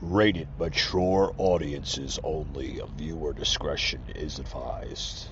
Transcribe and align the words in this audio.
Rated 0.00 0.48
mature 0.58 1.32
audiences 1.38 2.18
only. 2.22 2.80
Viewer 2.96 3.32
discretion 3.32 4.04
is 4.14 4.38
advised. 4.38 5.28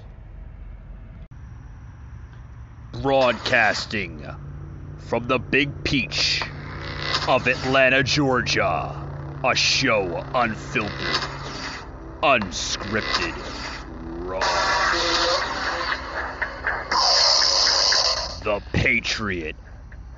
Broadcasting 2.93 4.27
from 4.99 5.27
the 5.27 5.39
Big 5.39 5.85
Peach 5.85 6.43
of 7.29 7.47
Atlanta, 7.47 8.03
Georgia. 8.03 8.97
A 9.45 9.57
show 9.57 10.23
unfiltered, 10.35 10.93
unscripted, 12.23 13.35
raw. 14.25 14.39
The 18.45 18.61
Patriot 18.73 19.57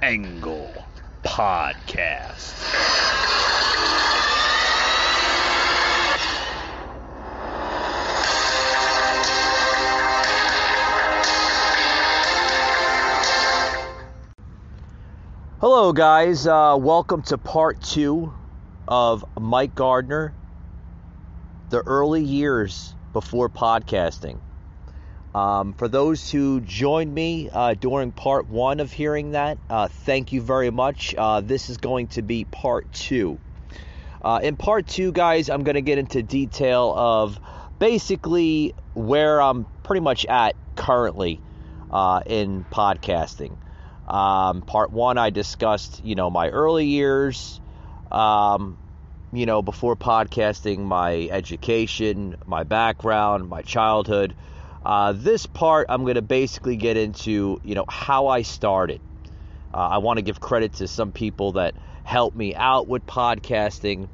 Angle 0.03 0.75
Podcast. 1.25 3.34
Hello, 15.67 15.95
guys. 15.95 16.47
Uh, 16.47 16.77
welcome 16.79 17.23
to 17.23 17.39
part 17.39 17.81
two 17.81 18.35
of 18.87 19.25
Mike 19.41 19.75
Gardner, 19.75 20.35
the 21.71 21.79
early 21.79 22.23
years 22.23 22.95
before 23.15 23.49
podcasting. 23.49 24.41
Um, 25.35 25.73
for 25.73 25.89
those 25.89 26.31
who 26.31 26.61
joined 26.61 27.15
me 27.15 27.49
uh, 27.51 27.73
during 27.73 28.13
part 28.13 28.47
one 28.47 28.79
of 28.79 28.93
hearing 28.93 29.31
that, 29.31 29.57
uh, 29.71 29.89
thank 29.89 30.33
you 30.33 30.43
very 30.43 30.69
much. 30.69 31.15
Uh, 31.17 31.41
this 31.41 31.71
is 31.71 31.79
going 31.79 32.09
to 32.09 32.21
be 32.21 32.45
part 32.45 32.93
two. 32.93 33.39
Uh, 34.21 34.41
in 34.43 34.57
part 34.57 34.87
two, 34.87 35.13
guys, 35.13 35.49
I'm 35.49 35.65
going 35.65 35.77
to 35.77 35.81
get 35.81 35.97
into 35.97 36.23
detail 36.23 36.93
of 36.95 37.41
basically 37.79 38.75
where 38.93 39.41
I'm 39.41 39.65
pretty 39.83 40.03
much 40.03 40.27
at 40.27 40.57
currently 40.77 41.41
uh, 41.91 42.21
in 42.27 42.67
podcasting. 42.71 43.57
Um, 44.09 44.63
part 44.63 44.93
one, 44.93 45.19
I 45.19 45.31
discussed, 45.31 46.05
you 46.05 46.15
know, 46.15 46.31
my 46.31 46.49
early 46.49 46.87
years, 46.87 47.61
um, 48.11 48.77
you 49.33 49.47
know, 49.47 49.63
before 49.63 49.97
podcasting, 49.97 50.79
my 50.81 51.29
education, 51.31 52.37
my 52.47 52.65
background, 52.65 53.49
my 53.49 53.63
childhood. 53.63 54.35
Uh, 54.85 55.13
this 55.13 55.47
part, 55.47 55.87
I'm 55.89 56.03
going 56.03 56.17
to 56.17 56.23
basically 56.23 56.77
get 56.77 56.97
into, 56.97 57.61
you 57.65 57.75
know, 57.75 57.87
how 57.89 58.27
I 58.27 58.43
started. 58.43 59.01
Uh, 59.73 59.79
I 59.79 59.99
want 59.99 60.19
to 60.19 60.23
give 60.23 60.41
credit 60.41 60.75
to 60.75 60.87
some 60.87 61.11
people 61.11 61.53
that 61.53 61.75
helped 62.05 62.37
me 62.37 62.55
out 62.55 62.87
with 62.87 63.07
podcasting, 63.07 64.09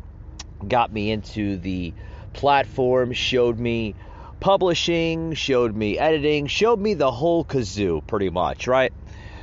got 0.67 0.93
me 0.93 1.11
into 1.11 1.57
the 1.57 1.93
platform, 2.33 3.13
showed 3.13 3.59
me 3.59 3.97
publishing, 4.39 5.35
showed 5.35 5.77
me 5.77 5.99
editing, 5.99 6.47
showed 6.47 6.79
me 6.79 6.95
the 6.95 7.11
whole 7.11 7.45
kazoo, 7.45 8.07
pretty 8.07 8.31
much, 8.31 8.67
right? 8.67 8.93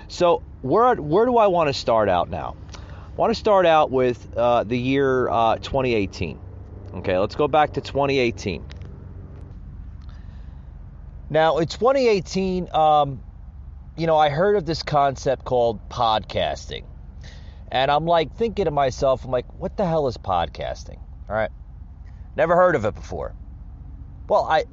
So 0.07 0.41
where 0.61 0.95
where 0.95 1.25
do 1.25 1.37
I 1.37 1.47
want 1.47 1.67
to 1.67 1.73
start 1.73 2.09
out 2.09 2.29
now? 2.29 2.55
I 2.73 3.15
want 3.15 3.31
to 3.31 3.35
start 3.35 3.65
out 3.65 3.91
with 3.91 4.27
uh, 4.37 4.63
the 4.63 4.77
year 4.77 5.29
uh, 5.29 5.57
2018. 5.57 6.39
Okay, 6.95 7.17
let's 7.17 7.35
go 7.35 7.47
back 7.47 7.73
to 7.73 7.81
2018. 7.81 8.63
Now 11.29 11.57
in 11.57 11.67
2018, 11.67 12.69
um, 12.73 13.21
you 13.97 14.07
know, 14.07 14.17
I 14.17 14.29
heard 14.29 14.55
of 14.55 14.65
this 14.65 14.83
concept 14.83 15.43
called 15.43 15.79
podcasting, 15.89 16.85
and 17.71 17.91
I'm 17.91 18.05
like 18.05 18.33
thinking 18.35 18.65
to 18.65 18.71
myself, 18.71 19.25
I'm 19.25 19.31
like, 19.31 19.59
what 19.59 19.75
the 19.75 19.85
hell 19.85 20.07
is 20.07 20.17
podcasting? 20.17 20.99
All 21.27 21.35
right, 21.35 21.51
never 22.35 22.55
heard 22.55 22.75
of 22.75 22.85
it 22.85 22.95
before. 22.95 23.33
Well, 24.29 24.45
I 24.45 24.63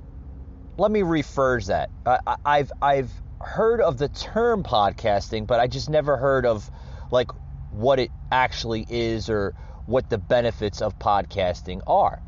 let 0.76 0.90
me 0.90 1.00
rephrase 1.00 1.66
that. 1.66 1.90
I, 2.06 2.36
I've 2.44 2.70
I've 2.80 3.23
heard 3.44 3.80
of 3.80 3.98
the 3.98 4.08
term 4.08 4.62
podcasting, 4.62 5.46
but 5.46 5.60
I 5.60 5.66
just 5.66 5.90
never 5.90 6.16
heard 6.16 6.46
of 6.46 6.70
like 7.10 7.30
what 7.70 7.98
it 8.00 8.10
actually 8.32 8.86
is 8.88 9.28
or 9.28 9.54
what 9.86 10.08
the 10.08 10.18
benefits 10.18 10.80
of 10.80 10.98
podcasting 10.98 11.80
are. 11.86 12.20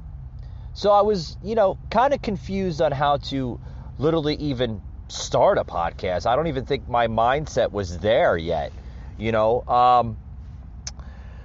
So 0.75 0.91
I 0.91 1.01
was, 1.01 1.37
you 1.43 1.55
know, 1.55 1.79
kind 1.91 2.13
of 2.13 2.21
confused 2.21 2.83
on 2.83 2.93
how 2.93 3.17
to 3.17 3.59
literally 3.99 4.35
even 4.37 4.83
start 5.09 5.57
a 5.57 5.65
podcast. 5.65 6.27
I 6.27 6.37
don't 6.37 6.49
even 6.49 6.67
think 6.67 6.89
my 6.89 7.07
mindset 7.07 7.73
was 7.73 7.99
there 7.99 8.37
yet, 8.37 8.73
you 9.17 9.33
know. 9.33 9.63
Um, 9.63 10.19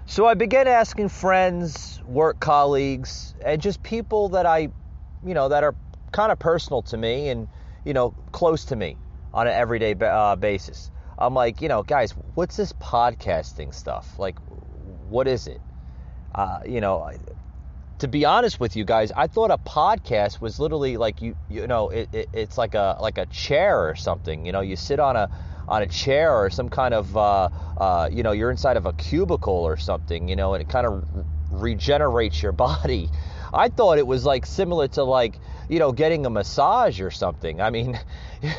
so 0.06 0.26
I 0.26 0.34
began 0.34 0.68
asking 0.68 1.10
friends, 1.10 2.02
work 2.06 2.42
colleagues, 2.42 3.34
and 3.46 3.62
just 3.62 3.81
people 3.81 4.30
that 4.30 4.46
I, 4.46 4.70
you 5.26 5.34
know, 5.34 5.48
that 5.48 5.64
are 5.64 5.76
kind 6.12 6.31
of 6.31 6.40
personal 6.40 6.81
to 6.84 6.98
me 6.98 7.30
and, 7.30 7.48
you 7.86 7.94
know, 7.94 8.14
close 8.34 8.66
to 8.66 8.76
me 8.76 8.98
on 9.34 9.47
an 9.47 9.53
everyday 9.53 9.96
uh, 10.02 10.36
basis. 10.36 10.92
I'm 11.18 11.34
like, 11.34 11.62
you 11.62 11.69
know, 11.69 11.84
guys, 11.84 12.12
what's 12.34 12.58
this 12.58 12.74
podcasting 12.74 13.74
stuff? 13.74 14.18
Like, 14.18 14.40
what 15.09 15.28
is 15.28 15.47
it? 15.47 15.62
Uh, 16.34 16.62
you 16.66 16.81
know, 16.81 17.12
to 18.00 18.08
be 18.08 18.25
honest 18.25 18.59
with 18.59 18.75
you 18.75 18.84
guys, 18.84 19.12
I 19.12 19.28
thought 19.28 19.52
a 19.52 19.58
podcast 19.58 20.42
was 20.42 20.59
literally 20.59 20.97
like 20.97 21.22
you, 21.22 21.36
you 21.50 21.68
know, 21.68 21.90
it, 21.90 22.09
it, 22.14 22.30
it's 22.34 22.58
like 22.58 22.74
a 22.74 22.97
like 23.00 23.18
a 23.18 23.28
chair 23.28 23.88
or 23.88 23.96
something. 23.96 24.46
You 24.46 24.52
know, 24.52 24.62
you 24.62 24.75
sit 24.75 25.00
on 25.00 25.16
a 25.16 25.30
on 25.68 25.84
a 25.84 25.88
chair 25.88 26.34
or 26.34 26.50
some 26.50 26.69
kind 26.69 26.94
of, 26.94 27.16
uh, 27.16 27.50
uh, 27.78 28.09
you 28.12 28.24
know, 28.24 28.31
you're 28.31 28.50
inside 28.50 28.75
of 28.75 28.86
a 28.88 28.94
cubicle 28.94 29.53
or 29.53 29.78
something. 29.78 30.28
You 30.28 30.36
know, 30.36 30.56
and 30.56 30.62
it 30.62 30.69
kind 30.69 30.88
of 30.88 31.06
regenerates 31.52 32.42
your 32.42 32.52
body. 32.68 33.09
I 33.53 33.69
thought 33.69 34.00
it 34.00 34.08
was 34.08 34.25
like 34.25 34.46
similar 34.46 34.88
to 34.90 35.03
like, 35.03 35.36
you 35.69 35.78
know, 35.78 35.92
getting 35.92 36.25
a 36.25 36.30
massage 36.30 37.02
or 37.02 37.12
something. 37.12 37.62
I 37.62 37.69
mean. 37.69 38.00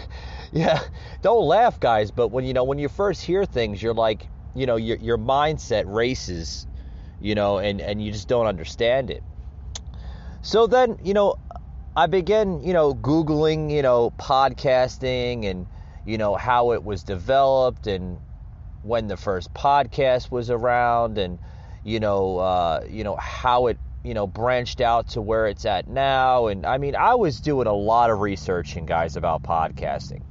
yeah, 0.53 0.81
don't 1.23 1.45
laugh, 1.47 1.81
guys. 1.81 2.11
But 2.11 2.29
when 2.29 2.45
you 2.45 2.53
know 2.53 2.65
when 2.65 2.79
you 2.79 2.89
first 2.89 3.25
hear 3.25 3.45
things, 3.45 3.83
you're 3.83 3.95
like, 3.95 4.29
you 4.55 4.67
know, 4.67 4.77
your 4.77 4.99
your 4.99 5.19
mindset 5.19 5.85
races, 5.87 6.67
you 7.21 7.35
know, 7.35 7.59
and 7.59 7.81
and 7.81 8.05
you 8.05 8.13
just 8.13 8.29
don't 8.29 8.47
understand 8.47 9.11
it. 9.11 9.23
So 10.43 10.67
then, 10.67 10.99
you 11.03 11.15
know, 11.15 11.37
I 11.97 12.07
began, 12.07 12.63
you 12.63 12.73
know, 12.73 12.95
googling, 12.95 13.71
you 13.71 13.83
know, 13.83 14.13
podcasting 14.19 15.47
and 15.47 15.67
you 16.05 16.19
know 16.19 16.35
how 16.35 16.73
it 16.73 16.85
was 16.85 17.03
developed 17.03 17.87
and 17.87 18.19
when 18.83 19.07
the 19.07 19.17
first 19.17 19.55
podcast 19.55 20.31
was 20.31 20.51
around 20.51 21.17
and 21.17 21.39
you 21.85 21.99
know, 21.99 22.39
uh, 22.39 22.85
you 22.89 23.05
know 23.05 23.17
how 23.17 23.69
it 23.69 23.79
you 24.05 24.15
know 24.15 24.27
branched 24.27 24.81
out 24.81 25.09
to 25.09 25.21
where 25.21 25.47
it's 25.47 25.65
at 25.65 25.87
now 25.87 26.49
and 26.49 26.67
i 26.67 26.77
mean 26.77 26.97
i 26.97 27.15
was 27.15 27.41
doing 27.41 27.67
a 27.67 27.73
lot 27.73 28.11
of 28.11 28.19
researching 28.19 28.85
guys 28.85 29.17
about 29.17 29.43
podcasting 29.43 30.23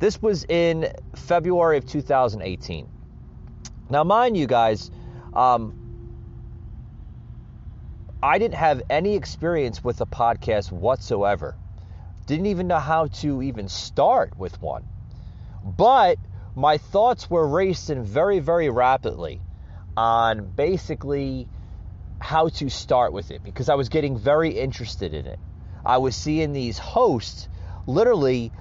this 0.00 0.20
was 0.20 0.44
in 0.48 0.88
February 1.14 1.76
of 1.76 1.86
2018. 1.86 2.88
Now, 3.90 4.02
mind 4.02 4.36
you 4.36 4.46
guys, 4.46 4.90
um, 5.34 5.74
I 8.22 8.38
didn't 8.38 8.54
have 8.54 8.82
any 8.88 9.14
experience 9.14 9.84
with 9.84 10.00
a 10.00 10.06
podcast 10.06 10.72
whatsoever. 10.72 11.54
Didn't 12.26 12.46
even 12.46 12.66
know 12.66 12.78
how 12.78 13.06
to 13.06 13.42
even 13.42 13.68
start 13.68 14.36
with 14.38 14.60
one. 14.62 14.84
But 15.62 16.18
my 16.54 16.78
thoughts 16.78 17.28
were 17.28 17.46
racing 17.46 18.02
very, 18.02 18.38
very 18.38 18.70
rapidly 18.70 19.40
on 19.96 20.50
basically 20.50 21.46
how 22.20 22.48
to 22.48 22.70
start 22.70 23.12
with 23.12 23.30
it 23.30 23.42
because 23.42 23.68
I 23.68 23.74
was 23.74 23.90
getting 23.90 24.16
very 24.16 24.50
interested 24.50 25.12
in 25.12 25.26
it. 25.26 25.38
I 25.84 25.98
was 25.98 26.16
seeing 26.16 26.52
these 26.52 26.78
hosts 26.78 27.48
literally 27.86 28.52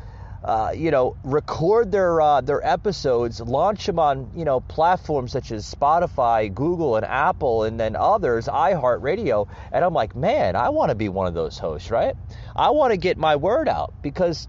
uh, 0.44 0.72
you 0.76 0.90
know, 0.92 1.16
record 1.24 1.92
their 1.92 2.22
uh, 2.22 2.42
their 2.42 2.66
episodes, 2.66 3.42
launch 3.42 3.86
them 3.86 4.00
on 4.00 4.32
you 4.36 4.46
know 4.46 4.62
platforms 4.62 5.32
such 5.32 5.52
as 5.52 5.72
Spotify, 5.74 6.54
Google, 6.54 6.96
and 6.96 7.06
Apple, 7.06 7.64
and 7.64 7.80
then 7.80 7.96
others, 7.96 8.48
iHeartRadio. 8.48 9.48
And 9.72 9.84
I'm 9.84 9.94
like, 9.94 10.16
man, 10.16 10.56
I 10.56 10.70
want 10.70 10.90
to 10.90 10.96
be 10.96 11.10
one 11.10 11.28
of 11.28 11.34
those 11.34 11.58
hosts, 11.58 11.92
right? 11.92 12.16
I 12.56 12.70
want 12.70 12.92
to 12.92 12.98
get 12.98 13.18
my 13.18 13.36
word 13.36 13.68
out 13.68 13.94
because 14.02 14.48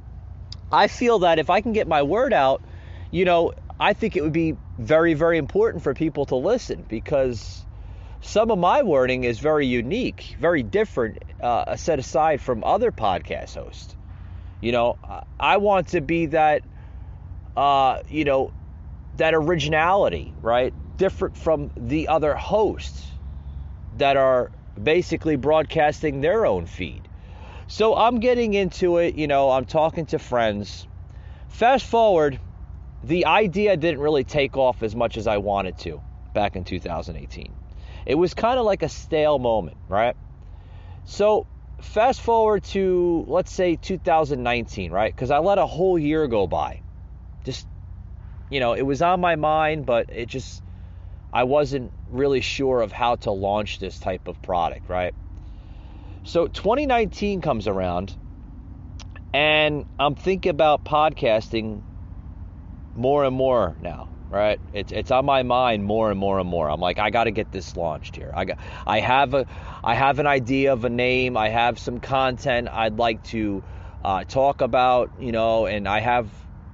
I 0.71 0.87
feel 0.87 1.21
that 1.21 1.39
if 1.39 1.51
I 1.51 1.61
can 1.61 1.73
get 1.73 1.89
my 1.89 2.03
word 2.03 2.33
out, 2.33 2.63
you 3.11 3.25
know, 3.25 3.53
I 3.81 3.93
think 3.93 4.17
it 4.17 4.23
would 4.23 4.33
be 4.33 4.57
very, 4.79 5.15
very 5.15 5.39
important 5.39 5.83
for 5.83 5.95
people 5.95 6.27
to 6.27 6.37
listen 6.37 6.85
because 6.89 7.65
some 8.21 8.51
of 8.51 8.59
my 8.59 8.83
wording 8.83 9.25
is 9.25 9.39
very 9.39 9.67
unique, 9.67 10.37
very 10.39 10.63
different, 10.63 11.19
uh, 11.41 11.75
set 11.77 11.99
aside 11.99 12.41
from 12.41 12.63
other 12.63 12.93
podcast 12.93 13.55
hosts. 13.55 13.97
You 14.61 14.73
know, 14.73 14.99
I 15.39 15.57
want 15.57 15.89
to 15.89 16.01
be 16.01 16.27
that, 16.27 16.63
uh, 17.57 18.01
you 18.09 18.25
know, 18.25 18.53
that 19.17 19.35
originality, 19.35 20.35
right? 20.43 20.75
Different 20.97 21.37
from 21.37 21.71
the 21.77 22.09
other 22.09 22.35
hosts 22.35 23.07
that 23.97 24.17
are 24.17 24.51
basically 24.83 25.37
broadcasting 25.37 26.21
their 26.21 26.47
own 26.47 26.67
feed. 26.67 27.09
So 27.67 27.97
I'm 27.97 28.21
getting 28.21 28.55
into 28.55 28.99
it, 28.99 29.15
you 29.15 29.27
know, 29.27 29.51
I'm 29.51 29.65
talking 29.65 30.07
to 30.07 30.19
friends. 30.19 30.87
Fast 31.49 31.87
forward, 31.87 32.39
the 33.05 33.27
idea 33.27 33.77
didn't 33.77 34.01
really 34.01 34.25
take 34.25 34.57
off 34.57 34.83
as 34.83 34.95
much 34.95 35.17
as 35.17 35.27
I 35.27 35.39
wanted 35.39 35.79
to 35.79 36.03
back 36.35 36.57
in 36.57 36.65
2018. 36.65 37.55
It 38.07 38.15
was 38.15 38.35
kind 38.35 38.59
of 38.59 38.65
like 38.65 38.83
a 38.83 38.89
stale 38.89 39.39
moment, 39.39 39.77
right? 39.89 40.17
So 41.05 41.47
fast 41.81 42.21
forward 42.21 42.65
to 42.65 43.25
let's 43.29 43.53
say 43.53 43.77
2019, 43.77 44.91
right? 44.93 45.15
Because 45.15 45.31
I 45.31 45.39
let 45.39 45.59
a 45.59 45.67
whole 45.67 45.99
year 45.99 46.27
go 46.29 46.47
by. 46.47 46.81
Just 47.45 47.67
you 48.49 48.61
know, 48.61 48.73
it 48.73 48.83
was 48.83 49.03
on 49.03 49.21
my 49.21 49.37
mind, 49.37 49.87
but 49.87 50.07
it 50.11 50.27
just 50.27 50.63
I 51.33 51.45
wasn't 51.45 51.93
really 52.11 52.41
sure 52.41 52.81
of 52.81 52.93
how 52.93 53.17
to 53.17 53.31
launch 53.31 53.79
this 53.79 53.99
type 53.99 54.27
of 54.29 54.41
product, 54.43 54.89
right? 54.89 55.15
So 56.25 56.49
2019 56.49 57.41
comes 57.41 57.67
around 57.67 58.15
and 59.33 59.85
I'm 59.99 60.17
thinking 60.17 60.51
about 60.51 60.85
podcasting 60.85 61.83
more 62.95 63.25
and 63.25 63.35
more 63.35 63.77
now, 63.81 64.09
right? 64.31 64.61
It's 64.73 64.93
it's 64.93 65.11
on 65.11 65.25
my 65.25 65.43
mind 65.43 65.85
more 65.85 66.11
and 66.11 66.19
more 66.19 66.39
and 66.39 66.49
more. 66.49 66.71
I'm 66.71 66.81
like, 66.81 66.99
I 66.99 67.11
got 67.11 67.25
to 67.25 67.33
get 67.33 67.51
this 67.51 67.77
launched 67.77 68.17
here. 68.17 68.31
I 68.35 68.45
got, 68.45 68.59
I 68.87 69.01
have 69.01 69.35
a, 69.35 69.47
I 69.83 69.95
have 69.95 70.19
an 70.19 70.27
idea 70.27 70.73
of 70.73 70.85
a 70.85 70.91
name. 70.91 71.37
I 71.37 71.49
have 71.49 71.79
some 71.79 71.99
content 71.99 72.69
I'd 72.71 72.99
like 72.99 73.23
to 73.25 73.63
uh, 74.05 74.25
talk 74.25 74.61
about, 74.61 75.11
you 75.19 75.33
know, 75.33 75.67
and 75.67 75.89
I 75.89 76.01
have, 76.01 76.31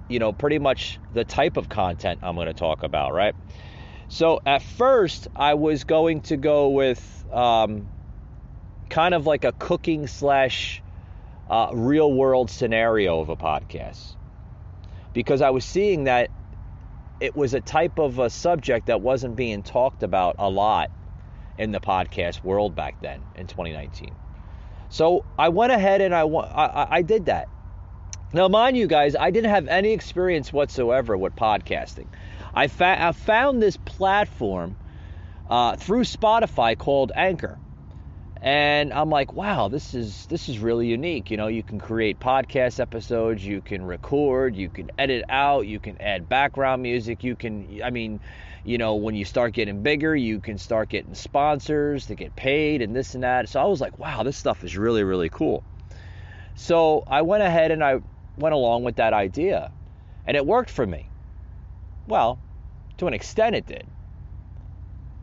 you 0.08 0.18
know, 0.18 0.32
pretty 0.32 0.58
much 0.58 1.00
the 1.12 1.24
type 1.24 1.56
of 1.56 1.68
content 1.68 2.20
I'm 2.22 2.36
going 2.36 2.46
to 2.46 2.54
talk 2.54 2.82
about, 2.82 3.14
right? 3.14 3.34
So 4.08 4.40
at 4.46 4.62
first, 4.62 5.26
I 5.34 5.54
was 5.54 5.84
going 5.84 6.20
to 6.22 6.36
go 6.36 6.68
with 6.68 7.26
um, 7.32 7.88
kind 8.88 9.14
of 9.14 9.26
like 9.26 9.44
a 9.44 9.52
cooking 9.52 10.06
slash 10.06 10.82
uh, 11.48 11.70
real 11.72 12.12
world 12.12 12.50
scenario 12.50 13.20
of 13.20 13.28
a 13.28 13.36
podcast 13.36 14.14
because 15.12 15.40
I 15.40 15.50
was 15.50 15.64
seeing 15.64 16.04
that 16.04 16.30
it 17.20 17.36
was 17.36 17.54
a 17.54 17.60
type 17.60 17.98
of 17.98 18.18
a 18.18 18.30
subject 18.30 18.86
that 18.86 19.00
wasn't 19.00 19.36
being 19.36 19.62
talked 19.62 20.02
about 20.02 20.36
a 20.38 20.48
lot 20.48 20.90
in 21.58 21.72
the 21.72 21.80
podcast 21.80 22.42
world 22.44 22.74
back 22.74 22.96
then 23.00 23.24
in 23.34 23.46
2019. 23.46 24.14
So 24.88 25.24
I 25.38 25.48
went 25.48 25.72
ahead 25.72 26.00
and 26.00 26.14
I, 26.14 26.22
I, 26.22 26.96
I 26.96 27.02
did 27.02 27.26
that. 27.26 27.48
Now, 28.32 28.48
mind 28.48 28.76
you 28.76 28.86
guys, 28.86 29.16
I 29.16 29.30
didn't 29.30 29.50
have 29.50 29.68
any 29.68 29.92
experience 29.92 30.52
whatsoever 30.52 31.16
with 31.16 31.34
podcasting. 31.36 32.08
I, 32.52 32.68
fa- 32.68 32.96
I 32.98 33.12
found 33.12 33.62
this 33.62 33.76
platform 33.76 34.76
uh, 35.48 35.76
through 35.76 36.02
Spotify 36.02 36.76
called 36.76 37.12
Anchor. 37.14 37.58
And 38.42 38.92
I'm 38.92 39.08
like, 39.08 39.32
wow, 39.32 39.68
this 39.68 39.94
is 39.94 40.26
this 40.26 40.48
is 40.48 40.58
really 40.58 40.86
unique. 40.86 41.30
You 41.30 41.36
know, 41.36 41.46
you 41.46 41.62
can 41.62 41.78
create 41.78 42.20
podcast 42.20 42.80
episodes, 42.80 43.44
you 43.44 43.62
can 43.62 43.84
record, 43.84 44.54
you 44.54 44.68
can 44.68 44.90
edit 44.98 45.24
out, 45.28 45.66
you 45.66 45.80
can 45.80 46.00
add 46.00 46.28
background 46.28 46.82
music, 46.82 47.24
you 47.24 47.34
can 47.34 47.80
I 47.82 47.90
mean, 47.90 48.20
you 48.62 48.78
know, 48.78 48.96
when 48.96 49.14
you 49.14 49.24
start 49.24 49.54
getting 49.54 49.82
bigger, 49.82 50.14
you 50.14 50.40
can 50.40 50.58
start 50.58 50.90
getting 50.90 51.14
sponsors 51.14 52.06
to 52.06 52.14
get 52.14 52.36
paid 52.36 52.82
and 52.82 52.94
this 52.94 53.14
and 53.14 53.24
that. 53.24 53.48
So 53.48 53.60
I 53.60 53.64
was 53.64 53.80
like, 53.80 53.98
wow, 53.98 54.22
this 54.22 54.36
stuff 54.36 54.64
is 54.64 54.76
really, 54.76 55.02
really 55.02 55.30
cool. 55.30 55.64
So 56.54 57.04
I 57.06 57.22
went 57.22 57.42
ahead 57.42 57.70
and 57.70 57.82
I 57.82 58.00
went 58.36 58.54
along 58.54 58.84
with 58.84 58.96
that 58.96 59.12
idea. 59.12 59.70
And 60.26 60.36
it 60.36 60.44
worked 60.44 60.70
for 60.70 60.86
me. 60.86 61.08
Well, 62.08 62.40
to 62.98 63.06
an 63.06 63.14
extent, 63.14 63.54
it 63.54 63.66
did. 63.66 63.86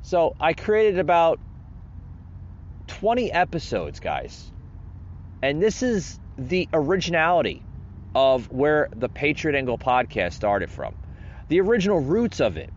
So 0.01 0.35
I 0.39 0.53
created 0.53 0.99
about 0.99 1.39
20 2.87 3.31
episodes, 3.31 3.99
guys. 3.99 4.51
And 5.41 5.61
this 5.61 5.83
is 5.83 6.19
the 6.37 6.67
originality 6.73 7.63
of 8.15 8.49
where 8.51 8.89
the 8.95 9.09
Patriot 9.09 9.57
Angle 9.57 9.77
podcast 9.77 10.33
started 10.33 10.69
from. 10.69 10.95
The 11.49 11.59
original 11.61 11.99
roots 11.99 12.39
of 12.39 12.57
it. 12.57 12.71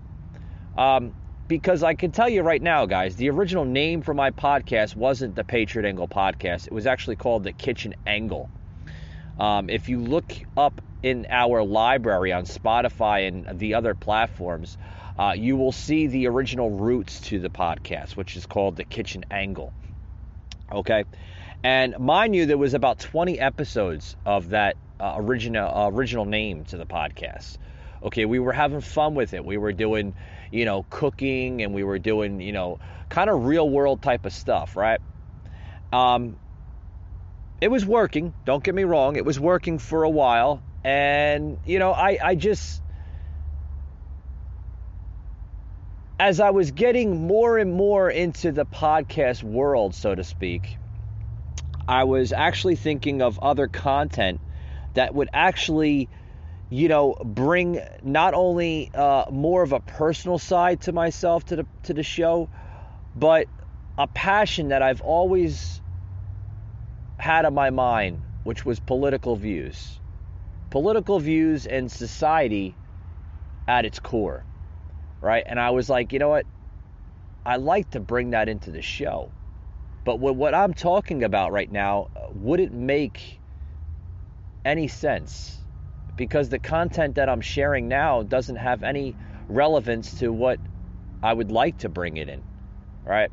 Um, 0.76 1.14
because 1.48 1.82
I 1.82 1.94
can 1.94 2.10
tell 2.10 2.28
you 2.28 2.42
right 2.42 2.60
now, 2.60 2.86
guys, 2.86 3.16
the 3.16 3.30
original 3.30 3.64
name 3.64 4.02
for 4.02 4.14
my 4.14 4.30
podcast 4.30 4.96
wasn't 4.96 5.36
the 5.36 5.44
Patriot 5.44 5.86
Angle 5.86 6.08
podcast. 6.08 6.66
It 6.66 6.72
was 6.72 6.86
actually 6.86 7.16
called 7.16 7.44
the 7.44 7.52
Kitchen 7.52 7.94
Angle. 8.04 8.50
Um, 9.38 9.70
if 9.70 9.88
you 9.88 10.00
look 10.00 10.32
up 10.56 10.80
in 11.02 11.26
our 11.30 11.62
library 11.62 12.32
on 12.32 12.44
Spotify 12.44 13.28
and 13.28 13.58
the 13.60 13.74
other 13.74 13.94
platforms, 13.94 14.76
uh, 15.18 15.34
you 15.36 15.56
will 15.56 15.72
see 15.72 16.08
the 16.08 16.26
original 16.26 16.70
roots 16.70 17.20
to 17.20 17.38
the 17.38 17.50
podcast, 17.50 18.16
which 18.16 18.36
is 18.36 18.46
called 18.46 18.76
the 18.76 18.84
Kitchen 18.84 19.24
Angle. 19.30 19.72
Okay, 20.72 21.04
and 21.62 21.96
mind 21.98 22.34
you, 22.34 22.46
there 22.46 22.58
was 22.58 22.74
about 22.74 22.98
20 22.98 23.38
episodes 23.38 24.16
of 24.24 24.50
that 24.50 24.76
uh, 24.98 25.14
original 25.16 25.68
uh, 25.68 25.88
original 25.90 26.24
name 26.24 26.64
to 26.64 26.76
the 26.76 26.86
podcast. 26.86 27.56
Okay, 28.02 28.24
we 28.24 28.38
were 28.38 28.52
having 28.52 28.80
fun 28.80 29.14
with 29.14 29.32
it. 29.34 29.44
We 29.44 29.56
were 29.56 29.72
doing, 29.72 30.14
you 30.50 30.64
know, 30.64 30.84
cooking, 30.90 31.62
and 31.62 31.74
we 31.74 31.84
were 31.84 31.98
doing, 31.98 32.40
you 32.40 32.52
know, 32.52 32.78
kind 33.08 33.30
of 33.30 33.44
real 33.44 33.68
world 33.68 34.02
type 34.02 34.26
of 34.26 34.32
stuff, 34.32 34.76
right? 34.76 35.00
Um, 35.92 36.36
it 37.60 37.68
was 37.68 37.84
working. 37.86 38.34
Don't 38.44 38.62
get 38.62 38.74
me 38.74 38.84
wrong. 38.84 39.16
It 39.16 39.24
was 39.24 39.40
working 39.40 39.78
for 39.78 40.02
a 40.02 40.10
while. 40.10 40.62
And, 40.84 41.58
you 41.64 41.78
know, 41.78 41.92
I, 41.92 42.18
I 42.22 42.34
just, 42.34 42.82
as 46.18 46.40
I 46.40 46.50
was 46.50 46.70
getting 46.70 47.26
more 47.26 47.58
and 47.58 47.72
more 47.72 48.10
into 48.10 48.52
the 48.52 48.64
podcast 48.64 49.42
world, 49.42 49.94
so 49.94 50.14
to 50.14 50.24
speak, 50.24 50.78
I 51.86 52.04
was 52.04 52.32
actually 52.32 52.76
thinking 52.76 53.22
of 53.22 53.38
other 53.40 53.68
content 53.68 54.40
that 54.94 55.14
would 55.14 55.28
actually, 55.32 56.08
you 56.70 56.88
know, 56.88 57.14
bring 57.22 57.80
not 58.02 58.34
only 58.34 58.90
uh, 58.94 59.26
more 59.30 59.62
of 59.62 59.72
a 59.72 59.80
personal 59.80 60.38
side 60.38 60.80
to 60.82 60.92
myself 60.92 61.44
to 61.46 61.56
the 61.56 61.66
to 61.82 61.94
the 61.94 62.02
show, 62.02 62.48
but 63.14 63.48
a 63.98 64.06
passion 64.08 64.68
that 64.68 64.82
I've 64.82 65.02
always 65.02 65.80
had 67.18 67.44
on 67.44 67.54
my 67.54 67.70
mind, 67.70 68.22
which 68.42 68.64
was 68.64 68.80
political 68.80 69.36
views. 69.36 70.00
Political 70.70 71.20
views 71.20 71.66
and 71.66 71.90
society 71.90 72.76
at 73.68 73.84
its 73.84 74.00
core, 74.00 74.44
right? 75.20 75.44
And 75.46 75.58
I 75.58 75.70
was 75.70 75.88
like, 75.88 76.12
you 76.12 76.18
know 76.18 76.28
what? 76.28 76.46
I 77.44 77.56
like 77.56 77.90
to 77.90 78.00
bring 78.00 78.30
that 78.30 78.48
into 78.48 78.70
the 78.70 78.82
show. 78.82 79.32
But 80.04 80.20
what 80.20 80.54
I'm 80.54 80.74
talking 80.74 81.24
about 81.24 81.52
right 81.52 81.70
now 81.70 82.06
wouldn't 82.32 82.72
make 82.72 83.40
any 84.64 84.88
sense 84.88 85.64
because 86.16 86.48
the 86.48 86.58
content 86.58 87.16
that 87.16 87.28
I'm 87.28 87.40
sharing 87.40 87.88
now 87.88 88.22
doesn't 88.22 88.56
have 88.56 88.82
any 88.82 89.16
relevance 89.48 90.14
to 90.16 90.32
what 90.32 90.60
I 91.22 91.32
would 91.32 91.50
like 91.50 91.78
to 91.78 91.88
bring 91.88 92.16
it 92.16 92.28
in, 92.28 92.44
right? 93.04 93.30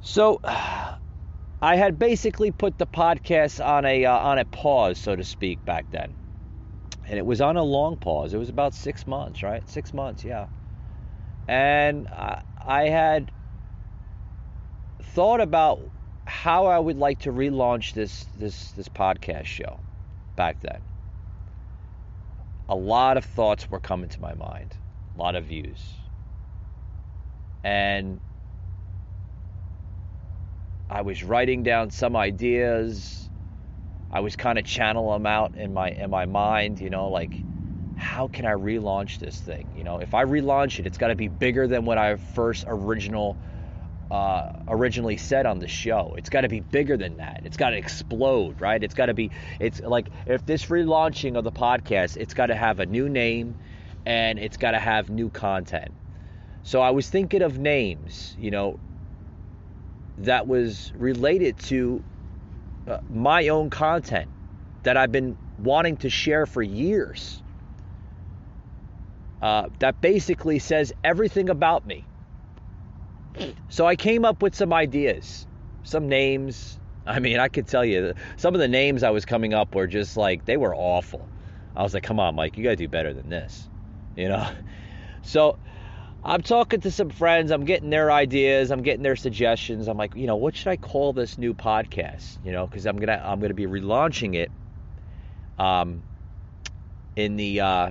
So 0.00 0.40
I 0.44 1.76
had 1.76 1.98
basically 1.98 2.50
put 2.50 2.78
the 2.78 2.86
podcast 2.86 3.64
on 3.64 3.84
a 3.84 4.04
uh, 4.04 4.18
on 4.18 4.38
a 4.38 4.44
pause, 4.44 4.98
so 4.98 5.14
to 5.14 5.24
speak, 5.24 5.64
back 5.64 5.86
then, 5.90 6.16
and 7.06 7.18
it 7.18 7.26
was 7.26 7.40
on 7.40 7.56
a 7.56 7.62
long 7.62 7.96
pause. 7.96 8.34
It 8.34 8.38
was 8.38 8.48
about 8.48 8.74
six 8.74 9.06
months, 9.06 9.42
right? 9.42 9.68
Six 9.68 9.92
months, 9.94 10.24
yeah. 10.24 10.46
And 11.46 12.08
I, 12.08 12.42
I 12.58 12.88
had 12.88 13.30
thought 15.02 15.40
about 15.40 15.78
how 16.26 16.66
I 16.66 16.78
would 16.78 16.96
like 16.96 17.20
to 17.20 17.32
relaunch 17.32 17.92
this 17.92 18.24
this 18.34 18.72
this 18.72 18.88
podcast 18.88 19.46
show 19.46 19.84
back 20.36 20.60
then. 20.60 20.82
A 22.68 22.74
lot 22.74 23.16
of 23.16 23.24
thoughts 23.24 23.70
were 23.70 23.80
coming 23.80 24.08
to 24.10 24.20
my 24.20 24.34
mind, 24.34 24.76
a 25.14 25.18
lot 25.18 25.36
of 25.36 25.44
views, 25.44 25.80
and 27.64 28.20
I 30.88 31.02
was 31.02 31.24
writing 31.24 31.62
down 31.64 31.90
some 31.90 32.14
ideas. 32.16 33.21
I 34.12 34.20
was 34.20 34.36
kind 34.36 34.58
of 34.58 34.64
channeling 34.64 35.22
them 35.22 35.26
out 35.26 35.54
in 35.54 35.72
my 35.72 35.90
in 35.90 36.10
my 36.10 36.26
mind, 36.26 36.80
you 36.80 36.90
know, 36.90 37.10
like 37.10 37.42
how 37.94 38.28
can 38.28 38.44
I 38.44 38.52
relaunch 38.52 39.18
this 39.18 39.38
thing? 39.40 39.68
You 39.76 39.84
know, 39.84 39.98
if 39.98 40.12
I 40.12 40.24
relaunch 40.24 40.78
it, 40.78 40.86
it's 40.86 40.98
got 40.98 41.08
to 41.08 41.14
be 41.14 41.28
bigger 41.28 41.66
than 41.66 41.84
what 41.84 41.98
I 41.98 42.16
first 42.16 42.64
original 42.66 43.38
uh, 44.10 44.50
originally 44.68 45.16
said 45.16 45.46
on 45.46 45.58
the 45.58 45.68
show. 45.68 46.14
It's 46.18 46.28
got 46.28 46.42
to 46.42 46.48
be 46.48 46.60
bigger 46.60 46.98
than 46.98 47.16
that. 47.16 47.40
It's 47.44 47.56
got 47.56 47.70
to 47.70 47.78
explode, 47.78 48.60
right? 48.60 48.82
It's 48.82 48.92
got 48.92 49.06
to 49.06 49.14
be. 49.14 49.30
It's 49.58 49.80
like 49.80 50.10
if 50.26 50.44
this 50.44 50.66
relaunching 50.66 51.38
of 51.38 51.44
the 51.44 51.52
podcast, 51.52 52.18
it's 52.18 52.34
got 52.34 52.46
to 52.46 52.54
have 52.54 52.80
a 52.80 52.86
new 52.86 53.08
name, 53.08 53.56
and 54.04 54.38
it's 54.38 54.58
got 54.58 54.72
to 54.72 54.78
have 54.78 55.08
new 55.08 55.30
content. 55.30 55.94
So 56.62 56.82
I 56.82 56.90
was 56.90 57.08
thinking 57.08 57.40
of 57.40 57.58
names, 57.58 58.34
you 58.38 58.50
know, 58.50 58.78
that 60.18 60.46
was 60.46 60.92
related 60.94 61.58
to 61.60 62.04
uh, 62.86 62.98
my 63.10 63.48
own 63.48 63.70
content 63.70 64.28
that 64.82 64.96
I've 64.96 65.12
been 65.12 65.36
wanting 65.58 65.96
to 65.98 66.10
share 66.10 66.46
for 66.46 66.62
years. 66.62 67.42
Uh, 69.40 69.68
that 69.80 70.00
basically 70.00 70.58
says 70.58 70.92
everything 71.02 71.48
about 71.48 71.84
me. 71.86 72.04
So 73.68 73.86
I 73.86 73.96
came 73.96 74.24
up 74.24 74.42
with 74.42 74.54
some 74.54 74.72
ideas, 74.72 75.46
some 75.82 76.08
names. 76.08 76.78
I 77.06 77.18
mean, 77.18 77.38
I 77.38 77.48
could 77.48 77.66
tell 77.66 77.84
you 77.84 78.14
some 78.36 78.54
of 78.54 78.60
the 78.60 78.68
names 78.68 79.02
I 79.02 79.10
was 79.10 79.24
coming 79.24 79.54
up 79.54 79.74
were 79.74 79.86
just 79.86 80.16
like 80.16 80.44
they 80.44 80.56
were 80.56 80.74
awful. 80.74 81.28
I 81.74 81.82
was 81.82 81.94
like, 81.94 82.02
"Come 82.02 82.20
on, 82.20 82.34
Mike, 82.34 82.56
you 82.56 82.62
got 82.62 82.70
to 82.70 82.76
do 82.76 82.88
better 82.88 83.12
than 83.12 83.28
this," 83.30 83.68
you 84.16 84.28
know. 84.28 84.48
So 85.24 85.56
I'm 86.24 86.42
talking 86.42 86.80
to 86.82 86.90
some 86.90 87.10
friends. 87.10 87.50
I'm 87.50 87.64
getting 87.64 87.90
their 87.90 88.12
ideas. 88.12 88.70
I'm 88.70 88.82
getting 88.82 89.02
their 89.02 89.16
suggestions. 89.16 89.88
I'm 89.88 89.96
like, 89.96 90.14
you 90.14 90.28
know, 90.28 90.36
what 90.36 90.54
should 90.54 90.68
I 90.68 90.76
call 90.76 91.12
this 91.12 91.36
new 91.36 91.52
podcast? 91.52 92.44
You 92.44 92.52
know, 92.52 92.66
because 92.66 92.86
I'm 92.86 92.96
gonna 92.96 93.20
I'm 93.24 93.40
gonna 93.40 93.54
be 93.54 93.66
relaunching 93.66 94.36
it. 94.36 94.50
Um, 95.58 96.02
in 97.16 97.36
the 97.36 97.60
uh, 97.60 97.90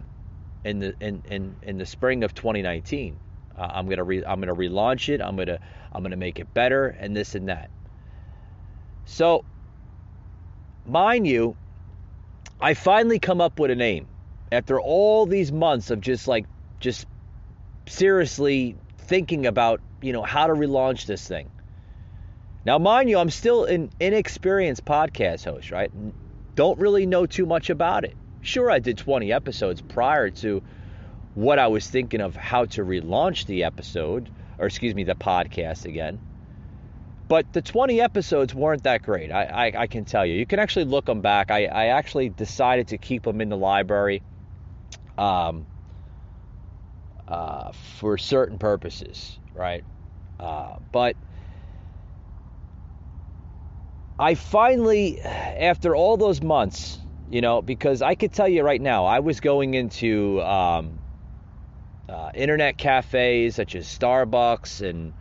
in 0.64 0.80
the 0.80 0.96
in, 1.02 1.22
in 1.30 1.56
in 1.62 1.78
the 1.78 1.86
spring 1.86 2.24
of 2.24 2.34
2019, 2.34 3.18
uh, 3.58 3.68
I'm 3.70 3.90
gonna 3.90 4.04
re, 4.04 4.24
I'm 4.24 4.40
gonna 4.40 4.56
relaunch 4.56 5.10
it. 5.10 5.22
I'm 5.22 5.36
gonna 5.36 5.60
I'm 5.92 6.02
gonna 6.02 6.16
make 6.16 6.40
it 6.40 6.54
better 6.54 6.88
and 6.88 7.16
this 7.16 7.36
and 7.36 7.50
that. 7.50 7.70
So, 9.04 9.44
mind 10.86 11.28
you, 11.28 11.58
I 12.62 12.76
finally 12.76 13.20
come 13.20 13.42
up 13.42 13.60
with 13.60 13.72
a 13.72 13.76
name 13.76 14.08
after 14.54 14.80
all 14.80 15.26
these 15.26 15.52
months 15.52 15.92
of 15.92 16.00
just 16.00 16.30
like 16.30 16.46
just 16.80 17.06
seriously 17.88 18.76
thinking 18.98 19.46
about, 19.46 19.82
you 20.02 20.14
know, 20.14 20.24
how 20.24 20.48
to 20.48 20.54
relaunch 20.54 21.06
this 21.06 21.28
thing. 21.28 21.50
Now, 22.66 22.78
mind 22.78 23.10
you, 23.10 23.18
I'm 23.18 23.30
still 23.30 23.66
an 23.66 23.90
inexperienced 24.00 24.86
podcast 24.86 25.46
host, 25.46 25.72
right? 25.72 25.92
Don't 26.56 26.80
really 26.80 27.06
know 27.06 27.26
too 27.26 27.46
much 27.46 27.70
about 27.70 28.04
it. 28.04 28.16
Sure, 28.42 28.70
I 28.70 28.80
did 28.80 28.98
20 28.98 29.32
episodes 29.32 29.82
prior 29.82 30.30
to 30.30 30.62
what 31.34 31.60
I 31.60 31.68
was 31.68 31.88
thinking 31.88 32.22
of 32.22 32.36
how 32.36 32.66
to 32.66 32.84
relaunch 32.84 33.46
the 33.46 33.64
episode, 33.64 34.30
or 34.60 34.68
excuse 34.68 34.94
me, 34.94 35.04
the 35.04 35.16
podcast 35.16 35.86
again. 35.86 36.20
But 37.28 37.52
the 37.54 37.62
20 37.62 38.02
episodes 38.02 38.54
weren't 38.54 38.84
that 38.84 39.04
great. 39.04 39.32
I, 39.32 39.44
I, 39.46 39.82
I 39.84 39.88
can 39.88 40.04
tell 40.04 40.26
you. 40.26 40.34
You 40.34 40.46
can 40.46 40.60
actually 40.60 40.86
look 40.86 41.06
them 41.06 41.22
back. 41.22 41.50
I, 41.50 41.66
I 41.66 41.86
actually 41.88 42.30
decided 42.30 42.90
to 42.90 42.98
keep 42.98 43.24
them 43.24 43.40
in 43.40 43.50
the 43.50 43.58
library. 43.58 44.22
Um, 45.18 45.66
uh, 47.32 47.72
for 47.72 48.18
certain 48.18 48.60
purposes, 48.60 49.40
right? 49.56 49.86
Uh, 50.38 50.76
but 50.92 51.16
I 54.20 54.36
finally, 54.36 55.22
after 55.22 55.96
all 55.96 56.18
those 56.18 56.42
months, 56.42 57.00
you 57.30 57.40
know, 57.40 57.62
because 57.62 58.02
I 58.02 58.16
could 58.16 58.34
tell 58.34 58.50
you 58.50 58.64
right 58.64 58.82
now, 58.82 59.06
I 59.06 59.20
was 59.22 59.40
going 59.40 59.76
into 59.76 60.42
um, 60.42 61.00
uh, 62.10 62.32
internet 62.36 62.78
cafes 62.78 63.56
such 63.56 63.76
as 63.76 63.88
Starbucks 63.88 64.88
and 64.88 65.14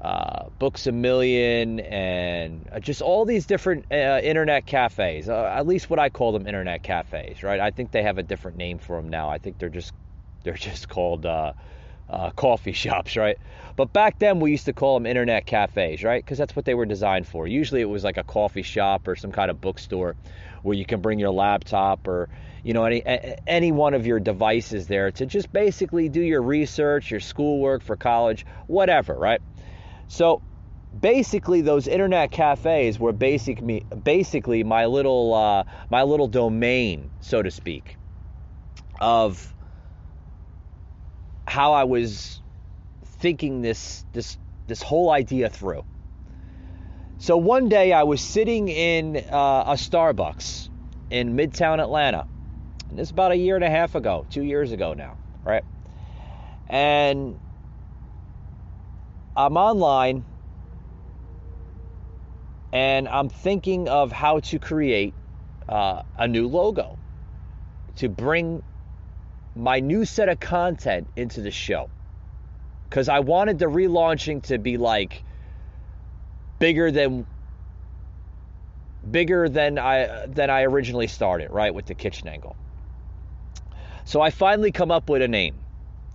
uh, 0.00 0.46
Books 0.58 0.88
a 0.88 0.92
Million 0.92 1.78
and 1.78 2.68
uh, 2.72 2.80
just 2.80 3.00
all 3.00 3.24
these 3.24 3.46
different 3.46 3.86
uh, 3.92 4.20
internet 4.24 4.66
cafes. 4.66 5.28
Uh, 5.28 5.44
at 5.44 5.68
least 5.68 5.88
what 5.88 6.00
I 6.00 6.10
call 6.10 6.32
them, 6.32 6.48
internet 6.48 6.82
cafes, 6.82 7.44
right? 7.44 7.60
I 7.60 7.70
think 7.70 7.92
they 7.92 8.02
have 8.02 8.18
a 8.18 8.24
different 8.24 8.56
name 8.56 8.78
for 8.78 8.96
them 8.96 9.08
now. 9.08 9.30
I 9.30 9.38
think 9.38 9.58
they're 9.58 9.68
just 9.68 9.92
they're 10.44 10.54
just 10.54 10.88
called 10.88 11.26
uh, 11.26 11.52
uh, 12.08 12.30
coffee 12.30 12.72
shops, 12.84 13.16
right? 13.16 13.36
But 13.76 13.92
back 13.92 14.18
then 14.18 14.38
we 14.40 14.52
used 14.52 14.66
to 14.66 14.72
call 14.72 14.94
them 14.94 15.06
internet 15.06 15.46
cafes, 15.46 16.04
right? 16.04 16.24
Because 16.24 16.38
that's 16.38 16.54
what 16.54 16.64
they 16.64 16.74
were 16.74 16.86
designed 16.86 17.26
for. 17.26 17.46
Usually 17.46 17.80
it 17.80 17.88
was 17.88 18.04
like 18.04 18.16
a 18.16 18.24
coffee 18.24 18.62
shop 18.62 19.08
or 19.08 19.16
some 19.16 19.32
kind 19.32 19.50
of 19.50 19.60
bookstore 19.60 20.14
where 20.62 20.76
you 20.76 20.86
can 20.86 21.00
bring 21.00 21.18
your 21.18 21.30
laptop 21.30 22.06
or 22.06 22.28
you 22.62 22.72
know 22.72 22.84
any 22.84 23.02
any 23.46 23.72
one 23.72 23.94
of 23.94 24.06
your 24.06 24.20
devices 24.20 24.86
there 24.86 25.10
to 25.10 25.26
just 25.26 25.52
basically 25.52 26.08
do 26.08 26.20
your 26.20 26.42
research, 26.42 27.10
your 27.10 27.20
schoolwork 27.20 27.82
for 27.82 27.96
college, 27.96 28.46
whatever, 28.66 29.14
right? 29.14 29.40
So 30.08 30.40
basically 30.98 31.60
those 31.60 31.86
internet 31.86 32.30
cafes 32.30 32.98
were 32.98 33.12
basic 33.12 33.62
me, 33.62 33.84
basically 34.02 34.62
my 34.62 34.86
little 34.86 35.34
uh, 35.34 35.64
my 35.90 36.02
little 36.02 36.28
domain, 36.28 37.10
so 37.20 37.42
to 37.42 37.50
speak, 37.50 37.96
of 39.00 39.53
how 41.46 41.72
I 41.72 41.84
was 41.84 42.40
thinking 43.04 43.62
this 43.62 44.04
this 44.12 44.38
this 44.66 44.82
whole 44.82 45.10
idea 45.10 45.48
through. 45.48 45.84
So 47.18 47.36
one 47.36 47.68
day 47.68 47.92
I 47.92 48.02
was 48.02 48.20
sitting 48.20 48.68
in 48.68 49.16
uh, 49.16 49.64
a 49.66 49.74
Starbucks 49.74 50.68
in 51.10 51.36
Midtown 51.36 51.80
Atlanta. 51.80 52.26
And 52.90 52.98
this 52.98 53.08
is 53.08 53.12
about 53.12 53.32
a 53.32 53.36
year 53.36 53.54
and 53.54 53.64
a 53.64 53.70
half 53.70 53.94
ago, 53.94 54.26
two 54.30 54.42
years 54.42 54.72
ago 54.72 54.94
now, 54.94 55.16
right? 55.44 55.64
And 56.68 57.38
I'm 59.36 59.56
online 59.56 60.24
and 62.72 63.08
I'm 63.08 63.28
thinking 63.28 63.88
of 63.88 64.12
how 64.12 64.40
to 64.40 64.58
create 64.58 65.14
uh, 65.68 66.02
a 66.16 66.26
new 66.26 66.48
logo 66.48 66.98
to 67.96 68.08
bring 68.08 68.62
my 69.56 69.80
new 69.80 70.04
set 70.04 70.28
of 70.28 70.40
content 70.40 71.08
into 71.16 71.40
the 71.40 71.50
show 71.50 71.88
because 72.88 73.08
I 73.08 73.20
wanted 73.20 73.58
the 73.58 73.66
relaunching 73.66 74.42
to 74.44 74.58
be 74.58 74.76
like 74.76 75.24
bigger 76.58 76.90
than 76.90 77.26
bigger 79.10 79.48
than 79.48 79.78
I 79.78 80.26
than 80.26 80.50
I 80.50 80.62
originally 80.62 81.06
started, 81.06 81.50
right, 81.50 81.74
with 81.74 81.86
the 81.86 81.94
kitchen 81.94 82.28
angle. 82.28 82.56
So 84.04 84.20
I 84.20 84.30
finally 84.30 84.72
come 84.72 84.90
up 84.90 85.08
with 85.08 85.22
a 85.22 85.28
name, 85.28 85.56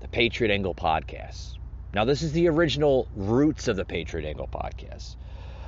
the 0.02 0.08
Patriot 0.08 0.54
Angle 0.54 0.76
Podcast. 0.76 1.58
Now 1.94 2.06
this 2.06 2.22
is 2.22 2.34
the 2.34 2.50
original 2.50 3.08
roots 3.16 3.68
of 3.68 3.76
the 3.76 3.86
Patriot 3.86 4.28
Angle 4.28 4.48
Podcast. 4.48 5.16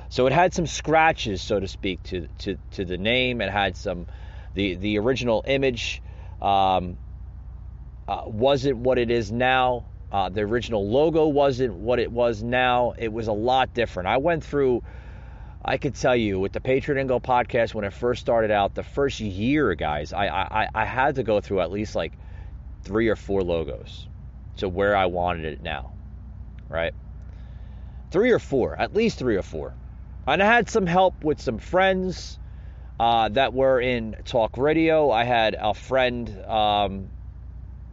So 0.08 0.26
it 0.26 0.32
had 0.32 0.52
some 0.52 0.66
scratches, 0.66 1.40
so 1.40 1.58
to 1.58 1.66
speak, 1.66 2.02
to 2.04 2.28
to, 2.38 2.58
to 2.72 2.84
the 2.84 2.98
name. 2.98 3.40
It 3.40 3.50
had 3.50 3.76
some 3.76 4.06
the 4.54 4.74
the 4.74 4.98
original 4.98 5.42
image 5.46 6.02
um, 6.40 6.96
uh, 8.12 8.24
wasn't 8.26 8.76
what 8.76 8.98
it 8.98 9.10
is 9.10 9.32
now. 9.32 9.86
Uh, 10.10 10.28
the 10.28 10.42
original 10.42 10.86
logo 10.86 11.28
wasn't 11.28 11.72
what 11.72 11.98
it 11.98 12.12
was 12.12 12.42
now. 12.42 12.92
It 12.98 13.10
was 13.10 13.28
a 13.28 13.32
lot 13.32 13.72
different. 13.72 14.06
I 14.06 14.18
went 14.18 14.44
through, 14.44 14.82
I 15.64 15.78
could 15.78 15.94
tell 15.94 16.14
you, 16.14 16.38
with 16.38 16.52
the 16.52 16.60
Patriot 16.60 17.00
Angle 17.00 17.22
podcast 17.22 17.72
when 17.72 17.86
it 17.86 17.92
first 17.94 18.20
started 18.20 18.50
out, 18.50 18.74
the 18.74 18.82
first 18.82 19.18
year, 19.20 19.74
guys, 19.74 20.12
I, 20.12 20.26
I, 20.26 20.68
I 20.74 20.84
had 20.84 21.14
to 21.14 21.22
go 21.22 21.40
through 21.40 21.62
at 21.62 21.70
least 21.70 21.94
like 21.94 22.12
three 22.82 23.08
or 23.08 23.16
four 23.16 23.42
logos 23.42 24.08
to 24.58 24.68
where 24.68 24.94
I 24.94 25.06
wanted 25.06 25.46
it 25.46 25.62
now, 25.62 25.94
right? 26.68 26.92
Three 28.10 28.32
or 28.32 28.38
four, 28.38 28.78
at 28.78 28.92
least 28.92 29.18
three 29.18 29.36
or 29.36 29.42
four. 29.42 29.72
And 30.26 30.42
I 30.42 30.46
had 30.46 30.68
some 30.68 30.86
help 30.86 31.24
with 31.24 31.40
some 31.40 31.56
friends 31.56 32.38
uh, 33.00 33.30
that 33.30 33.54
were 33.54 33.80
in 33.80 34.16
talk 34.26 34.58
radio. 34.58 35.10
I 35.10 35.24
had 35.24 35.56
a 35.58 35.72
friend 35.72 36.28
um, 36.44 37.08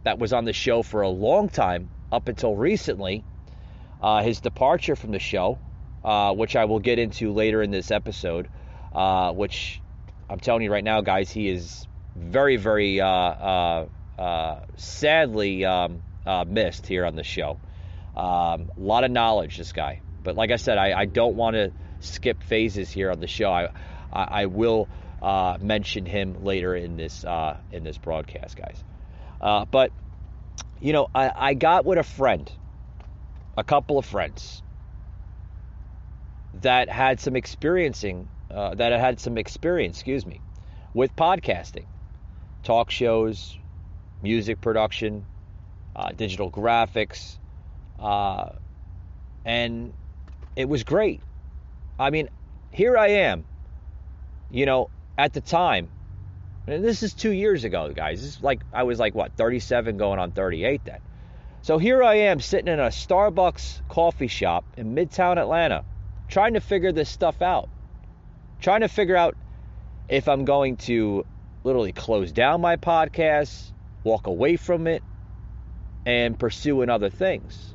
that 0.04 0.18
was 0.18 0.32
on 0.32 0.44
the 0.44 0.52
show 0.52 0.82
for 0.82 1.02
a 1.02 1.08
long 1.08 1.48
time 1.48 1.90
up 2.10 2.28
until 2.28 2.54
recently. 2.54 3.24
Uh, 4.02 4.22
his 4.22 4.40
departure 4.40 4.96
from 4.96 5.10
the 5.10 5.18
show, 5.18 5.58
uh, 6.04 6.32
which 6.32 6.56
I 6.56 6.64
will 6.64 6.78
get 6.78 6.98
into 6.98 7.32
later 7.32 7.62
in 7.62 7.70
this 7.70 7.90
episode, 7.90 8.48
uh, 8.94 9.32
which 9.32 9.80
I'm 10.28 10.40
telling 10.40 10.62
you 10.62 10.72
right 10.72 10.84
now, 10.84 11.02
guys, 11.02 11.30
he 11.30 11.50
is 11.50 11.86
very, 12.16 12.56
very 12.56 13.00
uh, 13.00 13.06
uh, 13.06 13.86
uh, 14.18 14.60
sadly 14.76 15.64
um, 15.64 16.02
missed 16.46 16.86
here 16.86 17.04
on 17.04 17.14
the 17.14 17.24
show. 17.24 17.60
Um, 18.16 18.70
a 18.76 18.80
lot 18.80 19.04
of 19.04 19.10
knowledge, 19.10 19.58
this 19.58 19.72
guy. 19.72 20.00
But 20.22 20.34
like 20.34 20.50
I 20.50 20.56
said, 20.56 20.78
I, 20.78 20.98
I 21.00 21.04
don't 21.04 21.36
want 21.36 21.56
to 21.56 21.72
skip 22.00 22.42
phases 22.42 22.90
here 22.90 23.10
on 23.10 23.20
the 23.20 23.26
show. 23.26 23.50
I, 23.50 23.68
I, 24.12 24.24
I 24.42 24.46
will 24.46 24.88
mention 25.60 26.06
him 26.06 26.42
later 26.42 26.74
in 26.74 26.96
this 26.96 27.24
in 27.70 27.84
this 27.84 27.98
broadcast, 27.98 28.56
guys. 28.56 28.82
Uh, 29.40 29.64
but, 29.70 29.90
you 30.80 30.92
know, 30.92 31.08
I, 31.14 31.32
I 31.34 31.54
got 31.54 31.84
with 31.84 31.98
a 31.98 32.02
friend, 32.02 32.50
a 33.56 33.64
couple 33.64 33.98
of 33.98 34.04
friends 34.04 34.62
that 36.54 36.88
had 36.88 37.20
some 37.20 37.36
experiencing, 37.36 38.28
uh, 38.50 38.74
that 38.74 38.92
had 38.92 39.20
some 39.20 39.38
experience, 39.38 39.96
excuse 39.96 40.26
me, 40.26 40.40
with 40.94 41.14
podcasting, 41.16 41.86
talk 42.62 42.90
shows, 42.90 43.56
music 44.22 44.60
production, 44.60 45.24
uh, 45.96 46.10
digital 46.10 46.50
graphics, 46.50 47.38
uh, 47.98 48.50
and 49.44 49.92
it 50.56 50.68
was 50.68 50.84
great. 50.84 51.22
I 51.98 52.10
mean, 52.10 52.28
here 52.72 52.96
I 52.96 53.08
am, 53.08 53.44
you 54.50 54.66
know, 54.66 54.90
at 55.16 55.32
the 55.32 55.40
time, 55.40 55.88
and 56.70 56.84
this 56.84 57.02
is 57.02 57.14
two 57.14 57.32
years 57.32 57.64
ago, 57.64 57.92
guys. 57.94 58.20
This 58.20 58.36
is 58.36 58.42
like 58.42 58.62
I 58.72 58.84
was 58.84 58.98
like 58.98 59.14
what 59.14 59.32
37 59.36 59.96
going 59.96 60.18
on 60.18 60.30
38 60.30 60.84
then. 60.84 61.00
So 61.62 61.78
here 61.78 62.02
I 62.02 62.14
am 62.14 62.40
sitting 62.40 62.72
in 62.72 62.78
a 62.78 62.86
Starbucks 62.88 63.82
coffee 63.88 64.28
shop 64.28 64.64
in 64.76 64.94
Midtown 64.94 65.36
Atlanta, 65.36 65.84
trying 66.28 66.54
to 66.54 66.60
figure 66.60 66.92
this 66.92 67.10
stuff 67.10 67.42
out. 67.42 67.68
Trying 68.60 68.80
to 68.80 68.88
figure 68.88 69.16
out 69.16 69.34
if 70.08 70.28
I'm 70.28 70.44
going 70.44 70.76
to 70.78 71.24
literally 71.64 71.92
close 71.92 72.30
down 72.32 72.60
my 72.60 72.76
podcast, 72.76 73.72
walk 74.04 74.26
away 74.26 74.56
from 74.56 74.86
it, 74.86 75.02
and 76.06 76.38
pursue 76.38 76.82
in 76.82 76.90
other 76.90 77.10
things. 77.10 77.74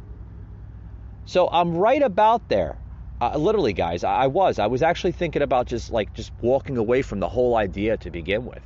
So 1.25 1.49
I'm 1.51 1.75
right 1.75 2.01
about 2.01 2.47
there. 2.49 2.77
Uh, 3.19 3.37
literally, 3.37 3.73
guys, 3.73 4.03
I, 4.03 4.15
I 4.15 4.27
was. 4.27 4.59
I 4.59 4.67
was 4.67 4.81
actually 4.81 5.13
thinking 5.13 5.41
about 5.41 5.67
just 5.67 5.91
like 5.91 6.13
just 6.13 6.31
walking 6.41 6.77
away 6.77 7.01
from 7.01 7.19
the 7.19 7.29
whole 7.29 7.55
idea 7.55 7.97
to 7.97 8.11
begin 8.11 8.45
with. 8.45 8.63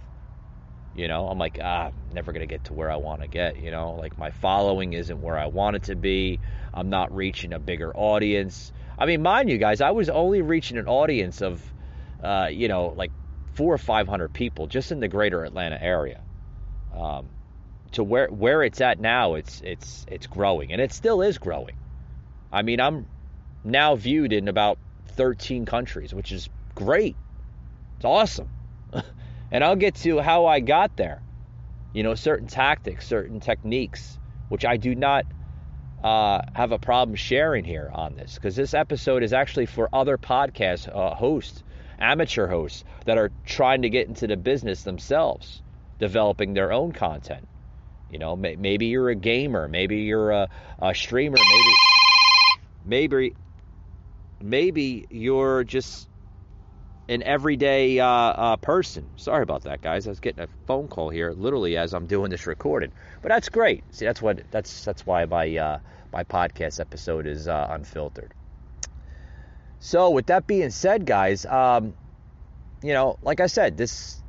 You 0.95 1.07
know, 1.07 1.27
I'm 1.27 1.37
like, 1.37 1.59
ah, 1.61 1.87
I'm 1.87 1.93
never 2.13 2.31
going 2.31 2.41
to 2.41 2.47
get 2.47 2.65
to 2.65 2.73
where 2.73 2.91
I 2.91 2.97
want 2.97 3.21
to 3.21 3.27
get. 3.27 3.57
You 3.57 3.71
know, 3.71 3.93
like 3.93 4.17
my 4.17 4.31
following 4.31 4.93
isn't 4.93 5.21
where 5.21 5.37
I 5.37 5.45
want 5.47 5.75
it 5.75 5.83
to 5.83 5.95
be. 5.95 6.39
I'm 6.73 6.89
not 6.89 7.15
reaching 7.15 7.53
a 7.53 7.59
bigger 7.59 7.95
audience. 7.95 8.71
I 8.97 9.05
mean, 9.05 9.21
mind 9.21 9.49
you 9.49 9.57
guys, 9.57 9.81
I 9.81 9.91
was 9.91 10.09
only 10.09 10.41
reaching 10.41 10.77
an 10.77 10.87
audience 10.87 11.41
of, 11.41 11.61
uh, 12.23 12.47
you 12.51 12.67
know, 12.67 12.93
like 12.95 13.11
four 13.53 13.73
or 13.73 13.77
500 13.77 14.33
people 14.33 14.67
just 14.67 14.91
in 14.91 14.99
the 14.99 15.07
greater 15.07 15.43
Atlanta 15.43 15.81
area. 15.81 16.21
Um, 16.95 17.27
to 17.91 18.03
where 18.03 18.27
where 18.27 18.63
it's 18.63 18.81
at 18.81 18.99
now, 18.99 19.35
it's 19.35 19.61
it's 19.61 20.05
it's 20.07 20.27
growing, 20.27 20.71
and 20.71 20.81
it 20.81 20.91
still 20.91 21.21
is 21.21 21.37
growing. 21.37 21.75
I 22.51 22.61
mean, 22.61 22.79
I'm 22.79 23.05
now 23.63 23.95
viewed 23.95 24.33
in 24.33 24.47
about 24.47 24.77
13 25.07 25.65
countries, 25.65 26.13
which 26.13 26.31
is 26.31 26.49
great. 26.75 27.15
It's 27.97 28.05
awesome. 28.05 28.49
and 29.51 29.63
I'll 29.63 29.75
get 29.75 29.95
to 29.95 30.19
how 30.19 30.45
I 30.45 30.59
got 30.59 30.95
there. 30.95 31.21
You 31.93 32.03
know, 32.03 32.15
certain 32.15 32.47
tactics, 32.47 33.07
certain 33.07 33.39
techniques, 33.39 34.19
which 34.49 34.65
I 34.65 34.77
do 34.77 34.93
not 34.95 35.25
uh, 36.03 36.41
have 36.53 36.71
a 36.71 36.79
problem 36.79 37.15
sharing 37.15 37.65
here 37.65 37.89
on 37.93 38.15
this, 38.15 38.35
because 38.35 38.55
this 38.55 38.73
episode 38.73 39.23
is 39.23 39.33
actually 39.33 39.65
for 39.65 39.89
other 39.91 40.17
podcast 40.17 40.87
uh, 40.95 41.15
hosts, 41.15 41.63
amateur 41.97 42.47
hosts 42.47 42.83
that 43.05 43.17
are 43.17 43.31
trying 43.45 43.81
to 43.81 43.89
get 43.89 44.07
into 44.07 44.27
the 44.27 44.37
business 44.37 44.83
themselves, 44.83 45.61
developing 45.97 46.53
their 46.53 46.71
own 46.71 46.91
content. 46.91 47.47
You 48.09 48.17
know, 48.19 48.35
maybe 48.35 48.87
you're 48.87 49.09
a 49.09 49.15
gamer, 49.15 49.67
maybe 49.67 49.97
you're 49.97 50.31
a, 50.31 50.49
a 50.79 50.95
streamer, 50.95 51.37
maybe 51.37 51.75
maybe 52.85 53.35
maybe 54.41 55.05
you're 55.09 55.63
just 55.63 56.08
an 57.09 57.23
everyday 57.23 57.99
uh, 57.99 58.05
uh, 58.05 58.55
person. 58.57 59.09
Sorry 59.15 59.41
about 59.41 59.63
that, 59.63 59.81
guys. 59.81 60.05
I 60.05 60.11
was 60.11 60.19
getting 60.19 60.43
a 60.43 60.47
phone 60.67 60.87
call 60.87 61.09
here, 61.09 61.31
literally 61.31 61.75
as 61.75 61.93
I'm 61.93 62.05
doing 62.05 62.29
this 62.29 62.45
recording. 62.45 62.91
But 63.21 63.29
that's 63.29 63.49
great. 63.49 63.83
See, 63.91 64.05
that's 64.05 64.21
what 64.21 64.43
that's 64.51 64.85
that's 64.85 65.05
why 65.05 65.25
my 65.25 65.57
uh, 65.57 65.79
my 66.13 66.23
podcast 66.23 66.79
episode 66.79 67.25
is 67.25 67.47
uh, 67.47 67.67
unfiltered. 67.71 68.33
So, 69.79 70.11
with 70.11 70.27
that 70.27 70.45
being 70.45 70.69
said, 70.69 71.05
guys, 71.05 71.45
um, 71.47 71.95
you 72.83 72.93
know, 72.93 73.17
like 73.23 73.39
I 73.39 73.47
said, 73.47 73.75
this 73.75 74.21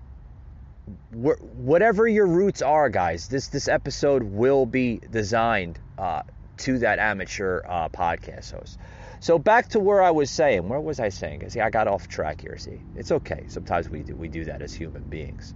whatever 1.12 2.08
your 2.08 2.26
roots 2.26 2.62
are, 2.62 2.88
guys, 2.88 3.28
this 3.28 3.49
this 3.49 3.68
episode 3.68 4.22
will 4.22 4.64
be 4.64 5.00
designed 5.10 5.78
uh, 5.99 6.22
to 6.58 6.78
that 6.78 6.99
amateur 6.99 7.60
uh, 7.68 7.90
podcast 7.90 8.52
host. 8.52 8.78
So 9.21 9.39
back 9.39 9.69
to 9.69 9.81
where 9.81 10.03
I 10.03 10.11
was 10.11 10.31
saying. 10.31 10.69
Where 10.69 10.81
was 10.81 10.99
I 10.99 11.11
saying? 11.11 11.49
See, 11.50 11.61
I 11.61 11.69
got 11.69 11.87
off 11.87 12.09
track 12.09 12.41
here. 12.41 12.57
See, 12.57 12.81
it's 12.97 13.12
okay. 13.12 13.45
Sometimes 13.49 13.89
we 13.91 14.00
do 14.00 14.17
we 14.17 14.29
do 14.29 14.45
that 14.47 14.62
as 14.62 14.75
human 14.75 15.03
beings. 15.03 15.55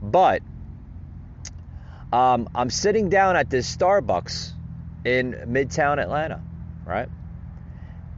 But 0.00 0.42
um, 2.12 2.48
I'm 2.54 2.70
sitting 2.70 3.08
down 3.08 3.34
at 3.34 3.50
this 3.50 3.74
Starbucks 3.76 4.52
in 5.04 5.32
Midtown 5.48 6.00
Atlanta, 6.00 6.40
right? 6.86 7.08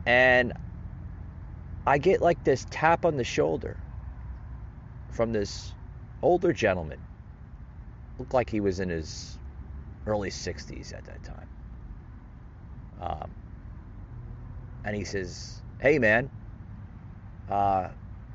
And 0.04 0.52
I 1.87 1.97
get 1.97 2.21
like 2.21 2.45
this 2.45 2.66
tap 2.71 3.06
on 3.06 3.16
the 3.16 3.25
shoulder 3.25 3.78
from 5.11 5.33
this 5.33 5.73
older 6.23 6.52
gentleman. 6.52 7.00
Looked 8.18 8.35
like 8.35 8.50
he 8.50 8.61
was 8.61 8.80
in 8.80 8.90
his 8.90 9.38
early 10.06 10.30
60s 10.30 10.95
at 10.95 11.04
that 11.06 11.23
time. 11.25 11.49
Um, 13.00 13.30
and 14.86 14.94
he 14.94 15.04
says, 15.04 15.60
"Hey, 15.80 15.98
man, 15.98 16.30
uh, 17.48 17.88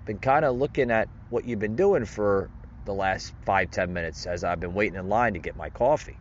been 0.06 0.20
kind 0.20 0.44
of 0.44 0.58
looking 0.58 0.92
at 0.92 1.08
what 1.30 1.46
you've 1.46 1.60
been 1.60 1.78
doing 1.78 2.04
for 2.04 2.50
the 2.84 2.94
last 2.94 3.34
five 3.46 3.72
ten 3.72 3.94
minutes 3.94 4.26
as 4.26 4.44
I've 4.44 4.60
been 4.60 4.74
waiting 4.74 5.00
in 5.00 5.08
line 5.08 5.34
to 5.34 5.40
get 5.40 5.56
my 5.56 5.70
coffee. 5.70 6.18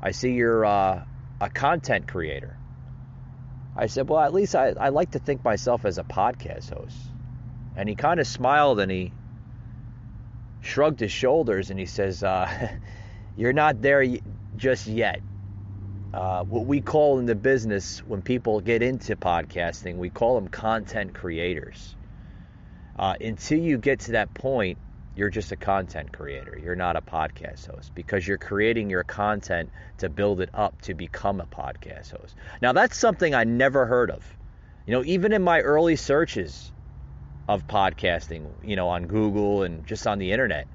I 0.00 0.10
see 0.10 0.32
you're 0.32 0.64
uh, 0.64 1.04
a 1.40 1.50
content 1.50 2.08
creator." 2.08 2.56
I 3.76 3.86
said, 3.86 4.08
"Well, 4.08 4.20
at 4.20 4.32
least 4.32 4.54
I, 4.54 4.72
I 4.80 4.88
like 4.88 5.10
to 5.10 5.18
think 5.18 5.44
myself 5.44 5.84
as 5.84 5.98
a 5.98 6.04
podcast 6.04 6.72
host." 6.72 6.96
And 7.76 7.88
he 7.88 7.94
kind 7.94 8.20
of 8.20 8.26
smiled 8.26 8.80
and 8.80 8.90
he 8.90 9.12
shrugged 10.60 11.00
his 11.00 11.12
shoulders 11.12 11.70
and 11.70 11.78
he 11.78 11.86
says, 11.86 12.22
uh, 12.22 12.48
"You're 13.36 13.52
not 13.52 13.82
there 13.82 14.04
just 14.56 14.86
yet." 14.86 15.20
Uh, 16.14 16.44
what 16.44 16.66
we 16.66 16.80
call 16.80 17.18
in 17.18 17.26
the 17.26 17.34
business 17.34 17.98
when 18.00 18.22
people 18.22 18.60
get 18.60 18.82
into 18.82 19.16
podcasting, 19.16 19.96
we 19.96 20.10
call 20.10 20.34
them 20.34 20.48
content 20.48 21.14
creators. 21.14 21.96
Uh, 22.96 23.14
until 23.20 23.58
you 23.58 23.78
get 23.78 24.00
to 24.00 24.12
that 24.12 24.34
point, 24.34 24.78
you're 25.14 25.30
just 25.30 25.52
a 25.52 25.56
content 25.56 26.12
creator. 26.12 26.58
You're 26.62 26.76
not 26.76 26.96
a 26.96 27.02
podcast 27.02 27.66
host 27.66 27.92
because 27.94 28.26
you're 28.26 28.38
creating 28.38 28.90
your 28.90 29.04
content 29.04 29.70
to 29.98 30.08
build 30.08 30.40
it 30.40 30.50
up 30.54 30.80
to 30.82 30.94
become 30.94 31.40
a 31.40 31.46
podcast 31.46 32.10
host. 32.18 32.36
Now, 32.60 32.72
that's 32.72 32.96
something 32.96 33.34
I 33.34 33.44
never 33.44 33.86
heard 33.86 34.10
of. 34.10 34.36
You 34.86 34.92
know, 34.92 35.04
even 35.04 35.32
in 35.32 35.42
my 35.42 35.60
early 35.60 35.96
searches 35.96 36.72
of 37.48 37.66
podcasting, 37.66 38.52
you 38.62 38.76
know, 38.76 38.88
on 38.88 39.06
Google 39.06 39.62
and 39.62 39.86
just 39.86 40.06
on 40.06 40.18
the 40.18 40.32
internet, 40.32 40.68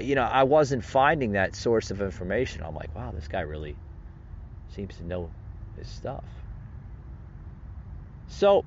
you 0.00 0.14
know, 0.14 0.24
I 0.24 0.42
wasn't 0.44 0.84
finding 0.84 1.32
that 1.32 1.54
source 1.54 1.90
of 1.90 2.00
information. 2.00 2.62
I'm 2.64 2.74
like, 2.74 2.94
wow, 2.94 3.12
this 3.12 3.28
guy 3.28 3.40
really 3.40 3.76
seems 4.74 4.96
to 4.96 5.04
know 5.04 5.30
his 5.78 5.88
stuff. 5.88 6.24
So 8.28 8.64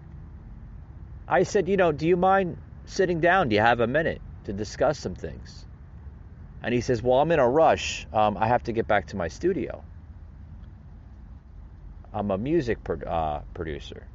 I 1.27 1.43
said, 1.43 1.67
you 1.67 1.77
know, 1.77 1.91
do 1.91 2.07
you 2.07 2.17
mind 2.17 2.57
sitting 2.85 3.19
down? 3.19 3.49
Do 3.49 3.55
you 3.55 3.61
have 3.61 3.79
a 3.79 3.87
minute 3.87 4.21
to 4.45 4.53
discuss 4.53 4.99
some 4.99 5.15
things? 5.15 5.65
And 6.61 6.73
he 6.73 6.81
says, 6.81 7.01
well, 7.01 7.19
I'm 7.19 7.31
in 7.31 7.39
a 7.39 7.49
rush. 7.49 8.05
Um, 8.13 8.37
I 8.37 8.47
have 8.47 8.63
to 8.63 8.71
get 8.71 8.87
back 8.87 9.07
to 9.07 9.15
my 9.15 9.27
studio. 9.27 9.83
I'm 12.13 12.31
a 12.31 12.37
music 12.37 12.83
pro- 12.83 13.07
uh, 13.07 13.41
producer. 13.53 14.07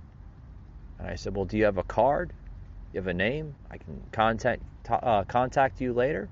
And 0.99 1.09
I 1.09 1.17
said, 1.17 1.37
well, 1.37 1.45
do 1.45 1.57
you 1.57 1.65
have 1.65 1.79
a 1.79 1.85
card? 1.85 2.33
You 2.93 2.99
have 2.99 3.07
a 3.07 3.15
name? 3.15 3.55
I 3.71 3.79
can 3.79 4.03
contact 4.13 4.63
uh, 4.89 5.25
contact 5.25 5.81
you 5.81 5.93
later, 5.93 6.29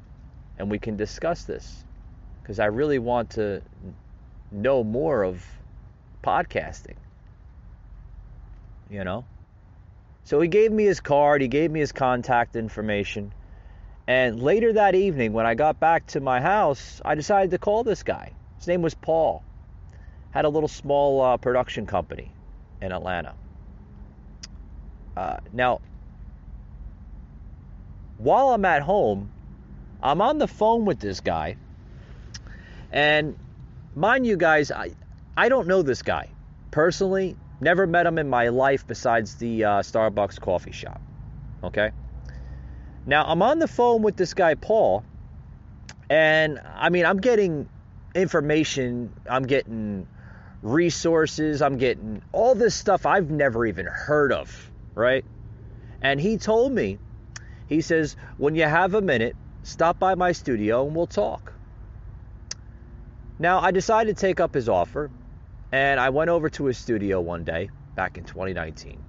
and 0.59 0.71
we 0.71 0.79
can 0.79 0.97
discuss 0.97 1.44
this 1.44 1.85
because 2.42 2.59
I 2.59 2.66
really 2.66 2.99
want 2.99 3.31
to 3.31 3.62
know 4.51 4.85
more 4.85 5.23
of 5.23 5.45
podcasting. 6.23 6.97
You 8.91 9.05
know? 9.05 9.25
So 10.25 10.41
he 10.41 10.49
gave 10.49 10.73
me 10.73 10.85
his 10.85 11.01
card, 11.01 11.41
he 11.41 11.49
gave 11.49 11.71
me 11.71 11.81
his 11.81 11.93
contact 11.93 12.57
information. 12.57 13.33
And 14.07 14.43
later 14.43 14.73
that 14.75 14.95
evening, 14.95 15.33
when 15.33 15.47
I 15.47 15.55
got 15.55 15.79
back 15.81 16.07
to 16.09 16.21
my 16.21 16.41
house, 16.41 17.01
I 17.05 17.15
decided 17.15 17.51
to 17.51 17.59
call 17.59 17.85
this 17.85 18.03
guy. 18.03 18.33
His 18.57 18.67
name 18.67 18.83
was 18.83 18.95
Paul. 18.95 19.43
Had 20.31 20.45
a 20.45 20.49
little 20.49 20.69
small 20.69 21.21
uh, 21.21 21.37
production 21.37 21.87
company 21.87 22.31
in 22.81 22.93
Atlanta. 22.93 23.35
Uh, 25.17 25.39
now, 25.53 25.81
while 28.19 28.51
I'm 28.51 28.65
at 28.65 28.83
home, 28.83 29.31
I'm 30.03 30.21
on 30.21 30.39
the 30.39 30.49
phone 30.49 30.85
with 30.85 31.01
this 31.01 31.21
guy. 31.21 31.57
And 32.93 33.37
mind 33.99 34.27
you 34.27 34.37
guys, 34.37 34.71
I, 34.71 34.93
I 35.37 35.49
don't 35.49 35.67
know 35.67 35.83
this 35.83 36.03
guy 36.03 36.31
personally. 36.71 37.37
Never 37.61 37.87
met 37.87 38.07
him 38.07 38.19
in 38.19 38.29
my 38.29 38.49
life 38.49 38.87
besides 38.87 39.35
the 39.35 39.65
uh, 39.65 39.71
Starbucks 39.81 40.41
coffee 40.41 40.73
shop. 40.73 41.01
Okay. 41.65 41.91
Now 43.05 43.25
I'm 43.27 43.43
on 43.43 43.59
the 43.59 43.67
phone 43.67 44.03
with 44.03 44.17
this 44.17 44.35
guy 44.35 44.55
Paul, 44.55 45.03
and 46.09 46.61
I 46.77 46.91
mean 46.91 47.05
I'm 47.05 47.21
getting 47.21 47.69
information. 48.15 49.13
I'm 49.29 49.45
getting 49.45 50.07
resources. 50.63 51.63
I'm 51.63 51.79
getting 51.79 52.23
all 52.33 52.55
this 52.55 52.75
stuff 52.75 53.07
I've 53.07 53.31
never 53.31 53.67
even 53.67 53.87
heard 53.87 54.33
of. 54.33 54.71
Right. 54.95 55.25
And 56.01 56.21
he 56.21 56.37
told 56.37 56.73
me, 56.73 56.99
he 57.69 57.81
says, 57.81 58.17
when 58.37 58.55
you 58.55 58.65
have 58.65 58.95
a 58.95 59.03
minute, 59.03 59.37
stop 59.63 59.99
by 59.99 60.15
my 60.15 60.33
studio 60.33 60.87
and 60.87 60.95
we'll 60.95 61.07
talk. 61.07 61.53
Now, 63.40 63.61
I 63.61 63.70
decided 63.70 64.16
to 64.16 64.20
take 64.20 64.40
up 64.40 64.53
his 64.53 64.68
offer, 64.68 65.11
and 65.70 66.01
I 66.01 66.11
went 66.11 66.29
over 66.29 66.48
to 66.51 66.64
his 66.66 66.77
studio 66.77 67.20
one 67.20 67.44
day 67.44 67.70
back 67.94 68.18
in 68.18 68.24
2019. 68.24 69.01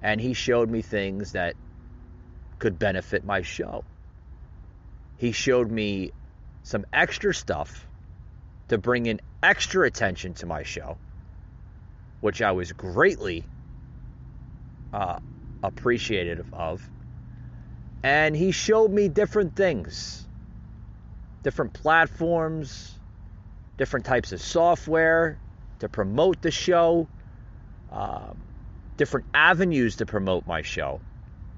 And 0.00 0.20
he 0.20 0.32
showed 0.32 0.70
me 0.70 0.80
things 0.80 1.32
that 1.32 1.54
could 2.58 2.78
benefit 2.78 3.24
my 3.24 3.42
show. 3.42 3.84
He 5.18 5.32
showed 5.32 5.70
me 5.70 6.12
some 6.62 6.86
extra 6.92 7.34
stuff 7.34 7.86
to 8.68 8.78
bring 8.78 9.06
in 9.06 9.20
extra 9.42 9.86
attention 9.86 10.32
to 10.34 10.46
my 10.46 10.62
show, 10.62 10.96
which 12.20 12.40
I 12.40 12.52
was 12.52 12.72
greatly 12.72 13.44
uh, 14.94 15.18
appreciative 15.62 16.48
of. 16.52 16.88
And 18.02 18.34
he 18.34 18.52
showed 18.52 18.90
me 18.90 19.08
different 19.08 19.54
things, 19.54 20.26
different 21.44 21.74
platforms, 21.74 22.98
different 23.82 24.06
types 24.06 24.30
of 24.30 24.40
software 24.40 25.36
to 25.80 25.88
promote 25.88 26.40
the 26.40 26.52
show, 26.52 27.08
um, 27.90 28.40
different 28.96 29.26
avenues 29.34 29.96
to 29.96 30.06
promote 30.06 30.46
my 30.46 30.62
show. 30.62 31.00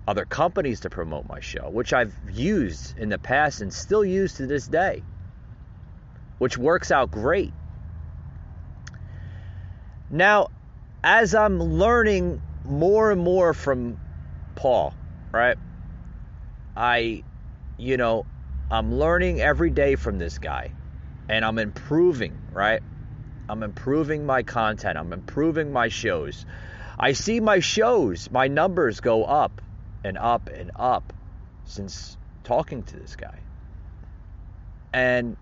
other 0.07 0.25
companies 0.25 0.81
to 0.81 0.91
promote 0.91 1.29
my 1.29 1.41
show, 1.41 1.69
which 1.71 1.93
I've 1.93 2.15
used 2.33 2.99
in 2.99 3.11
the 3.11 3.19
past 3.19 3.61
and 3.61 3.73
still 3.73 4.05
use 4.05 4.35
to 4.35 4.47
this 4.47 4.67
day, 4.67 5.03
which 6.39 6.59
works 6.59 6.91
out 6.91 7.11
great. 7.11 7.53
Now, 10.11 10.49
as 11.03 11.35
I'm 11.35 11.59
learning 11.59 12.41
more 12.65 13.11
and 13.11 13.21
more 13.21 13.55
from 13.55 13.99
Paul, 14.55 14.95
right? 15.31 15.57
I, 16.75 17.23
you 17.77 17.97
know, 17.97 18.27
I'm 18.71 18.95
learning 18.95 19.41
every 19.41 19.71
day 19.71 19.97
from 19.97 20.19
this 20.19 20.39
guy 20.39 20.71
and 21.29 21.45
I'm 21.45 21.59
improving, 21.59 22.39
right? 22.53 22.81
I'm 23.49 23.63
improving 23.63 24.25
my 24.25 24.43
content, 24.43 24.99
I'm 24.99 25.13
improving 25.13 25.73
my 25.73 25.89
shows. 25.89 26.47
I 26.99 27.13
see 27.13 27.41
my 27.41 27.59
shows, 27.59 28.31
my 28.31 28.49
numbers 28.49 29.01
go 29.01 29.25
up 29.25 29.61
and 30.05 30.17
up 30.17 30.49
and 30.49 30.71
up 30.77 31.13
since 31.65 32.17
talking 32.45 32.83
to 32.85 32.97
this 32.97 33.17
guy. 33.17 33.39
And 34.93 35.37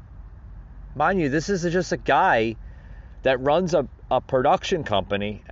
mind 0.95 1.21
you, 1.21 1.29
this 1.29 1.49
is 1.49 1.71
just 1.71 1.93
a 1.93 1.97
guy 1.97 2.57
that 3.23 3.41
runs 3.41 3.75
a, 3.75 3.87
a 4.11 4.21
production 4.21 4.83
company 4.83 5.45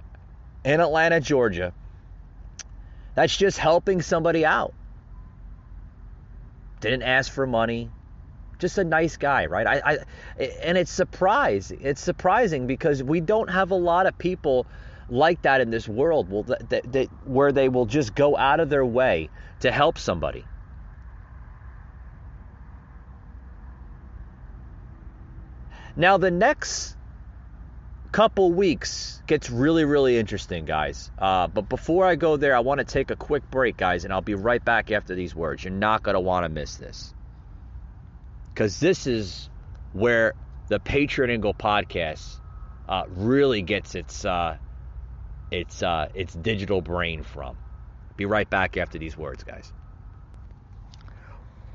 in 0.65 0.81
Atlanta, 0.81 1.21
Georgia, 1.21 1.73
that's 3.15 3.37
just 3.37 3.59
helping 3.59 4.03
somebody 4.03 4.45
out. 4.45 4.75
Didn't 6.81 7.03
ask 7.03 7.31
for 7.31 7.47
money, 7.47 7.91
just 8.61 8.79
a 8.79 8.85
nice 8.85 9.17
guy, 9.17 9.47
right? 9.47 9.67
I, 9.67 9.83
I 10.39 10.45
and 10.63 10.79
it's 10.79 10.93
surprise. 10.93 11.73
It's 11.73 12.01
surprising 12.01 12.67
because 12.67 13.03
we 13.03 13.21
don't 13.21 13.51
have 13.51 13.71
a 13.71 13.77
lot 13.77 14.07
of 14.07 14.17
people 14.19 14.67
like 15.09 15.43
that 15.43 15.61
in 15.61 15.71
this 15.71 15.89
world. 15.89 16.31
Well, 16.31 16.45
that, 16.45 16.93
that, 16.93 17.09
where 17.27 17.51
they 17.51 17.69
will 17.69 17.87
just 17.87 18.15
go 18.15 18.37
out 18.37 18.61
of 18.61 18.69
their 18.69 18.85
way 18.85 19.31
to 19.61 19.73
help 19.73 19.99
somebody. 19.99 20.45
Now 25.97 26.17
the 26.19 26.31
next 26.31 26.97
couple 28.13 28.51
weeks 28.53 29.23
gets 29.29 29.51
really 29.51 29.85
really 29.85 30.19
interesting 30.19 30.65
guys 30.65 31.13
uh, 31.19 31.47
but 31.47 31.69
before 31.69 32.05
i 32.05 32.17
go 32.17 32.37
there 32.37 32.57
i 32.57 32.59
want 32.59 32.79
to 32.79 32.85
take 32.85 33.13
a 33.13 33.17
quick 33.17 33.49
break 33.53 33.77
guys 33.77 34.05
and 34.05 34.13
i'll 34.13 34.21
be 34.21 34.35
right 34.35 34.65
back 34.65 34.91
after 34.91 35.15
these 35.15 35.33
words 35.33 35.63
you're 35.63 35.73
not 35.73 36.03
going 36.03 36.15
to 36.15 36.21
want 36.21 36.45
to 36.45 36.49
miss 36.49 36.77
this 36.77 37.15
because 38.61 38.79
this 38.79 39.07
is 39.07 39.49
where 39.95 40.35
the 40.69 40.79
Patriot 40.79 41.33
Angle 41.33 41.55
podcast 41.55 42.37
uh, 42.87 43.05
really 43.09 43.63
gets 43.63 43.95
its 43.95 44.23
uh, 44.27 44.59
its 45.51 45.83
uh, 45.83 46.09
its 46.13 46.35
digital 46.35 46.83
brain 46.83 47.23
from. 47.23 47.57
Be 48.19 48.27
right 48.27 48.51
back 48.51 48.77
after 48.77 48.99
these 48.99 49.17
words, 49.17 49.45
guys. 49.45 49.73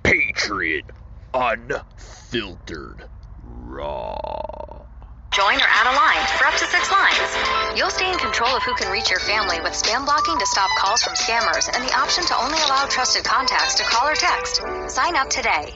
Patriot 0.03 0.85
Unfiltered 1.33 3.03
Raw. 3.41 4.85
Join 5.33 5.55
or 5.55 5.67
add 5.67 5.87
a 5.87 5.95
line 5.97 6.27
for 6.37 6.45
up 6.45 6.53
to 6.53 6.65
six 6.65 6.91
lines. 6.91 7.75
You'll 7.75 7.89
stay 7.89 8.11
in 8.11 8.19
control 8.19 8.55
of 8.55 8.61
who 8.61 8.75
can 8.75 8.91
reach 8.91 9.09
your 9.09 9.19
family 9.21 9.59
with 9.59 9.73
spam 9.73 10.05
blocking 10.05 10.37
to 10.37 10.45
stop 10.45 10.69
calls 10.77 11.01
from 11.01 11.15
scammers 11.15 11.67
and 11.75 11.83
the 11.83 11.97
option 11.97 12.23
to 12.25 12.37
only 12.37 12.59
allow 12.67 12.85
trusted 12.85 13.23
contacts 13.23 13.73
to 13.75 13.83
call 13.85 14.07
or 14.07 14.13
text. 14.13 14.61
Sign 14.87 15.15
up 15.15 15.31
today. 15.31 15.73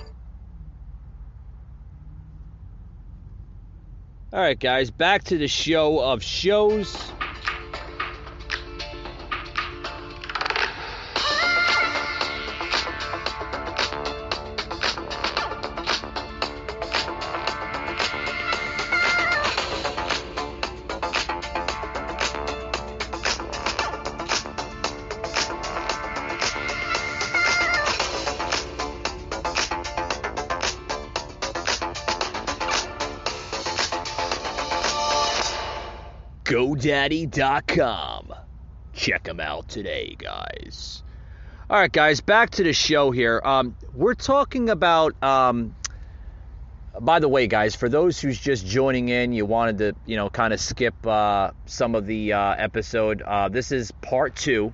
All 4.32 4.40
right, 4.40 4.60
guys, 4.60 4.92
back 4.92 5.24
to 5.26 5.40
the 5.40 5.48
show 5.48 6.00
of 6.00 6.22
shows. 6.22 6.96
GoDaddy.com. 36.80 38.34
Check 38.94 39.24
them 39.24 39.40
out 39.40 39.68
today, 39.68 40.16
guys. 40.18 41.04
All 41.70 41.78
right, 41.78 41.92
guys, 41.92 42.22
back 42.22 42.52
to 42.52 42.64
the 42.64 42.74
show 42.74 43.12
here. 43.12 43.42
Um, 43.44 43.76
we're 43.94 44.16
talking 44.16 44.70
about. 44.70 45.22
Um, 45.22 45.76
by 47.00 47.20
the 47.20 47.30
way, 47.30 47.48
guys, 47.48 47.76
for 47.76 47.88
those 47.88 48.20
who's 48.20 48.40
just 48.40 48.66
joining 48.66 49.10
in, 49.10 49.32
you 49.32 49.46
wanted 49.46 49.78
to, 49.78 49.96
you 50.06 50.16
know, 50.16 50.30
kind 50.30 50.54
of 50.54 50.60
skip 50.60 51.06
uh, 51.06 51.52
some 51.66 51.96
of 51.96 52.06
the 52.08 52.34
uh, 52.34 52.56
episode. 52.58 53.22
Uh, 53.22 53.48
this 53.48 53.72
is 53.72 53.92
part 53.92 54.36
two, 54.36 54.74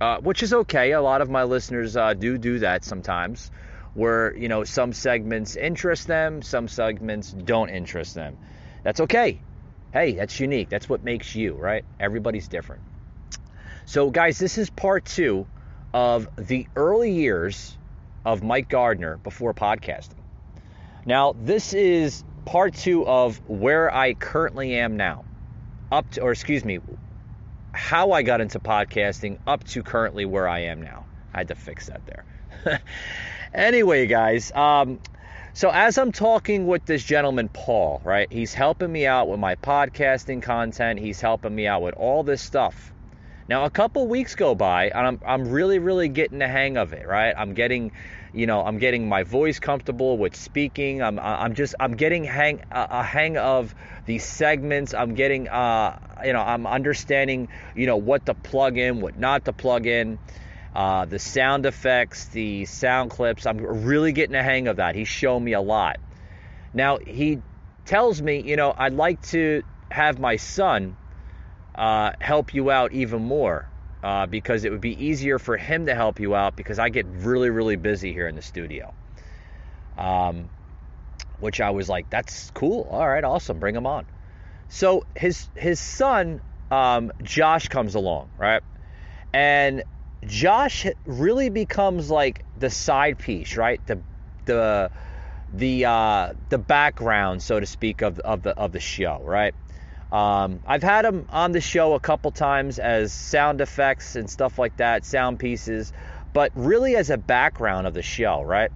uh, 0.00 0.18
which 0.18 0.42
is 0.42 0.54
okay. 0.54 0.92
A 0.92 1.02
lot 1.02 1.20
of 1.20 1.28
my 1.28 1.42
listeners 1.42 1.96
uh, 1.96 2.14
do 2.14 2.38
do 2.38 2.60
that 2.60 2.84
sometimes, 2.84 3.50
where 3.94 4.34
you 4.36 4.48
know 4.48 4.64
some 4.64 4.92
segments 4.92 5.56
interest 5.56 6.06
them, 6.06 6.40
some 6.40 6.68
segments 6.68 7.32
don't 7.32 7.68
interest 7.68 8.14
them. 8.14 8.38
That's 8.84 9.00
okay 9.00 9.40
hey, 9.92 10.12
that's 10.12 10.38
unique. 10.40 10.68
That's 10.68 10.88
what 10.88 11.04
makes 11.04 11.34
you, 11.34 11.54
right? 11.54 11.84
Everybody's 12.00 12.48
different. 12.48 12.82
So, 13.84 14.10
guys, 14.10 14.38
this 14.38 14.58
is 14.58 14.70
part 14.70 15.04
two 15.04 15.46
of 15.92 16.28
the 16.36 16.66
early 16.76 17.12
years 17.12 17.76
of 18.24 18.42
Mike 18.42 18.68
Gardner 18.68 19.18
before 19.18 19.52
podcasting. 19.52 20.20
Now, 21.04 21.34
this 21.38 21.74
is 21.74 22.24
part 22.44 22.74
two 22.74 23.06
of 23.06 23.40
where 23.48 23.94
I 23.94 24.14
currently 24.14 24.76
am 24.76 24.96
now, 24.96 25.24
up 25.90 26.08
to, 26.12 26.22
or 26.22 26.32
excuse 26.32 26.64
me, 26.64 26.78
how 27.72 28.12
I 28.12 28.22
got 28.22 28.40
into 28.40 28.60
podcasting 28.60 29.38
up 29.46 29.64
to 29.64 29.82
currently 29.82 30.24
where 30.24 30.48
I 30.48 30.60
am 30.60 30.82
now. 30.82 31.06
I 31.34 31.38
had 31.38 31.48
to 31.48 31.54
fix 31.54 31.86
that 31.86 32.02
there. 32.06 32.80
anyway, 33.54 34.06
guys, 34.06 34.52
um, 34.52 35.00
so 35.54 35.70
as 35.70 35.98
I'm 35.98 36.12
talking 36.12 36.66
with 36.66 36.84
this 36.86 37.04
gentleman, 37.04 37.50
Paul, 37.52 38.00
right? 38.04 38.32
He's 38.32 38.54
helping 38.54 38.90
me 38.90 39.06
out 39.06 39.28
with 39.28 39.40
my 39.40 39.56
podcasting 39.56 40.42
content. 40.42 40.98
He's 40.98 41.20
helping 41.20 41.54
me 41.54 41.66
out 41.66 41.82
with 41.82 41.94
all 41.94 42.22
this 42.22 42.42
stuff. 42.42 42.92
Now 43.48 43.64
a 43.64 43.70
couple 43.70 44.06
weeks 44.08 44.34
go 44.34 44.54
by, 44.54 44.88
and 44.90 45.06
I'm 45.06 45.20
I'm 45.26 45.48
really 45.48 45.78
really 45.78 46.08
getting 46.08 46.38
the 46.38 46.48
hang 46.48 46.78
of 46.78 46.92
it, 46.94 47.06
right? 47.06 47.34
I'm 47.36 47.52
getting, 47.54 47.92
you 48.32 48.46
know, 48.46 48.64
I'm 48.64 48.78
getting 48.78 49.08
my 49.08 49.24
voice 49.24 49.58
comfortable 49.58 50.16
with 50.16 50.36
speaking. 50.36 51.02
I'm 51.02 51.18
I'm 51.18 51.54
just 51.54 51.74
I'm 51.80 51.92
getting 51.96 52.24
hang 52.24 52.62
a 52.70 53.02
hang 53.02 53.36
of 53.36 53.74
these 54.06 54.24
segments. 54.24 54.94
I'm 54.94 55.14
getting 55.14 55.48
uh 55.48 55.98
you 56.24 56.32
know 56.32 56.40
I'm 56.40 56.66
understanding 56.66 57.48
you 57.74 57.86
know 57.86 57.96
what 57.98 58.24
to 58.26 58.34
plug 58.34 58.78
in, 58.78 59.00
what 59.00 59.18
not 59.18 59.44
to 59.46 59.52
plug 59.52 59.86
in 59.86 60.18
uh, 60.74 61.04
the 61.04 61.18
sound 61.18 61.66
effects, 61.66 62.26
the 62.26 62.64
sound 62.64 63.10
clips. 63.10 63.46
I'm 63.46 63.58
really 63.58 64.12
getting 64.12 64.34
a 64.34 64.42
hang 64.42 64.68
of 64.68 64.76
that. 64.76 64.94
He's 64.94 65.08
shown 65.08 65.44
me 65.44 65.52
a 65.52 65.60
lot. 65.60 65.98
Now, 66.72 66.98
he 66.98 67.40
tells 67.84 68.22
me, 68.22 68.40
you 68.40 68.56
know, 68.56 68.74
I'd 68.76 68.94
like 68.94 69.20
to 69.28 69.62
have 69.90 70.18
my 70.18 70.36
son 70.36 70.96
uh, 71.74 72.12
help 72.20 72.54
you 72.54 72.70
out 72.70 72.92
even 72.92 73.22
more 73.22 73.68
uh, 74.02 74.26
because 74.26 74.64
it 74.64 74.72
would 74.72 74.80
be 74.80 75.04
easier 75.04 75.38
for 75.38 75.56
him 75.56 75.86
to 75.86 75.94
help 75.94 76.20
you 76.20 76.34
out 76.34 76.56
because 76.56 76.78
I 76.78 76.88
get 76.88 77.06
really, 77.06 77.50
really 77.50 77.76
busy 77.76 78.12
here 78.12 78.28
in 78.28 78.34
the 78.34 78.42
studio. 78.42 78.94
Um, 79.98 80.48
which 81.40 81.60
I 81.60 81.70
was 81.70 81.88
like, 81.88 82.08
that's 82.08 82.50
cool. 82.52 82.88
All 82.90 83.06
right, 83.06 83.24
awesome. 83.24 83.58
Bring 83.58 83.76
him 83.76 83.86
on. 83.86 84.06
So 84.68 85.04
his 85.14 85.48
his 85.54 85.78
son, 85.78 86.40
um, 86.70 87.12
Josh, 87.22 87.68
comes 87.68 87.94
along, 87.94 88.30
right? 88.38 88.62
And 89.34 89.82
Josh 90.26 90.86
really 91.04 91.48
becomes 91.48 92.10
like 92.10 92.44
the 92.58 92.70
side 92.70 93.18
piece, 93.18 93.56
right? 93.56 93.84
The 93.86 93.98
the 94.44 94.90
the 95.52 95.84
uh, 95.84 96.32
the 96.48 96.58
background, 96.58 97.42
so 97.42 97.58
to 97.58 97.66
speak, 97.66 98.02
of 98.02 98.18
of 98.20 98.42
the 98.42 98.56
of 98.56 98.72
the 98.72 98.80
show, 98.80 99.20
right? 99.24 99.54
Um, 100.12 100.60
I've 100.66 100.82
had 100.82 101.04
him 101.04 101.26
on 101.30 101.52
the 101.52 101.60
show 101.60 101.94
a 101.94 102.00
couple 102.00 102.30
times 102.30 102.78
as 102.78 103.12
sound 103.12 103.60
effects 103.60 104.14
and 104.14 104.28
stuff 104.28 104.58
like 104.58 104.76
that, 104.76 105.06
sound 105.06 105.38
pieces, 105.38 105.92
but 106.34 106.52
really 106.54 106.96
as 106.96 107.08
a 107.08 107.16
background 107.16 107.86
of 107.86 107.94
the 107.94 108.02
show, 108.02 108.42
right? 108.42 108.70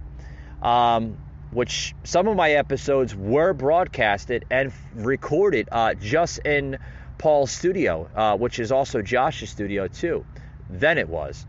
Um, 0.63 1.17
which 1.51 1.93
some 2.03 2.27
of 2.27 2.35
my 2.35 2.51
episodes 2.51 3.15
were 3.15 3.53
broadcasted 3.53 4.45
and 4.49 4.73
recorded 4.95 5.69
uh, 5.71 5.93
just 5.93 6.39
in 6.39 6.79
Paul's 7.19 7.51
studio, 7.51 8.09
uh, 8.15 8.35
which 8.35 8.57
is 8.57 8.71
also 8.71 9.03
Josh's 9.03 9.51
studio 9.51 9.87
too 9.87 10.25
than 10.69 10.97
it 10.97 11.09
was. 11.09 11.45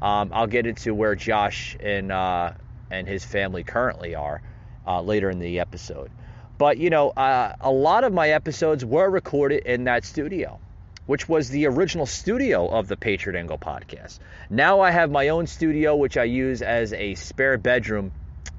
Um, 0.00 0.30
I'll 0.32 0.46
get 0.46 0.66
into 0.66 0.94
where 0.94 1.14
Josh 1.14 1.76
and 1.78 2.10
uh, 2.10 2.52
and 2.90 3.06
his 3.06 3.24
family 3.24 3.64
currently 3.64 4.14
are 4.14 4.42
uh, 4.86 5.02
later 5.02 5.30
in 5.30 5.38
the 5.38 5.60
episode. 5.60 6.10
But 6.58 6.78
you 6.78 6.90
know, 6.90 7.10
uh, 7.10 7.54
a 7.60 7.70
lot 7.70 8.04
of 8.04 8.12
my 8.12 8.30
episodes 8.30 8.84
were 8.84 9.08
recorded 9.08 9.62
in 9.64 9.84
that 9.84 10.04
studio, 10.04 10.58
which 11.06 11.28
was 11.28 11.48
the 11.48 11.66
original 11.66 12.06
studio 12.06 12.68
of 12.68 12.88
the 12.88 12.96
Patriot 12.96 13.38
Angle 13.38 13.58
podcast. 13.58 14.18
Now 14.48 14.80
I 14.80 14.90
have 14.90 15.10
my 15.10 15.28
own 15.28 15.46
studio, 15.46 15.96
which 15.96 16.16
I 16.16 16.24
use 16.24 16.62
as 16.62 16.92
a 16.92 17.14
spare 17.14 17.58
bedroom 17.58 18.12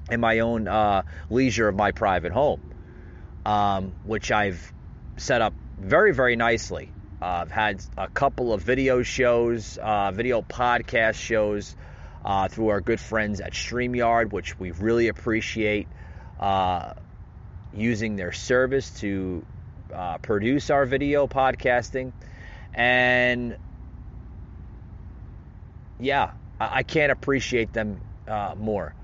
in 0.10 0.20
my 0.20 0.40
own 0.40 0.68
uh, 0.68 1.04
leisure 1.30 1.68
of 1.68 1.76
my 1.76 1.92
private 1.92 2.32
home, 2.32 2.62
um, 3.46 3.94
which 4.04 4.32
I've 4.32 4.74
set 5.18 5.42
up 5.42 5.54
very, 5.80 6.14
very 6.14 6.36
nicely. 6.36 6.92
Uh, 7.22 7.26
I've 7.26 7.52
had 7.52 7.84
a 7.98 8.08
couple 8.08 8.52
of 8.52 8.64
video 8.64 9.04
shows, 9.04 9.78
uh, 9.78 10.12
video 10.12 10.42
podcast 10.42 11.16
shows 11.16 11.76
uh, 12.26 12.48
through 12.48 12.70
our 12.70 12.82
good 12.82 13.00
friends 13.00 13.42
at 13.42 13.54
StreamYard, 13.54 14.32
which 14.32 14.60
we 14.60 14.72
really 14.72 15.08
appreciate 15.08 15.88
uh, 16.40 16.94
using 17.76 18.16
their 18.16 18.32
service 18.32 18.90
to 19.02 19.46
uh, 19.94 20.18
produce 20.18 20.72
our 20.72 20.88
video 20.88 21.28
podcasting. 21.28 22.12
And 22.74 23.56
yeah, 26.00 26.32
I, 26.60 26.80
I 26.80 26.84
can't 26.84 27.12
appreciate 27.12 27.72
them 27.72 28.02
uh, 28.28 28.56
more. 28.58 28.96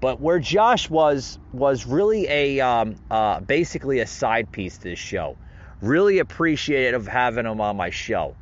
But 0.00 0.20
where 0.20 0.38
Josh 0.38 0.88
was 0.88 1.40
was 1.52 1.86
really 1.86 2.28
a 2.28 2.60
um, 2.60 2.96
basically 3.46 3.98
a 3.98 4.06
side 4.06 4.52
piece 4.52 4.78
to 4.78 4.90
this 4.90 4.98
show. 4.98 5.36
Really 5.80 6.18
appreciated 6.18 6.94
of 6.94 7.06
having 7.06 7.46
him 7.46 7.60
on 7.60 7.76
my 7.76 7.90
show. 7.90 8.34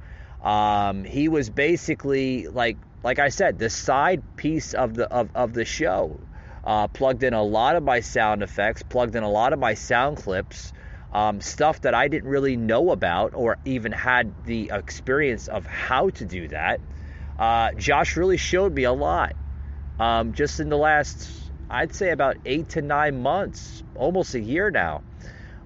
Um, 0.42 1.04
he 1.04 1.28
was 1.28 1.50
basically 1.50 2.48
like 2.48 2.76
like 3.02 3.18
I 3.18 3.28
said, 3.30 3.58
the 3.58 3.70
side 3.70 4.22
piece 4.36 4.74
of 4.74 4.94
the 4.94 5.10
of, 5.12 5.30
of 5.34 5.52
the 5.52 5.64
show. 5.64 6.18
Uh, 6.64 6.86
plugged 6.86 7.24
in 7.24 7.34
a 7.34 7.42
lot 7.42 7.74
of 7.74 7.82
my 7.82 7.98
sound 7.98 8.40
effects, 8.40 8.84
plugged 8.84 9.16
in 9.16 9.24
a 9.24 9.28
lot 9.28 9.52
of 9.52 9.58
my 9.58 9.74
sound 9.74 10.16
clips, 10.16 10.72
um, 11.12 11.40
stuff 11.40 11.80
that 11.80 11.92
I 11.92 12.06
didn't 12.06 12.30
really 12.30 12.56
know 12.56 12.92
about 12.92 13.34
or 13.34 13.58
even 13.64 13.90
had 13.90 14.32
the 14.44 14.70
experience 14.72 15.48
of 15.48 15.66
how 15.66 16.10
to 16.10 16.24
do 16.24 16.46
that. 16.48 16.80
Uh, 17.36 17.72
Josh 17.72 18.16
really 18.16 18.36
showed 18.36 18.72
me 18.72 18.84
a 18.84 18.92
lot 18.92 19.34
um, 19.98 20.32
just 20.32 20.60
in 20.60 20.68
the 20.68 20.76
last, 20.76 21.28
I'd 21.70 21.94
say, 21.94 22.10
about 22.10 22.36
eight 22.44 22.70
to 22.70 22.82
nine 22.82 23.22
months, 23.22 23.82
almost 23.94 24.34
a 24.34 24.40
year 24.40 24.70
now, 24.70 25.02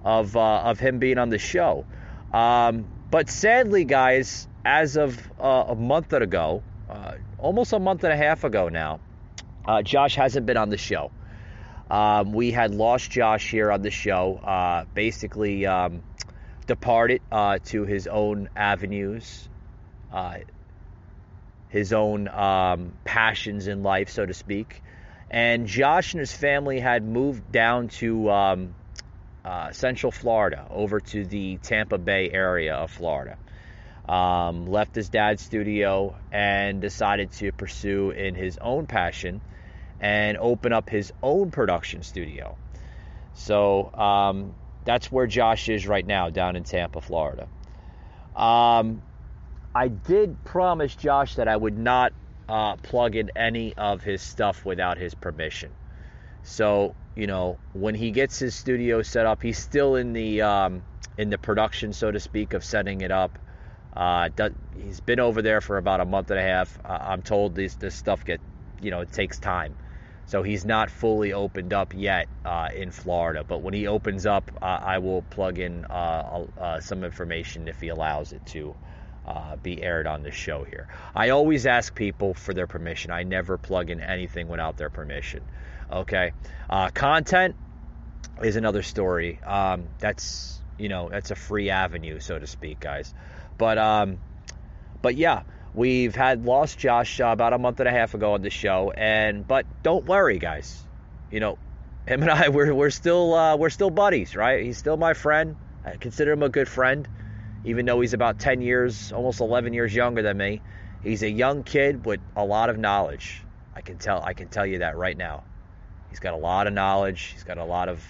of 0.07 0.37
uh, 0.37 0.61
of 0.69 0.79
him 0.79 0.99
being 0.99 1.17
on 1.17 1.29
the 1.29 1.37
show. 1.37 1.85
Um, 2.33 2.85
but 3.11 3.29
sadly, 3.29 3.83
guys, 3.83 4.47
as 4.63 4.95
of 4.95 5.19
uh, 5.37 5.65
a 5.67 5.75
month 5.75 6.13
ago, 6.13 6.63
uh, 6.89 7.15
almost 7.37 7.73
a 7.73 7.79
month 7.79 8.05
and 8.05 8.13
a 8.13 8.17
half 8.17 8.45
ago 8.45 8.69
now, 8.69 9.01
uh, 9.65 9.81
Josh 9.81 10.15
hasn't 10.15 10.45
been 10.45 10.55
on 10.55 10.69
the 10.69 10.77
show. 10.77 11.11
Um, 11.91 12.31
we 12.31 12.51
had 12.51 12.73
lost 12.73 13.11
Josh 13.11 13.51
here 13.51 13.69
on 13.69 13.81
the 13.81 13.91
show, 13.91 14.37
uh, 14.37 14.85
basically 14.93 15.65
um, 15.65 16.03
departed 16.67 17.21
uh, 17.29 17.59
to 17.65 17.83
his 17.83 18.07
own 18.07 18.49
avenues, 18.55 19.49
his 21.67 21.91
own 21.91 22.29
um, 22.29 22.93
passions 23.03 23.67
in 23.67 23.83
life, 23.83 24.09
so 24.09 24.25
to 24.25 24.33
speak. 24.33 24.81
And 25.29 25.67
Josh 25.67 26.13
and 26.13 26.21
his 26.21 26.31
family 26.31 26.79
had 26.79 27.03
moved 27.03 27.51
down 27.51 27.89
to 27.99 28.31
um, 28.31 28.75
uh, 29.47 29.71
Central 29.71 30.11
Florida, 30.11 30.67
over 30.69 30.99
to 30.99 31.23
the 31.23 31.55
Tampa 31.57 31.97
Bay 31.97 32.29
area 32.29 32.75
of 32.75 32.91
Florida. 32.91 33.37
Um, 34.09 34.67
left 34.67 34.93
his 34.93 35.07
dad's 35.07 35.41
studio 35.41 36.15
and 36.33 36.81
decided 36.81 37.31
to 37.33 37.53
pursue 37.53 38.11
in 38.11 38.35
his 38.35 38.57
own 38.57 38.87
passion 38.87 39.39
and 40.01 40.37
open 40.37 40.73
up 40.73 40.89
his 40.89 41.13
own 41.23 41.51
production 41.51 42.03
studio. 42.03 42.57
So 43.35 43.89
um, 43.93 44.53
that's 44.83 45.09
where 45.09 45.27
Josh 45.27 45.69
is 45.69 45.87
right 45.87 46.05
now, 46.05 46.29
down 46.29 46.57
in 46.57 46.65
Tampa, 46.65 46.99
Florida. 46.99 47.47
Um, 48.35 49.01
I 49.73 49.87
did 49.87 50.43
promise 50.43 50.93
Josh 50.93 51.35
that 51.35 51.47
I 51.47 51.55
would 51.55 51.77
not 51.77 52.11
uh, 52.49 52.75
plug 52.75 53.15
in 53.15 53.31
any 53.35 53.73
of 53.75 54.03
his 54.03 54.21
stuff 54.21 54.65
without 54.65 54.97
his 54.97 55.15
permission. 55.15 55.71
So 56.43 56.95
you 57.17 57.25
know, 57.25 57.57
when 57.73 57.95
he 57.95 58.11
gets 58.11 58.37
his 58.37 58.53
studio 58.53 59.01
set 59.01 59.25
up, 59.25 59.41
he's 59.41 59.57
still 59.57 59.95
in 59.95 60.13
the 60.13 60.43
um, 60.43 60.83
in 61.17 61.31
the 61.31 61.37
production, 61.39 61.91
so 61.91 62.11
to 62.11 62.19
speak, 62.19 62.53
of 62.53 62.63
setting 62.63 63.01
it 63.01 63.09
up. 63.09 63.39
Uh, 63.95 64.29
he's 64.79 64.99
been 64.99 65.19
over 65.19 65.41
there 65.41 65.59
for 65.59 65.77
about 65.77 65.99
a 65.99 66.05
month 66.05 66.29
and 66.29 66.39
a 66.39 66.43
half. 66.43 66.77
I'm 66.85 67.23
told 67.23 67.55
this 67.55 67.73
this 67.73 67.95
stuff 67.95 68.23
get, 68.23 68.39
you 68.79 68.91
know, 68.91 69.01
it 69.01 69.11
takes 69.11 69.39
time. 69.39 69.75
So 70.27 70.43
he's 70.43 70.63
not 70.63 70.91
fully 70.91 71.33
opened 71.33 71.73
up 71.73 71.93
yet 71.95 72.27
uh, 72.45 72.69
in 72.75 72.91
Florida. 72.91 73.43
But 73.43 73.63
when 73.63 73.73
he 73.73 73.87
opens 73.87 74.27
up, 74.27 74.51
I 74.61 74.99
will 74.99 75.23
plug 75.23 75.57
in 75.57 75.85
uh, 75.85 76.45
uh 76.59 76.79
some 76.81 77.03
information 77.03 77.67
if 77.67 77.81
he 77.81 77.87
allows 77.87 78.31
it 78.31 78.45
to 78.47 78.75
uh, 79.25 79.55
be 79.55 79.81
aired 79.81 80.05
on 80.05 80.21
the 80.21 80.31
show 80.31 80.63
here. 80.63 80.87
I 81.15 81.29
always 81.29 81.65
ask 81.65 81.95
people 81.95 82.35
for 82.35 82.53
their 82.53 82.67
permission. 82.67 83.09
I 83.09 83.23
never 83.23 83.57
plug 83.57 83.89
in 83.89 84.01
anything 84.01 84.47
without 84.47 84.77
their 84.77 84.91
permission. 84.91 85.41
Okay, 85.91 86.33
uh, 86.69 86.89
content 86.89 87.55
is 88.41 88.55
another 88.55 88.83
story. 88.83 89.39
Um, 89.43 89.85
that's 89.99 90.61
you 90.77 90.89
know 90.89 91.09
that's 91.09 91.31
a 91.31 91.35
free 91.35 91.69
avenue, 91.69 92.19
so 92.19 92.37
to 92.37 92.47
speak, 92.47 92.79
guys. 92.79 93.13
But 93.57 93.77
um, 93.77 94.17
but 95.01 95.15
yeah 95.15 95.43
We've 95.77 96.15
had 96.15 96.43
lost 96.43 96.79
Josh 96.79 97.19
uh, 97.21 97.27
about 97.27 97.53
a 97.53 97.59
month 97.59 97.79
and 97.79 97.87
a 97.87 97.91
half 97.91 98.15
ago 98.15 98.33
on 98.33 98.41
the 98.41 98.49
show, 98.49 98.91
and 98.97 99.47
but 99.47 99.67
don't 99.83 100.05
worry, 100.05 100.39
guys. 100.39 100.83
You 101.29 101.39
know, 101.39 101.59
him 102.07 102.23
and 102.23 102.31
I 102.31 102.49
we're 102.49 102.73
we're 102.73 102.89
still 102.89 103.35
uh, 103.35 103.55
we're 103.57 103.69
still 103.69 103.91
buddies, 103.91 104.35
right? 104.35 104.63
He's 104.63 104.79
still 104.79 104.97
my 104.97 105.13
friend. 105.13 105.55
I 105.85 105.97
consider 105.97 106.31
him 106.31 106.41
a 106.41 106.49
good 106.49 106.67
friend, 106.67 107.07
even 107.63 107.85
though 107.85 108.01
he's 108.01 108.15
about 108.15 108.39
10 108.39 108.61
years, 108.61 109.11
almost 109.11 109.39
11 109.39 109.73
years 109.73 109.93
younger 109.93 110.23
than 110.23 110.37
me. 110.37 110.61
He's 111.03 111.21
a 111.21 111.29
young 111.29 111.61
kid 111.61 112.07
with 112.07 112.21
a 112.35 112.43
lot 112.43 112.71
of 112.71 112.79
knowledge. 112.79 113.43
I 113.75 113.81
can 113.81 113.99
tell 113.99 114.23
I 114.23 114.33
can 114.33 114.47
tell 114.47 114.65
you 114.65 114.79
that 114.79 114.97
right 114.97 115.15
now. 115.15 115.43
He's 116.17 116.23
got 116.23 116.33
a 116.33 116.37
lot 116.37 116.65
of 116.65 116.73
knowledge. 116.73 117.25
He's 117.25 117.43
got 117.43 117.59
a 117.59 117.63
lot 117.63 117.89
of 117.89 118.03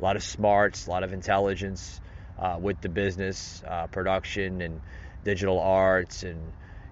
a 0.00 0.02
lot 0.02 0.16
of 0.16 0.22
smarts, 0.22 0.86
a 0.86 0.90
lot 0.90 1.04
of 1.04 1.12
intelligence 1.12 2.00
uh, 2.38 2.56
with 2.58 2.80
the 2.80 2.88
business, 2.88 3.62
uh, 3.68 3.88
production, 3.88 4.62
and 4.62 4.80
digital 5.22 5.60
arts, 5.60 6.22
and 6.22 6.40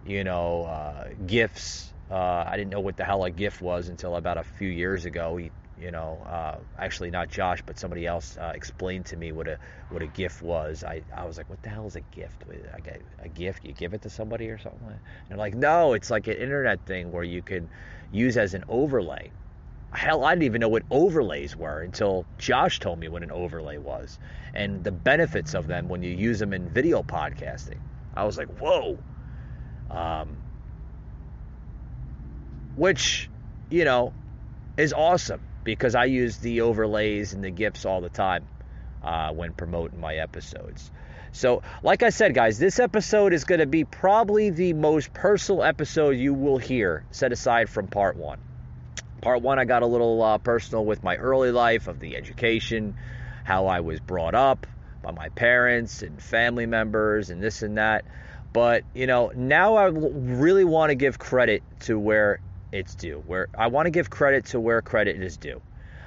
you 0.04 0.22
know, 0.22 0.64
uh, 0.64 1.08
gifts. 1.26 1.94
Uh, 2.10 2.44
I 2.46 2.58
didn't 2.58 2.72
know 2.72 2.80
what 2.80 2.98
the 2.98 3.06
hell 3.06 3.24
a 3.24 3.30
gift 3.30 3.62
was 3.62 3.88
until 3.88 4.16
about 4.16 4.36
a 4.36 4.42
few 4.42 4.68
years 4.68 5.06
ago. 5.06 5.38
He, 5.38 5.50
you 5.80 5.92
know, 5.92 6.22
uh, 6.26 6.58
actually 6.78 7.10
not 7.10 7.30
Josh, 7.30 7.62
but 7.64 7.78
somebody 7.78 8.06
else 8.06 8.36
uh, 8.36 8.52
explained 8.54 9.06
to 9.06 9.16
me 9.16 9.32
what 9.32 9.48
a 9.48 9.58
what 9.88 10.02
a 10.02 10.08
gift 10.08 10.42
was. 10.42 10.84
I, 10.84 11.00
I 11.16 11.24
was 11.24 11.38
like, 11.38 11.48
what 11.48 11.62
the 11.62 11.70
hell 11.70 11.86
is 11.86 11.96
a 11.96 12.02
gift? 12.02 12.44
I 12.74 12.80
get 12.80 13.00
a 13.18 13.30
gift, 13.30 13.64
you 13.64 13.72
give 13.72 13.94
it 13.94 14.02
to 14.02 14.10
somebody 14.10 14.50
or 14.50 14.58
something. 14.58 14.88
And 14.88 15.00
they're 15.30 15.38
like, 15.38 15.54
no, 15.54 15.94
it's 15.94 16.10
like 16.10 16.26
an 16.26 16.36
internet 16.36 16.84
thing 16.84 17.12
where 17.12 17.24
you 17.24 17.40
can 17.40 17.70
use 18.12 18.36
as 18.36 18.52
an 18.52 18.64
overlay. 18.68 19.32
Hell, 19.92 20.24
I 20.24 20.34
didn't 20.34 20.44
even 20.44 20.60
know 20.60 20.68
what 20.68 20.84
overlays 20.90 21.56
were 21.56 21.82
until 21.82 22.24
Josh 22.38 22.78
told 22.78 22.98
me 22.98 23.08
what 23.08 23.22
an 23.22 23.32
overlay 23.32 23.78
was 23.78 24.18
and 24.54 24.84
the 24.84 24.92
benefits 24.92 25.54
of 25.54 25.66
them 25.66 25.88
when 25.88 26.02
you 26.02 26.10
use 26.10 26.38
them 26.38 26.52
in 26.52 26.68
video 26.68 27.02
podcasting. 27.02 27.78
I 28.14 28.24
was 28.24 28.38
like, 28.38 28.48
whoa. 28.60 28.98
Um, 29.90 30.28
which, 32.76 33.28
you 33.68 33.84
know, 33.84 34.12
is 34.76 34.92
awesome 34.92 35.40
because 35.64 35.94
I 35.94 36.04
use 36.04 36.38
the 36.38 36.60
overlays 36.62 37.32
and 37.32 37.42
the 37.42 37.50
GIFs 37.50 37.84
all 37.84 38.00
the 38.00 38.08
time 38.08 38.46
uh, 39.02 39.32
when 39.32 39.52
promoting 39.52 40.00
my 40.00 40.16
episodes. 40.16 40.90
So, 41.32 41.62
like 41.82 42.02
I 42.02 42.10
said, 42.10 42.34
guys, 42.34 42.58
this 42.58 42.78
episode 42.78 43.32
is 43.32 43.44
going 43.44 43.60
to 43.60 43.66
be 43.66 43.84
probably 43.84 44.50
the 44.50 44.72
most 44.72 45.12
personal 45.12 45.62
episode 45.62 46.10
you 46.10 46.32
will 46.32 46.58
hear, 46.58 47.04
set 47.10 47.32
aside 47.32 47.68
from 47.68 47.86
part 47.86 48.16
one. 48.16 48.38
Part 49.20 49.42
one, 49.42 49.58
I 49.58 49.64
got 49.64 49.82
a 49.82 49.86
little 49.86 50.22
uh, 50.22 50.38
personal 50.38 50.84
with 50.84 51.02
my 51.02 51.16
early 51.16 51.52
life 51.52 51.88
of 51.88 52.00
the 52.00 52.16
education, 52.16 52.96
how 53.44 53.66
I 53.66 53.80
was 53.80 54.00
brought 54.00 54.34
up 54.34 54.66
by 55.02 55.12
my 55.12 55.28
parents 55.30 56.02
and 56.02 56.22
family 56.22 56.66
members, 56.66 57.30
and 57.30 57.42
this 57.42 57.62
and 57.62 57.78
that. 57.78 58.04
But, 58.52 58.84
you 58.94 59.06
know, 59.06 59.30
now 59.34 59.76
I 59.76 59.86
really 59.86 60.64
want 60.64 60.90
to 60.90 60.94
give 60.94 61.18
credit 61.18 61.62
to 61.80 61.98
where 61.98 62.40
it's 62.72 62.94
due. 62.94 63.22
Where 63.26 63.48
I 63.56 63.68
want 63.68 63.86
to 63.86 63.90
give 63.90 64.10
credit 64.10 64.46
to 64.46 64.60
where 64.60 64.82
credit 64.82 65.22
is 65.22 65.36
due. 65.36 65.60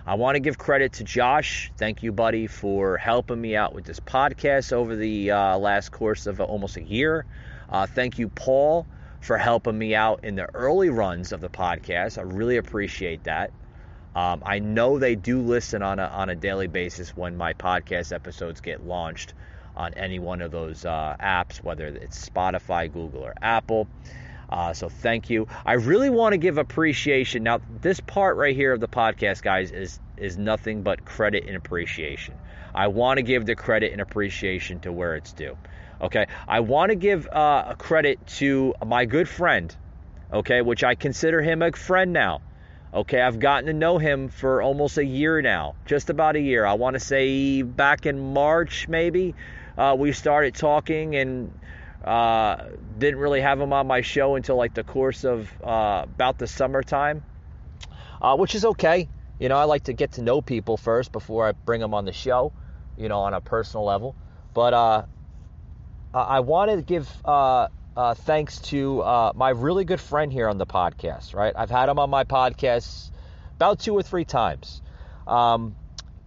I 0.05 0.15
want 0.15 0.35
to 0.35 0.41
give 0.41 0.57
credit 0.57 0.93
to 0.93 1.05
Josh. 1.05 1.71
Thank 1.77 2.03
you, 2.03 2.11
buddy, 2.11 2.47
for 2.47 2.97
helping 2.97 3.39
me 3.39 3.55
out 3.55 3.73
with 3.73 3.85
this 3.85 4.01
podcast 4.01 4.73
over 4.73 4.95
the 4.95 5.31
uh, 5.31 5.57
last 5.57 5.91
course 5.91 6.25
of 6.25 6.41
almost 6.41 6.75
a 6.75 6.83
year. 6.83 7.25
Uh, 7.69 7.87
thank 7.87 8.19
you, 8.19 8.27
Paul, 8.27 8.85
for 9.23 9.37
helping 9.37 9.77
me 9.77 9.95
out 9.95 10.19
in 10.23 10.35
the 10.35 10.47
early 10.53 10.89
runs 10.89 11.31
of 11.31 11.39
the 11.39 11.49
podcast. 11.49 12.17
I 12.17 12.23
really 12.23 12.57
appreciate 12.57 13.23
that. 13.23 13.51
Um, 14.15 14.43
I 14.45 14.59
know 14.59 14.99
they 14.99 15.15
do 15.15 15.41
listen 15.41 15.81
on 15.81 15.97
a, 15.97 16.03
on 16.03 16.29
a 16.29 16.35
daily 16.35 16.67
basis 16.67 17.15
when 17.15 17.37
my 17.37 17.53
podcast 17.53 18.13
episodes 18.13 18.59
get 18.59 18.85
launched 18.85 19.33
on 19.75 19.93
any 19.95 20.19
one 20.19 20.41
of 20.41 20.51
those 20.51 20.85
uh, 20.85 21.15
apps, 21.19 21.63
whether 21.63 21.87
it's 21.87 22.29
Spotify, 22.29 22.91
Google, 22.91 23.21
or 23.21 23.33
Apple. 23.41 23.87
Uh, 24.49 24.73
so 24.73 24.89
thank 24.89 25.29
you. 25.29 25.47
I 25.65 25.73
really 25.73 26.09
want 26.09 26.33
to 26.33 26.37
give 26.37 26.57
appreciation. 26.57 27.43
Now, 27.43 27.61
this 27.81 27.99
part 28.01 28.35
right 28.37 28.55
here 28.55 28.73
of 28.73 28.81
the 28.81 28.87
podcast, 28.87 29.41
guys, 29.41 29.71
is 29.71 29.99
is 30.15 30.37
nothing 30.37 30.83
but 30.83 31.05
credit 31.05 31.45
and 31.47 31.55
appreciation. 31.55 32.35
I 32.75 32.87
want 32.87 33.17
to 33.17 33.23
give 33.23 33.45
the 33.45 33.55
credit 33.55 33.93
and 33.93 34.01
appreciation 34.01 34.79
to 34.81 34.91
where 34.91 35.15
it's 35.15 35.33
due. 35.33 35.57
Okay, 36.01 36.27
I 36.47 36.59
want 36.59 36.89
to 36.89 36.95
give 36.95 37.27
uh, 37.31 37.75
credit 37.75 38.25
to 38.39 38.73
my 38.85 39.05
good 39.05 39.29
friend, 39.29 39.75
okay, 40.31 40.61
which 40.61 40.83
I 40.83 40.95
consider 40.95 41.41
him 41.41 41.61
a 41.61 41.71
friend 41.71 42.11
now. 42.11 42.41
Okay, 42.93 43.21
I've 43.21 43.39
gotten 43.39 43.65
to 43.67 43.73
know 43.73 43.97
him 43.97 44.29
for 44.29 44.61
almost 44.61 44.97
a 44.97 45.05
year 45.05 45.41
now, 45.41 45.75
just 45.85 46.09
about 46.09 46.35
a 46.35 46.39
year. 46.39 46.65
I 46.65 46.73
want 46.73 46.95
to 46.95 46.99
say 46.99 47.61
back 47.63 48.05
in 48.05 48.33
March, 48.33 48.87
maybe, 48.87 49.33
uh, 49.77 49.95
we 49.97 50.11
started 50.11 50.53
talking 50.53 51.15
and 51.15 51.57
uh, 52.03 52.57
didn't 52.99 53.19
really 53.19 53.41
have 53.41 53.59
him 53.59 53.73
on 53.73 53.87
my 53.87 54.01
show 54.01 54.35
until 54.35 54.57
like 54.57 54.73
the 54.73 54.83
course 54.83 55.23
of 55.23 55.49
uh, 55.63 56.01
about 56.03 56.37
the 56.37 56.47
summertime, 56.47 57.23
uh, 58.21 58.35
which 58.35 58.55
is 58.55 58.65
okay. 58.65 59.09
You 59.39 59.49
know, 59.49 59.57
I 59.57 59.63
like 59.63 59.85
to 59.85 59.93
get 59.93 60.13
to 60.13 60.21
know 60.21 60.41
people 60.41 60.77
first 60.77 61.11
before 61.11 61.47
I 61.47 61.53
bring 61.53 61.81
them 61.81 61.93
on 61.93 62.05
the 62.05 62.13
show, 62.13 62.53
you 62.97 63.09
know, 63.09 63.21
on 63.21 63.33
a 63.33 63.41
personal 63.41 63.85
level. 63.85 64.15
But 64.53 64.73
uh, 66.13 66.19
I 66.19 66.39
want 66.41 66.71
to 66.71 66.81
give 66.81 67.09
uh, 67.25 67.67
uh, 67.97 68.13
thanks 68.13 68.59
to 68.59 69.01
uh, 69.01 69.31
my 69.35 69.49
really 69.49 69.83
good 69.85 69.99
friend 69.99 70.31
here 70.31 70.47
on 70.47 70.57
the 70.57 70.65
podcast, 70.65 71.33
right? 71.33 71.53
I've 71.55 71.69
had 71.69 71.89
him 71.89 71.99
on 71.99 72.09
my 72.09 72.23
podcast 72.23 73.11
about 73.55 73.79
two 73.79 73.93
or 73.93 74.03
three 74.03 74.25
times. 74.25 74.81
Um, 75.25 75.75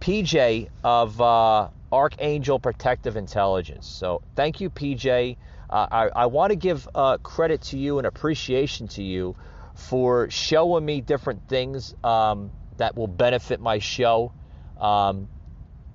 PJ 0.01 0.69
of 0.83 1.19
uh, 1.21 1.69
Archangel 1.91 2.59
Protective 2.59 3.15
Intelligence. 3.15 3.87
So 3.87 4.21
thank 4.35 4.61
you, 4.61 4.69
PJ. 4.69 5.37
I, 5.69 6.09
I 6.15 6.27
want 6.27 6.51
to 6.51 6.55
give 6.55 6.87
credit 7.23 7.61
to 7.63 7.77
you 7.77 7.97
and 7.97 8.07
appreciation 8.07 8.87
to 8.89 9.03
you 9.03 9.35
for 9.75 10.29
showing 10.29 10.85
me 10.85 11.01
different 11.01 11.47
things 11.47 11.93
um, 12.03 12.51
that 12.77 12.95
will 12.95 13.07
benefit 13.07 13.59
my 13.59 13.79
show, 13.79 14.31
um, 14.79 15.27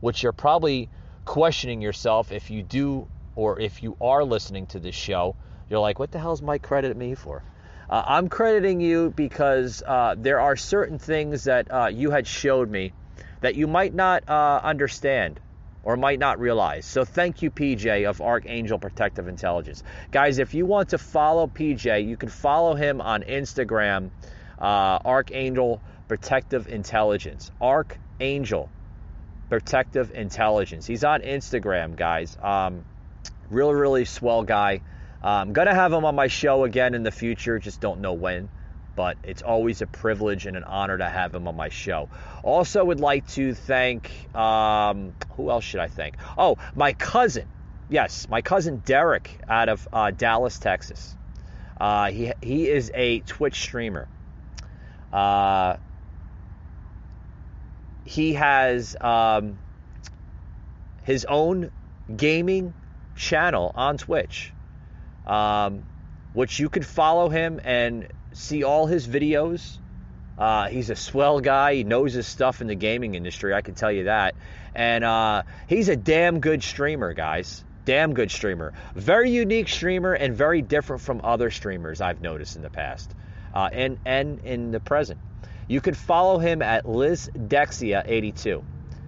which 0.01 0.23
you're 0.23 0.33
probably 0.33 0.89
questioning 1.25 1.81
yourself 1.81 2.33
if 2.33 2.51
you 2.51 2.63
do 2.63 3.09
or 3.37 3.61
if 3.61 3.83
you 3.83 3.97
are 4.01 4.25
listening 4.25 4.67
to 4.67 4.79
this 4.79 4.95
show. 4.95 5.37
You're 5.69 5.81
like, 5.81 5.99
what 5.99 6.11
the 6.11 6.19
hell 6.19 6.33
is 6.33 6.43
Mike 6.43 6.63
crediting 6.63 6.99
me 6.99 7.15
for? 7.15 7.43
Uh, 7.89 8.03
I'm 8.07 8.29
crediting 8.29 8.81
you 8.81 9.11
because 9.11 9.83
uh, 9.87 10.15
there 10.17 10.41
are 10.41 10.57
certain 10.57 10.99
things 10.99 11.45
that 11.45 11.71
uh, 11.71 11.87
you 11.87 12.11
had 12.11 12.27
showed 12.27 12.71
me 12.71 12.93
that 13.41 13.55
you 13.55 13.67
might 13.67 13.95
not 13.95 14.29
uh, 14.29 14.61
understand 14.63 15.41
or 15.83 15.97
might 15.97 16.19
not 16.19 16.39
realize. 16.39 16.87
So 16.87 17.05
thank 17.05 17.43
you, 17.43 17.51
PJ 17.51 18.09
of 18.09 18.21
Archangel 18.21 18.79
Protective 18.79 19.29
Intelligence. 19.29 19.83
Guys, 20.11 20.39
if 20.39 20.55
you 20.55 20.65
want 20.65 20.91
to 20.91 20.99
follow 20.99 21.47
PJ, 21.47 22.07
you 22.07 22.17
can 22.17 22.29
follow 22.29 22.75
him 22.75 23.01
on 23.01 23.23
Instagram, 23.23 24.11
uh, 24.59 24.99
Archangel 25.05 25.81
Protective 26.09 26.69
Intelligence. 26.69 27.51
Archangel 27.61 28.69
Protective 29.49 30.13
Intelligence. 30.13 30.87
He's 30.87 31.05
on 31.05 31.21
Instagram, 31.23 31.97
guys. 31.97 32.37
Um, 32.41 32.85
really, 33.53 33.75
really 33.75 34.05
swell 34.05 34.43
guy. 34.43 34.81
I'm 35.23 35.49
um, 35.49 35.53
going 35.53 35.69
to 35.69 35.75
have 35.75 35.93
him 35.93 36.05
on 36.05 36.17
my 36.17 36.27
show 36.27 36.65
again 36.65 36.95
in 36.95 37.05
the 37.05 37.13
future, 37.13 37.61
just 37.61 37.81
don't 37.81 38.01
know 38.01 38.15
when 38.15 38.49
but 38.95 39.17
it's 39.25 39.43
always 39.43 39.83
a 39.83 39.87
privilege 39.87 40.47
and 40.47 40.57
an 40.57 40.65
honor 40.65 40.99
to 40.99 41.09
have 41.09 41.35
him 41.35 41.49
on 41.49 41.57
my 41.57 41.69
show. 41.69 42.09
Also, 42.43 42.85
would 42.85 43.01
like 43.01 43.27
to 43.29 43.55
thank 43.55 44.11
um, 44.35 45.15
who 45.37 45.51
else 45.51 45.65
should 45.65 45.81
I 45.81 45.89
thank? 45.89 46.17
Oh, 46.37 46.59
my 46.75 46.93
cousin. 46.93 47.47
Yes, 47.89 48.29
my 48.29 48.43
cousin 48.43 48.83
Derek 48.85 49.41
out 49.49 49.69
of 49.69 49.87
uh, 49.93 50.11
Dallas, 50.11 50.59
Texas. 50.59 51.17
Uh, 51.81 52.11
he 52.11 52.33
he 52.41 52.69
is 52.69 52.91
a 52.95 53.21
Twitch 53.21 53.61
streamer. 53.61 54.09
Uh, 55.13 55.77
he 58.05 58.35
has 58.35 58.97
um, 59.01 59.59
his 61.05 61.25
own 61.25 61.71
gaming 62.17 62.73
channel 63.17 63.73
on 63.75 63.99
Twitch, 63.99 64.53
um, 65.27 65.85
which 66.33 66.59
you 66.59 66.69
could 66.69 66.87
follow 66.87 67.29
him 67.29 67.61
and 67.63 68.09
see 68.33 68.65
all 68.65 68.87
his 68.87 69.07
videos. 69.07 69.79
Uh, 70.39 70.69
he's 70.69 70.91
a 70.91 70.97
swell 70.97 71.41
guy. 71.41 71.75
He 71.75 71.85
knows 71.85 72.15
his 72.15 72.27
stuff 72.27 72.61
in 72.61 72.67
the 72.67 72.75
gaming 72.75 73.15
industry. 73.15 73.55
I 73.55 73.61
can 73.61 73.75
tell 73.75 73.93
you 73.93 74.05
that. 74.05 74.35
And 74.75 75.05
uh, 75.05 75.43
he's 75.69 75.89
a 75.89 75.97
damn 75.97 76.41
good 76.41 76.63
streamer, 76.63 77.13
guys. 77.13 77.65
Damn 77.85 78.15
good 78.15 78.31
streamer. 78.31 78.73
Very 78.95 79.31
unique 79.31 79.69
streamer 79.69 80.13
and 80.13 80.35
very 80.35 80.63
different 80.63 81.03
from 81.03 81.21
other 81.25 81.51
streamers 81.51 82.01
I've 82.01 82.21
noticed 82.21 82.57
in 82.57 82.63
the 82.63 82.71
past 82.71 83.13
uh, 83.55 83.69
and, 83.73 83.99
and 84.05 84.41
in 84.41 84.71
the 84.71 84.81
present. 84.81 85.21
You 85.69 85.81
could 85.81 85.97
follow 85.97 86.39
him 86.39 86.63
at 86.63 86.85
lisdexia82. 86.85 88.63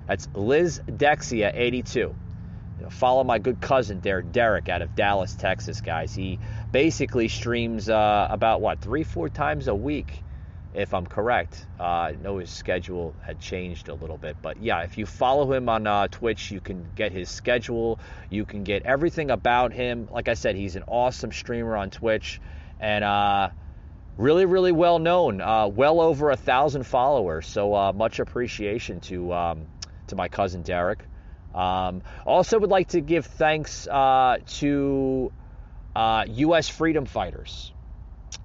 That's 0.06 0.26
lisdexia82. 0.28 1.94
You 1.94 2.02
know, 2.02 2.14
follow 2.90 3.24
my 3.24 3.38
good 3.38 3.60
cousin 3.60 4.00
there, 4.00 4.22
Derek, 4.22 4.68
out 4.68 4.82
of 4.82 4.94
Dallas, 4.94 5.34
Texas, 5.34 5.80
guys. 5.80 6.14
He 6.14 6.38
basically 6.72 7.28
streams 7.28 7.88
uh, 7.88 8.26
about 8.30 8.60
what 8.60 8.80
three, 8.80 9.04
four 9.04 9.28
times 9.28 9.68
a 9.68 9.74
week, 9.74 10.22
if 10.74 10.92
I'm 10.94 11.06
correct. 11.06 11.66
Uh, 11.78 11.82
I 11.82 12.16
know 12.22 12.38
his 12.38 12.50
schedule 12.50 13.14
had 13.22 13.40
changed 13.40 13.88
a 13.88 13.94
little 13.94 14.16
bit, 14.16 14.36
but 14.42 14.56
yeah, 14.60 14.80
if 14.82 14.98
you 14.98 15.06
follow 15.06 15.52
him 15.52 15.68
on 15.68 15.86
uh, 15.86 16.08
Twitch, 16.08 16.50
you 16.50 16.60
can 16.60 16.86
get 16.94 17.12
his 17.12 17.28
schedule. 17.28 17.98
You 18.30 18.44
can 18.44 18.64
get 18.64 18.82
everything 18.82 19.30
about 19.30 19.72
him. 19.72 20.08
Like 20.10 20.28
I 20.28 20.34
said, 20.34 20.56
he's 20.56 20.76
an 20.76 20.84
awesome 20.86 21.32
streamer 21.32 21.76
on 21.76 21.90
Twitch, 21.90 22.40
and 22.80 23.04
uh, 23.04 23.50
really, 24.16 24.46
really 24.46 24.72
well 24.72 24.98
known. 24.98 25.40
Uh, 25.40 25.68
well 25.68 26.00
over 26.00 26.30
a 26.30 26.36
thousand 26.36 26.84
followers. 26.84 27.46
So 27.46 27.74
uh, 27.74 27.92
much 27.92 28.18
appreciation 28.18 29.00
to 29.00 29.32
um, 29.32 29.66
to 30.08 30.16
my 30.16 30.28
cousin 30.28 30.62
Derek. 30.62 31.04
Um, 31.54 32.02
also, 32.26 32.58
would 32.58 32.70
like 32.70 32.88
to 32.88 33.00
give 33.00 33.26
thanks 33.26 33.84
to 33.84 35.32
uh, 35.94 36.24
U.S. 36.28 36.68
freedom 36.68 37.06
fighters. 37.06 37.72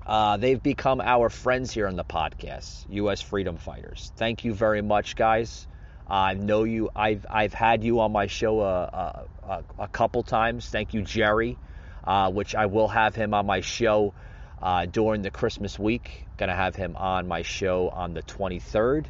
Uh, 0.06 0.38
they've 0.38 0.62
become 0.62 1.02
our 1.02 1.30
friends 1.30 1.72
here 1.72 1.88
on 1.88 1.96
the 1.96 2.04
podcast, 2.04 2.86
U.S. 2.90 3.22
freedom 3.22 3.58
fighters. 3.58 4.12
Thank 4.16 4.44
you 4.44 4.54
very 4.54 4.82
much, 4.82 5.16
guys. 5.16 5.68
I 6.08 6.34
know 6.34 6.64
you. 6.64 6.90
I've 6.96 7.26
I've 7.30 7.54
had 7.54 7.84
you 7.84 8.00
on 8.00 8.12
my 8.12 8.26
show 8.26 8.62
a, 8.62 9.28
a, 9.44 9.64
a 9.78 9.88
couple 9.88 10.24
times. 10.24 10.68
Thank 10.68 10.96
you, 10.96 11.04
Jerry, 11.04 11.58
uh, 12.04 12.32
which 12.32 12.56
I 12.56 12.66
will 12.66 12.88
have 12.88 13.14
him 13.16 13.36
on 13.36 13.46
my 13.46 13.62
show 13.62 14.16
uh, 14.62 14.88
during 14.88 15.22
the 15.22 15.30
Christmas 15.30 15.78
week. 15.78 16.26
Gonna 16.38 16.56
have 16.56 16.76
him 16.76 16.96
on 16.96 17.28
my 17.28 17.44
show 17.44 17.90
on 17.90 18.16
the 18.16 18.24
23rd. 18.24 19.06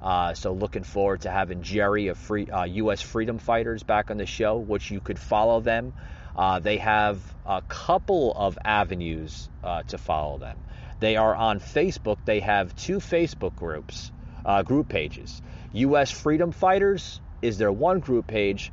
Uh, 0.00 0.34
so 0.34 0.52
looking 0.52 0.84
forward 0.84 1.22
to 1.22 1.30
having 1.30 1.62
Jerry 1.62 2.08
of 2.08 2.18
free, 2.18 2.46
U.S. 2.66 3.02
Uh, 3.02 3.06
freedom 3.06 3.38
fighters 3.38 3.82
back 3.82 4.10
on 4.10 4.16
the 4.16 4.26
show, 4.26 4.56
which 4.56 4.90
you 4.90 5.00
could 5.00 5.18
follow 5.18 5.60
them 5.60 5.92
uh, 6.38 6.60
they 6.60 6.76
have 6.76 7.20
a 7.44 7.60
couple 7.62 8.32
of 8.32 8.56
avenues 8.64 9.50
uh, 9.64 9.82
to 9.82 9.98
follow 9.98 10.38
them. 10.38 10.56
They 11.00 11.16
are 11.16 11.34
on 11.34 11.58
Facebook. 11.58 12.18
They 12.24 12.38
have 12.40 12.76
two 12.76 12.98
Facebook 12.98 13.56
groups, 13.56 14.12
uh, 14.44 14.62
group 14.62 14.88
pages. 14.88 15.42
U.S. 15.72 16.12
Freedom 16.12 16.52
Fighters 16.52 17.20
is 17.42 17.58
their 17.58 17.72
one 17.72 17.98
group 17.98 18.28
page, 18.28 18.72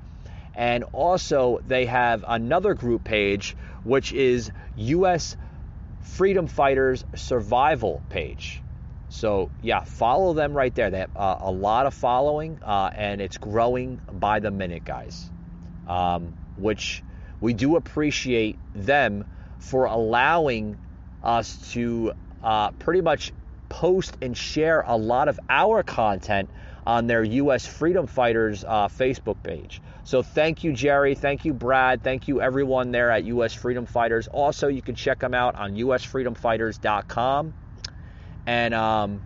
and 0.54 0.84
also 0.94 1.60
they 1.68 1.86
have 1.86 2.24
another 2.28 2.76
group 2.76 3.04
page 3.04 3.58
which 3.84 4.14
is 4.14 4.52
U.S. 4.76 5.36
Freedom 6.02 6.46
Fighters 6.46 7.04
Survival 7.16 8.02
page. 8.10 8.62
So 9.16 9.50
yeah, 9.62 9.84
follow 9.84 10.34
them 10.34 10.54
right 10.54 10.76
there. 10.76 10.90
They 10.90 11.00
have 11.00 11.16
uh, 11.16 11.38
a 11.40 11.52
lot 11.52 11.86
of 11.86 11.94
following, 11.94 12.60
uh, 12.62 12.92
and 12.94 13.22
it's 13.22 13.38
growing 13.38 14.02
by 14.12 14.42
the 14.42 14.52
minute, 14.52 14.84
guys. 14.84 15.32
Um, 15.88 16.34
which 16.58 17.02
we 17.40 17.54
do 17.54 17.78
appreciate 17.78 18.60
them 18.74 19.26
for 19.60 19.86
allowing 19.86 20.78
us 21.24 21.72
to 21.72 22.12
uh, 22.44 22.72
pretty 22.72 23.02
much 23.02 23.32
post 23.70 24.18
and 24.22 24.36
share 24.36 24.82
a 24.82 24.98
lot 24.98 25.30
of 25.30 25.40
our 25.50 25.82
content 25.82 26.50
on 26.86 27.08
their 27.08 27.24
U.S. 27.24 27.66
Freedom 27.66 28.08
Fighters 28.08 28.66
uh, 28.68 28.90
Facebook 28.90 29.42
page. 29.42 29.82
So 30.04 30.24
thank 30.24 30.64
you, 30.66 30.74
Jerry. 30.74 31.16
Thank 31.16 31.46
you, 31.46 31.54
Brad. 31.54 32.04
Thank 32.04 32.28
you, 32.28 32.42
everyone 32.42 32.92
there 32.92 33.12
at 33.12 33.24
U.S. 33.24 33.54
Freedom 33.54 33.86
Fighters. 33.86 34.28
Also, 34.28 34.68
you 34.68 34.82
can 34.82 34.96
check 34.96 35.20
them 35.20 35.34
out 35.34 35.56
on 35.56 35.76
usfreedomfighters.com 35.76 37.54
and 38.46 38.74
um, 38.74 39.22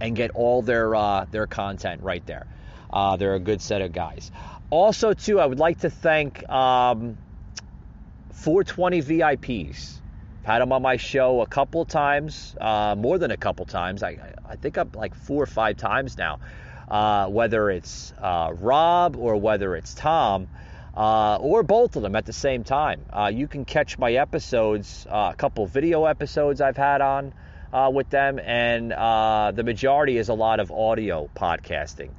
and 0.00 0.16
get 0.16 0.32
all 0.32 0.62
their 0.62 0.94
uh, 0.94 1.26
their 1.30 1.46
content 1.46 2.02
right 2.02 2.24
there. 2.26 2.46
Uh, 2.92 3.16
they're 3.16 3.34
a 3.34 3.40
good 3.40 3.60
set 3.60 3.82
of 3.82 3.92
guys. 3.92 4.30
Also, 4.70 5.12
too, 5.12 5.40
I 5.40 5.46
would 5.46 5.58
like 5.58 5.80
to 5.80 5.90
thank 5.90 6.48
um, 6.48 7.18
420 8.32 9.02
VIPs. 9.02 10.00
I've 10.40 10.46
had 10.46 10.58
them 10.60 10.72
on 10.72 10.82
my 10.82 10.96
show 10.96 11.40
a 11.40 11.46
couple 11.46 11.84
times, 11.84 12.56
uh, 12.60 12.94
more 12.96 13.18
than 13.18 13.30
a 13.30 13.36
couple 13.36 13.66
times. 13.66 14.02
I, 14.02 14.34
I 14.48 14.56
think 14.56 14.78
I'm 14.78 14.90
like 14.94 15.14
four 15.14 15.42
or 15.42 15.46
five 15.46 15.76
times 15.76 16.16
now. 16.16 16.40
Uh, 16.88 17.28
whether 17.28 17.70
it's 17.70 18.12
uh, 18.20 18.52
Rob 18.58 19.16
or 19.16 19.36
whether 19.36 19.76
it's 19.76 19.94
Tom, 19.94 20.48
uh, 20.96 21.36
or 21.36 21.62
both 21.62 21.94
of 21.94 22.02
them 22.02 22.16
at 22.16 22.26
the 22.26 22.32
same 22.32 22.64
time. 22.64 23.04
Uh, 23.12 23.30
you 23.32 23.46
can 23.46 23.64
catch 23.64 23.96
my 23.96 24.12
episodes, 24.14 25.06
uh, 25.08 25.30
a 25.32 25.36
couple 25.36 25.66
video 25.66 26.06
episodes 26.06 26.60
I've 26.60 26.76
had 26.76 27.00
on 27.00 27.32
with 27.72 28.10
them, 28.10 28.38
and 28.40 28.92
the 28.92 29.62
majority 29.64 30.18
is 30.18 30.28
a 30.28 30.34
lot 30.34 30.60
of 30.60 30.70
audio 30.70 31.30
podcasting. 31.36 32.14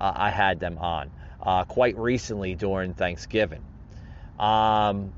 I 0.00 0.30
had 0.30 0.60
them 0.60 0.78
on 0.78 1.12
uh, 1.40 1.64
quite 1.64 1.96
recently 1.98 2.54
during 2.56 2.94
Thanksgiving. 2.94 3.64
um, 4.38 5.14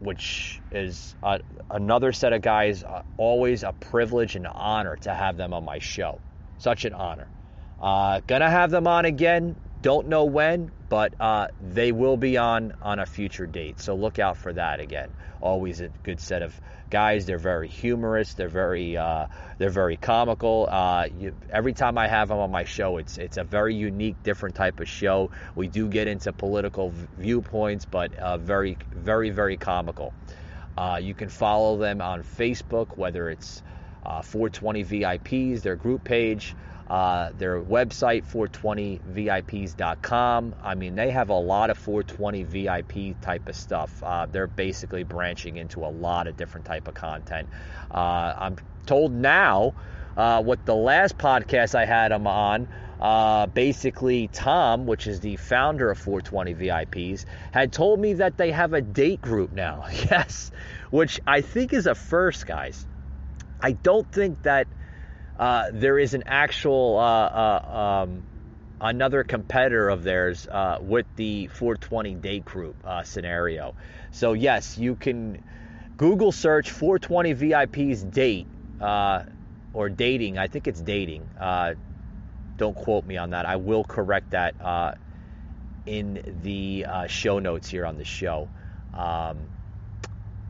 which 0.00 0.62
is 0.72 1.16
uh, 1.22 1.38
another 1.70 2.12
set 2.12 2.32
of 2.32 2.42
guys. 2.42 2.84
Uh, 2.84 3.02
always 3.16 3.62
a 3.62 3.72
privilege 3.72 4.36
and 4.36 4.46
honor 4.46 4.96
to 4.98 5.14
have 5.14 5.36
them 5.36 5.54
on 5.54 5.64
my 5.64 5.78
show. 5.78 6.22
Such 6.58 6.84
an 6.84 6.94
honor. 6.94 7.30
Uh, 7.80 8.20
gonna 8.26 8.50
have 8.50 8.70
them 8.70 8.86
on 8.86 9.04
again. 9.06 9.56
Don't 9.82 10.08
know 10.08 10.26
when, 10.26 10.72
but 10.92 11.14
uh, 11.18 11.48
they 11.58 11.90
will 11.90 12.18
be 12.18 12.36
on 12.36 12.74
on 12.82 12.98
a 12.98 13.06
future 13.06 13.46
date. 13.46 13.80
So 13.80 13.94
look 13.94 14.18
out 14.18 14.36
for 14.36 14.52
that 14.52 14.78
again. 14.78 15.08
Always 15.40 15.80
a 15.80 15.88
good 15.88 16.20
set 16.20 16.42
of 16.42 16.60
guys. 16.90 17.24
They're 17.24 17.38
very 17.38 17.68
humorous. 17.68 18.34
They're 18.34 18.50
very 18.50 18.98
uh, 18.98 19.28
they're 19.56 19.70
very 19.70 19.96
comical. 19.96 20.68
Uh, 20.70 21.06
you, 21.18 21.34
every 21.50 21.72
time 21.72 21.96
I 21.96 22.08
have 22.08 22.28
them 22.28 22.40
on 22.40 22.50
my 22.50 22.64
show, 22.64 22.98
it's 22.98 23.16
it's 23.16 23.38
a 23.38 23.42
very 23.42 23.74
unique, 23.74 24.22
different 24.22 24.54
type 24.54 24.80
of 24.80 24.86
show. 24.86 25.30
We 25.54 25.66
do 25.66 25.88
get 25.88 26.08
into 26.08 26.30
political 26.30 26.92
viewpoints, 27.16 27.86
but 27.86 28.14
uh, 28.16 28.36
very 28.36 28.76
very 28.94 29.30
very 29.30 29.56
comical. 29.56 30.12
Uh, 30.76 31.00
you 31.02 31.14
can 31.14 31.30
follow 31.30 31.78
them 31.78 32.02
on 32.02 32.22
Facebook, 32.22 32.98
whether 32.98 33.30
it's 33.30 33.62
uh, 34.04 34.20
420 34.20 34.84
VIPs, 34.84 35.62
their 35.62 35.76
group 35.76 36.04
page. 36.04 36.54
Uh, 36.92 37.32
their 37.38 37.58
website 37.58 38.22
420vips.com 38.22 40.54
i 40.62 40.74
mean 40.74 40.94
they 40.94 41.10
have 41.10 41.30
a 41.30 41.32
lot 41.32 41.70
of 41.70 41.78
420 41.78 42.42
vip 42.42 43.18
type 43.22 43.48
of 43.48 43.56
stuff. 43.56 44.02
Uh, 44.04 44.26
they're 44.30 44.46
basically 44.46 45.02
branching 45.02 45.56
into 45.56 45.86
a 45.86 45.88
lot 45.88 46.26
of 46.26 46.36
different 46.36 46.66
type 46.66 46.88
of 46.88 46.92
content. 46.92 47.48
Uh, 47.90 48.34
i'm 48.36 48.56
told 48.84 49.10
now 49.10 49.72
uh, 50.18 50.42
what 50.42 50.66
the 50.66 50.74
last 50.74 51.16
podcast 51.16 51.74
i 51.74 51.86
had 51.86 52.12
them 52.12 52.26
on 52.26 52.68
uh, 53.00 53.46
basically 53.46 54.28
tom 54.28 54.84
which 54.84 55.06
is 55.06 55.20
the 55.20 55.36
founder 55.36 55.90
of 55.90 55.96
420 55.96 56.54
vips 56.54 57.24
had 57.52 57.72
told 57.72 58.00
me 58.00 58.12
that 58.12 58.36
they 58.36 58.50
have 58.50 58.74
a 58.74 58.82
date 58.82 59.22
group 59.22 59.52
now. 59.52 59.86
Yes 60.10 60.50
which 60.90 61.22
i 61.26 61.40
think 61.40 61.72
is 61.72 61.86
a 61.86 61.94
first 61.94 62.46
guys. 62.46 62.86
I 63.62 63.72
don't 63.72 64.12
think 64.12 64.42
that 64.42 64.66
uh, 65.38 65.70
there 65.72 65.98
is 65.98 66.14
an 66.14 66.24
actual 66.26 66.98
uh, 66.98 67.02
uh, 67.02 68.02
um, 68.02 68.22
another 68.80 69.24
competitor 69.24 69.88
of 69.88 70.02
theirs 70.02 70.46
uh, 70.46 70.78
with 70.80 71.06
the 71.16 71.46
420 71.48 72.14
date 72.16 72.44
group 72.44 72.76
uh, 72.84 73.02
scenario. 73.02 73.74
So 74.10 74.34
yes, 74.34 74.76
you 74.78 74.94
can 74.94 75.42
Google 75.96 76.32
search 76.32 76.70
420 76.70 77.32
VIP's 77.32 78.02
date 78.02 78.46
or 78.80 79.88
dating. 79.88 80.38
I 80.38 80.48
think 80.48 80.66
it's 80.66 80.80
dating. 80.80 81.28
don't 82.56 82.76
quote 82.76 83.06
me 83.06 83.16
on 83.16 83.30
that. 83.30 83.46
I 83.46 83.56
will 83.56 83.84
correct 83.84 84.30
that 84.30 84.98
in 85.86 86.40
the 86.42 86.86
show 87.08 87.38
notes 87.38 87.68
here 87.68 87.86
on 87.86 87.96
the 87.96 88.04
show. 88.04 88.48
Um, 88.94 89.38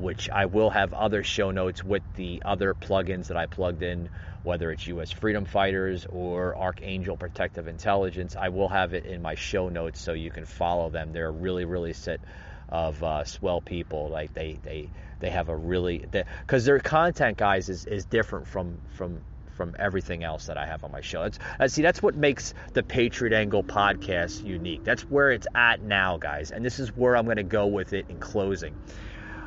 which 0.03 0.29
I 0.29 0.47
will 0.47 0.71
have 0.71 0.93
other 0.93 1.23
show 1.23 1.51
notes 1.51 1.83
with 1.83 2.03
the 2.17 2.43
other 2.45 2.75
plugins 2.75 3.29
that 3.29 3.37
I 3.37 3.47
plugged 3.47 3.83
in 3.83 4.11
whether 4.43 4.73
it's 4.73 4.87
U.S. 4.89 5.11
Freedom 5.11 5.45
Fighters 5.45 6.07
or 6.09 6.57
Archangel 6.57 7.17
Protective 7.17 7.69
Intelligence. 7.69 8.37
I 8.37 8.49
will 8.49 8.69
have 8.69 8.95
it 8.95 9.07
in 9.07 9.23
my 9.23 9.35
show 9.35 9.69
notes 9.69 10.01
so 10.01 10.13
you 10.13 10.31
can 10.31 10.45
follow 10.45 10.91
them. 10.91 11.13
They're 11.13 11.31
really, 11.31 11.65
really 11.65 11.93
set 11.93 12.21
of 12.69 13.03
uh, 13.03 13.25
swell 13.25 13.61
people. 13.61 14.09
Like 14.09 14.35
they, 14.35 14.59
they, 14.63 14.89
they 15.21 15.31
have 15.31 15.49
a 15.49 15.57
really 15.57 16.05
because 16.11 16.65
their 16.65 16.81
content, 16.81 17.39
guys, 17.39 17.69
is, 17.69 17.87
is 17.87 18.05
different 18.05 18.49
from 18.49 18.79
from 18.97 19.21
from 19.55 19.77
everything 19.79 20.25
else 20.25 20.47
that 20.47 20.57
I 20.57 20.67
have 20.67 20.83
on 20.83 20.91
my 20.91 21.03
show. 21.03 21.23
That's, 21.25 21.39
uh, 21.61 21.69
see, 21.69 21.83
that's 21.83 22.03
what 22.03 22.17
makes 22.17 22.55
the 22.73 22.83
Patriot 22.83 23.35
Angle 23.35 23.63
podcast 23.63 24.43
unique. 24.43 24.83
That's 24.83 25.03
where 25.03 25.31
it's 25.31 25.47
at 25.55 25.83
now, 25.83 26.17
guys, 26.17 26.51
and 26.51 26.65
this 26.65 26.79
is 26.79 26.97
where 26.97 27.15
I'm 27.17 27.27
going 27.27 27.37
to 27.37 27.43
go 27.43 27.67
with 27.67 27.93
it 27.93 28.07
in 28.09 28.19
closing. 28.19 28.75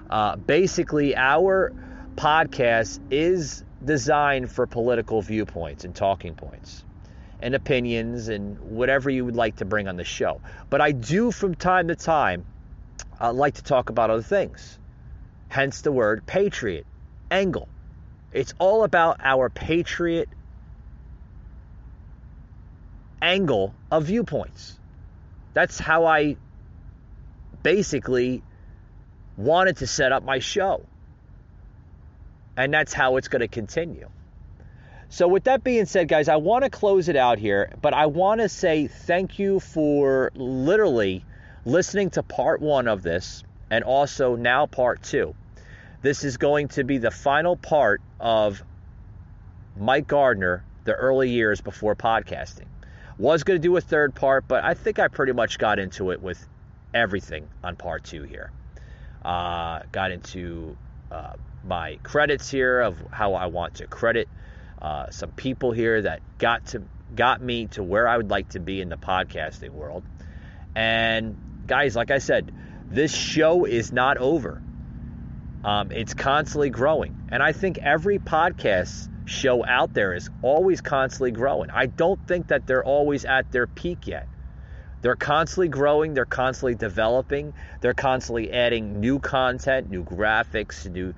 Uh, 0.10 0.36
basically, 0.36 1.16
our 1.16 1.72
podcast 2.16 3.00
is 3.12 3.64
designed 3.84 4.52
for 4.52 4.66
political 4.66 5.22
viewpoints 5.22 5.84
and 5.84 5.96
talking 5.96 6.34
points 6.34 6.84
and 7.42 7.54
opinions 7.54 8.30
and 8.30 8.60
whatever 8.60 9.10
you 9.10 9.26
would 9.26 9.36
like 9.36 9.58
to 9.58 9.66
bring 9.66 9.88
on 9.88 9.98
the 9.98 10.04
show. 10.04 10.42
But 10.70 10.82
I 10.82 10.92
do, 10.92 11.32
from 11.32 11.56
time 11.56 11.90
to 11.90 11.96
time, 11.96 12.46
uh, 13.20 13.34
like 13.34 13.56
to 13.56 13.64
talk 13.64 13.90
about 13.90 14.10
other 14.10 14.24
things. 14.24 14.80
Hence 15.50 15.82
the 15.82 15.92
word 15.92 16.26
patriot, 16.26 16.86
angle. 17.30 17.68
It's 18.32 18.54
all 18.60 18.84
about 18.84 19.18
our 19.24 19.50
patriot 19.50 20.30
angle 23.22 23.74
of 23.92 24.06
viewpoints. 24.06 24.78
That's 25.54 25.80
how 25.80 26.06
I 26.06 26.36
basically 27.64 28.42
wanted 29.38 29.78
to 29.78 29.88
set 29.88 30.12
up 30.12 30.24
my 30.24 30.40
show. 30.40 30.86
And 32.58 32.74
that's 32.74 32.94
how 32.94 33.18
it's 33.18 33.28
going 33.28 33.42
to 33.42 33.48
continue. 33.48 34.10
So, 35.10 35.28
with 35.28 35.44
that 35.44 35.64
being 35.64 35.86
said, 35.86 36.08
guys, 36.08 36.30
I 36.30 36.38
want 36.38 36.64
to 36.64 36.70
close 36.70 37.10
it 37.10 37.16
out 37.16 37.38
here, 37.38 37.72
but 37.82 37.94
I 37.94 38.08
want 38.08 38.42
to 38.42 38.50
say 38.50 38.88
thank 38.88 39.40
you 39.40 39.60
for 39.60 40.32
literally 40.36 41.24
listening 41.64 42.10
to 42.12 42.24
part 42.24 42.62
one 42.62 42.88
of 42.88 43.04
this 43.04 43.44
and 43.70 43.84
also 43.84 44.36
now 44.36 44.66
part 44.66 45.04
two. 45.04 45.36
This 46.02 46.24
is 46.24 46.38
going 46.38 46.70
to 46.70 46.84
be 46.84 46.98
the 46.98 47.12
final 47.12 47.56
part 47.56 48.02
of 48.20 48.64
Mike 49.78 50.08
Gardner, 50.08 50.64
the 50.86 50.94
early 50.94 51.30
years 51.30 51.62
before 51.62 51.96
podcasting. 51.96 52.68
Was 53.18 53.44
going 53.44 53.60
to 53.60 53.68
do 53.68 53.76
a 53.78 53.82
third 53.82 54.14
part, 54.14 54.48
but 54.48 54.64
I 54.64 54.74
think 54.74 55.00
I 55.00 55.08
pretty 55.08 55.34
much 55.34 55.58
got 55.58 55.80
into 55.80 56.12
it 56.12 56.22
with 56.22 56.48
everything 56.94 57.48
on 57.64 57.76
part 57.76 58.04
two 58.04 58.24
here. 58.24 58.52
Uh, 59.26 59.82
got 59.92 60.12
into 60.12 60.78
uh, 61.10 61.34
my 61.64 61.98
credits 62.04 62.52
here 62.52 62.80
of 62.80 62.96
how 63.10 63.34
I 63.34 63.48
want 63.48 63.76
to 63.76 63.88
credit 63.88 64.30
uh, 64.80 65.10
some 65.10 65.32
people 65.32 65.72
here 65.72 66.00
that 66.00 66.22
got 66.38 66.68
to 66.68 66.84
got 67.16 67.42
me 67.42 67.66
to 67.66 67.82
where 67.82 68.08
I 68.08 68.18
would 68.18 68.30
like 68.30 68.50
to 68.50 68.60
be 68.60 68.82
in 68.82 68.90
the 68.90 68.98
podcasting 68.98 69.72
world. 69.72 70.04
And 70.76 71.36
guys, 71.66 71.96
like 71.96 72.12
I 72.12 72.20
said, 72.20 72.54
this 72.88 73.16
show 73.16 73.66
is 73.66 73.92
not 73.92 74.18
over. 74.18 74.62
Um, 75.64 75.92
it's 75.92 76.14
constantly 76.14 76.70
growing, 76.70 77.18
and 77.30 77.42
I 77.42 77.52
think 77.52 77.80
every 77.80 78.20
podcast 78.20 79.10
show 79.28 79.66
out 79.66 79.92
there 79.96 80.14
is 80.14 80.30
always 80.44 80.82
constantly 80.82 81.32
growing. 81.32 81.72
I 81.72 81.88
don't 81.88 82.20
think 82.28 82.50
that 82.50 82.68
they're 82.68 82.84
always 82.84 83.26
at 83.26 83.52
their 83.52 83.66
peak 83.66 84.06
yet. 84.06 84.28
They're 85.06 85.16
constantly 85.16 85.68
growing, 85.68 86.16
they're 86.16 86.26
constantly 86.26 86.74
developing, 86.74 87.54
they're 87.80 87.94
constantly 87.94 88.52
adding 88.52 89.00
new 89.00 89.20
content, 89.20 89.92
new 89.92 90.04
graphics, 90.04 90.90
new 90.92 91.14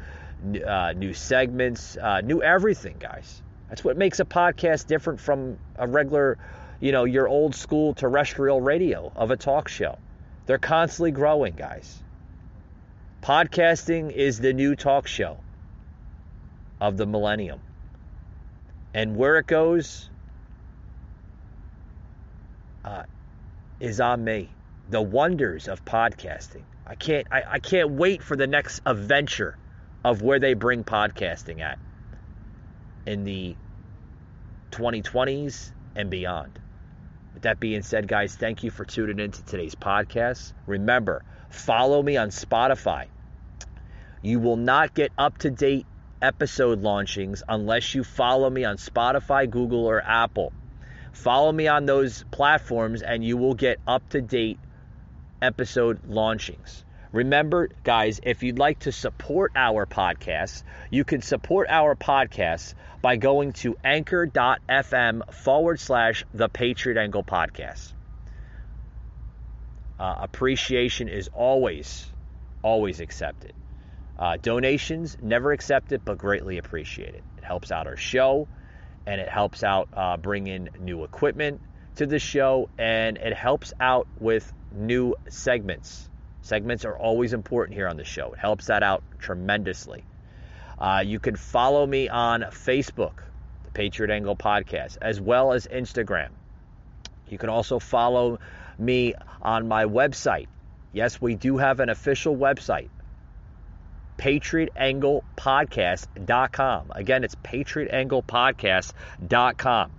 uh, 0.67 0.91
new 0.91 1.13
segments, 1.13 1.95
uh, 1.95 2.19
new 2.19 2.43
everything, 2.43 2.97
guys. 2.99 3.41
That's 3.69 3.85
what 3.85 3.95
makes 3.95 4.19
a 4.19 4.25
podcast 4.25 4.87
different 4.87 5.21
from 5.21 5.57
a 5.77 5.87
regular, 5.87 6.37
you 6.81 6.91
know, 6.91 7.05
your 7.05 7.29
old 7.29 7.55
school 7.55 7.93
terrestrial 7.93 8.59
radio 8.59 9.09
of 9.15 9.31
a 9.31 9.37
talk 9.37 9.69
show. 9.69 9.97
They're 10.47 10.57
constantly 10.57 11.11
growing, 11.11 11.53
guys. 11.55 11.97
Podcasting 13.21 14.11
is 14.11 14.37
the 14.37 14.51
new 14.51 14.75
talk 14.75 15.07
show 15.07 15.37
of 16.81 16.97
the 16.97 17.05
millennium. 17.05 17.61
And 18.93 19.15
where 19.15 19.37
it 19.37 19.47
goes 19.47 20.09
uh, 22.83 23.03
is 23.79 23.99
on 23.99 24.23
me. 24.23 24.49
The 24.89 25.01
wonders 25.01 25.67
of 25.67 25.83
podcasting. 25.85 26.63
I 26.85 26.95
can't 26.95 27.27
I, 27.31 27.43
I 27.51 27.59
can't 27.59 27.91
wait 27.91 28.23
for 28.23 28.35
the 28.35 28.47
next 28.47 28.81
adventure 28.85 29.57
of 30.03 30.21
where 30.21 30.39
they 30.39 30.53
bring 30.53 30.83
podcasting 30.83 31.59
at 31.59 31.77
in 33.05 33.23
the 33.23 33.55
2020s 34.71 35.71
and 35.95 36.09
beyond. 36.09 36.59
With 37.33 37.43
that 37.43 37.59
being 37.59 37.81
said, 37.81 38.07
guys, 38.07 38.35
thank 38.35 38.63
you 38.63 38.71
for 38.71 38.85
tuning 38.85 39.19
in 39.19 39.31
to 39.31 39.43
today's 39.43 39.75
podcast. 39.75 40.53
Remember, 40.65 41.23
follow 41.49 42.01
me 42.01 42.17
on 42.17 42.29
Spotify. 42.29 43.07
You 44.21 44.39
will 44.39 44.57
not 44.57 44.93
get 44.93 45.11
up 45.17 45.37
to 45.39 45.51
date 45.51 45.85
episode 46.21 46.81
launchings 46.81 47.43
unless 47.47 47.93
you 47.93 48.03
follow 48.03 48.49
me 48.49 48.63
on 48.65 48.77
Spotify, 48.77 49.49
Google, 49.49 49.85
or 49.85 50.01
Apple. 50.01 50.51
Follow 51.17 51.51
me 51.51 51.67
on 51.67 51.87
those 51.87 52.23
platforms 52.29 53.01
and 53.01 53.25
you 53.25 53.37
will 53.37 53.55
get 53.55 53.79
up 53.87 54.07
to 54.09 54.21
date 54.21 54.59
episode 55.41 55.99
launchings. 56.07 56.85
Remember, 57.11 57.69
guys, 57.83 58.19
if 58.21 58.43
you'd 58.43 58.59
like 58.59 58.79
to 58.81 58.91
support 58.91 59.51
our 59.55 59.87
podcast, 59.87 60.61
you 60.91 61.03
can 61.03 61.23
support 61.23 61.69
our 61.71 61.95
podcast 61.95 62.75
by 63.01 63.15
going 63.15 63.53
to 63.53 63.75
anchor.fm 63.83 65.33
forward 65.33 65.79
slash 65.79 66.23
the 66.35 66.49
Patriot 66.49 67.01
Angle 67.01 67.23
podcast. 67.23 67.93
Uh, 69.99 70.15
appreciation 70.19 71.09
is 71.09 71.31
always, 71.33 72.05
always 72.61 72.99
accepted. 72.99 73.53
Uh, 74.19 74.37
donations, 74.39 75.17
never 75.19 75.51
accepted, 75.51 76.05
but 76.05 76.19
greatly 76.19 76.59
appreciated. 76.59 77.23
It 77.39 77.43
helps 77.43 77.71
out 77.71 77.87
our 77.87 77.97
show 77.97 78.47
and 79.07 79.19
it 79.19 79.27
helps 79.27 79.63
out 79.63 79.89
uh, 79.93 80.17
bring 80.17 80.45
in 80.45 80.69
new 80.79 81.03
equipment 81.03 81.59
to 81.95 82.05
the 82.05 82.19
show 82.19 82.69
and 82.77 83.17
it 83.17 83.33
helps 83.33 83.73
out 83.79 84.07
with 84.19 84.53
new 84.71 85.15
segments 85.27 86.07
Segments 86.47 86.85
are 86.85 86.97
always 86.97 87.33
important 87.33 87.75
here 87.75 87.89
on 87.89 87.97
the 87.97 88.05
show. 88.05 88.31
It 88.31 88.39
helps 88.39 88.67
that 88.67 88.81
out 88.81 89.03
tremendously. 89.19 90.05
Uh, 90.79 91.03
you 91.05 91.19
can 91.19 91.35
follow 91.35 91.85
me 91.85 92.07
on 92.07 92.43
Facebook, 92.51 93.15
the 93.65 93.71
Patriot 93.73 94.13
Angle 94.13 94.37
Podcast, 94.37 94.95
as 95.01 95.19
well 95.19 95.51
as 95.51 95.67
Instagram. 95.67 96.29
You 97.27 97.37
can 97.37 97.49
also 97.49 97.79
follow 97.79 98.39
me 98.79 99.13
on 99.41 99.67
my 99.67 99.83
website. 99.83 100.47
Yes, 100.93 101.19
we 101.19 101.35
do 101.35 101.57
have 101.57 101.81
an 101.81 101.89
official 101.89 102.33
website, 102.33 102.87
patriotanglepodcast.com. 104.17 106.91
Again, 106.95 107.23
it's 107.23 107.35
patriotanglepodcast.com. 107.35 109.91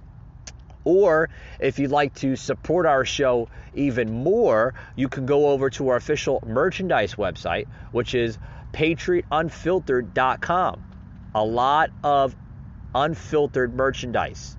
Or 0.85 1.29
if 1.61 1.79
you'd 1.79 1.91
like 1.91 2.15
to 2.15 2.35
support 2.37 2.87
our 2.87 3.05
show 3.05 3.49
even 3.75 4.11
more, 4.11 4.73
you 4.97 5.09
can 5.09 5.27
go 5.27 5.49
over 5.49 5.69
to 5.71 5.89
our 5.89 5.97
official 5.97 6.41
merchandise 6.47 7.17
website, 7.17 7.67
which 7.93 8.15
is 8.15 8.39
patriotunfiltered.com. 8.73 10.83
A 11.35 11.45
lot 11.45 11.91
of 12.03 12.35
unfiltered 12.95 13.75
merchandise. 13.75 14.57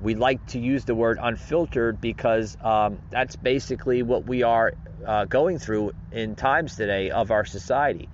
We 0.00 0.14
like 0.14 0.46
to 0.46 0.58
use 0.58 0.84
the 0.84 0.94
word 0.94 1.18
unfiltered 1.20 2.00
because 2.00 2.56
um, 2.60 2.98
that's 3.10 3.36
basically 3.36 4.02
what 4.02 4.26
we 4.26 4.42
are 4.42 4.72
uh, 5.06 5.26
going 5.26 5.58
through 5.58 5.92
in 6.10 6.34
times 6.34 6.76
today 6.76 7.10
of 7.10 7.30
our 7.30 7.44
society. 7.44 8.08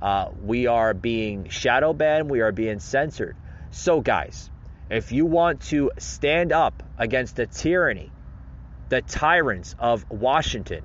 Uh, 0.00 0.30
we 0.42 0.66
are 0.66 0.94
being 0.94 1.48
shadow 1.48 1.92
banned, 1.92 2.30
we 2.30 2.40
are 2.40 2.52
being 2.52 2.78
censored. 2.78 3.36
So, 3.70 4.00
guys, 4.00 4.50
if 4.90 5.12
you 5.12 5.26
want 5.26 5.60
to 5.62 5.90
stand 5.98 6.52
up 6.52 6.82
against 6.96 7.36
the 7.36 7.46
tyranny, 7.46 8.10
the 8.88 9.02
tyrants 9.02 9.74
of 9.78 10.08
Washington, 10.10 10.84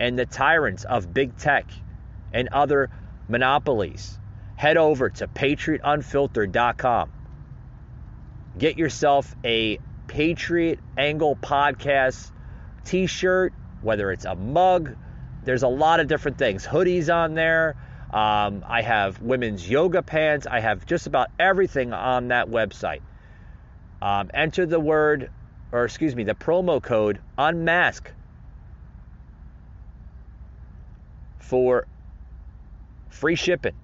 and 0.00 0.18
the 0.18 0.26
tyrants 0.26 0.84
of 0.84 1.12
big 1.12 1.36
tech 1.36 1.70
and 2.32 2.48
other 2.52 2.90
monopolies, 3.28 4.18
head 4.56 4.76
over 4.76 5.08
to 5.10 5.26
patriotunfiltered.com. 5.28 7.12
Get 8.58 8.76
yourself 8.76 9.34
a 9.44 9.78
Patriot 10.08 10.80
Angle 10.96 11.36
Podcast 11.36 12.30
t 12.84 13.06
shirt, 13.06 13.52
whether 13.82 14.10
it's 14.10 14.24
a 14.24 14.34
mug, 14.34 14.96
there's 15.44 15.62
a 15.62 15.68
lot 15.68 16.00
of 16.00 16.08
different 16.08 16.38
things. 16.38 16.66
Hoodies 16.66 17.14
on 17.14 17.34
there. 17.34 17.76
Um, 18.12 18.64
I 18.66 18.82
have 18.82 19.20
women's 19.20 19.68
yoga 19.68 20.02
pants. 20.02 20.46
I 20.46 20.60
have 20.60 20.86
just 20.86 21.06
about 21.06 21.28
everything 21.38 21.92
on 21.92 22.28
that 22.28 22.48
website. 22.48 23.00
Um, 24.00 24.30
enter 24.32 24.64
the 24.64 24.80
word, 24.80 25.30
or 25.72 25.84
excuse 25.84 26.14
me, 26.14 26.24
the 26.24 26.34
promo 26.34 26.82
code 26.82 27.20
unmask 27.36 28.10
for 31.38 31.86
free 33.10 33.34
shipping. 33.34 33.74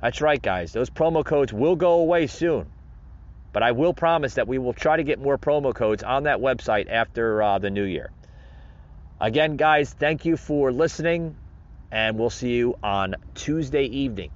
That's 0.00 0.20
right, 0.20 0.40
guys. 0.40 0.72
Those 0.72 0.90
promo 0.90 1.24
codes 1.24 1.52
will 1.52 1.76
go 1.76 2.00
away 2.00 2.26
soon. 2.26 2.66
But 3.52 3.62
I 3.62 3.72
will 3.72 3.94
promise 3.94 4.34
that 4.34 4.46
we 4.46 4.58
will 4.58 4.74
try 4.74 4.96
to 4.96 5.02
get 5.02 5.18
more 5.18 5.38
promo 5.38 5.74
codes 5.74 6.02
on 6.02 6.24
that 6.24 6.38
website 6.38 6.90
after 6.90 7.42
uh, 7.42 7.58
the 7.58 7.70
new 7.70 7.84
year. 7.84 8.10
Again, 9.18 9.56
guys, 9.56 9.92
thank 9.94 10.26
you 10.26 10.36
for 10.36 10.70
listening, 10.70 11.34
and 11.90 12.18
we'll 12.18 12.30
see 12.30 12.54
you 12.54 12.76
on 12.82 13.14
Tuesday 13.34 13.84
evening 13.84 14.30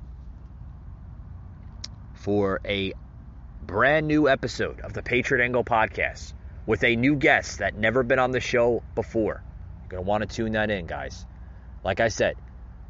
for 2.15 2.61
a 2.65 2.93
brand 3.63 4.07
new 4.07 4.29
episode 4.29 4.81
of 4.81 4.93
the 4.93 5.03
Patriot 5.03 5.43
Angle 5.43 5.65
podcast 5.65 6.33
with 6.67 6.85
a 6.85 6.97
new 6.97 7.17
guest 7.17 7.59
that 7.59 7.77
never 7.77 8.03
been 8.03 8.19
on 8.19 8.31
the 8.31 8.41
show 8.41 8.83
before. 8.95 9.43
You're 9.83 9.89
going 9.89 10.05
to 10.05 10.09
want 10.09 10.23
to 10.23 10.29
tune 10.29 10.53
that 10.53 10.71
in, 10.71 10.87
guys. 10.87 11.25
Like 11.83 12.01
I 12.01 12.09
said, 12.09 12.37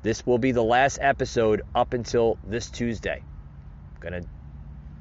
this 0.03 0.27
will 0.27 0.39
be 0.39 0.53
the 0.53 0.65
last 0.65 0.99
episode 1.01 1.63
up 1.75 1.95
until 1.95 2.39
this 2.45 2.71
Tuesday. 2.71 3.23
I'm 3.95 4.01
going 4.01 4.23
to 4.23 4.29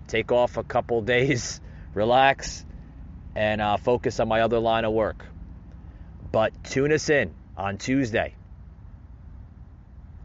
take 0.07 0.31
off 0.31 0.57
a 0.57 0.63
couple 0.63 1.01
days, 1.15 1.59
relax, 1.93 2.65
and 3.35 3.61
uh, 3.61 3.77
focus 3.77 4.19
on 4.19 4.27
my 4.27 4.41
other 4.41 4.59
line 4.59 4.85
of 4.85 4.93
work. 4.93 5.25
But 6.31 6.63
tune 6.63 6.93
us 6.93 7.09
in 7.09 7.33
on 7.57 7.77
Tuesday 7.77 8.35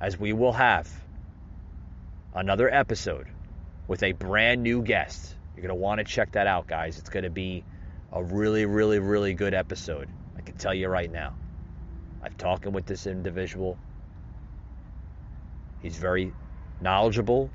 as 0.05 0.21
we 0.21 0.35
will 0.35 0.53
have 0.53 0.87
another 2.35 2.69
episode 2.69 3.27
with 3.89 4.03
a 4.03 4.13
brand 4.13 4.63
new 4.63 4.83
guest. 4.83 5.35
You're 5.57 5.63
going 5.63 5.75
to 5.75 5.83
want 5.83 5.99
to 5.99 6.05
check 6.05 6.33
that 6.33 6.47
out, 6.47 6.67
guys. 6.67 6.99
It's 6.99 7.09
going 7.09 7.25
to 7.25 7.31
be 7.31 7.65
a 8.13 8.23
really, 8.23 8.67
really, 8.67 8.99
really 8.99 9.33
good 9.33 9.55
episode. 9.55 10.07
I 10.37 10.43
can 10.43 10.57
tell 10.57 10.75
you 10.75 10.89
right 10.89 11.11
now. 11.11 11.33
I've 12.23 12.37
talking 12.37 12.73
with 12.73 12.85
this 12.85 13.07
individual. 13.07 13.79
He's 15.81 15.97
very 15.97 16.35
knowledgeable 16.83 17.49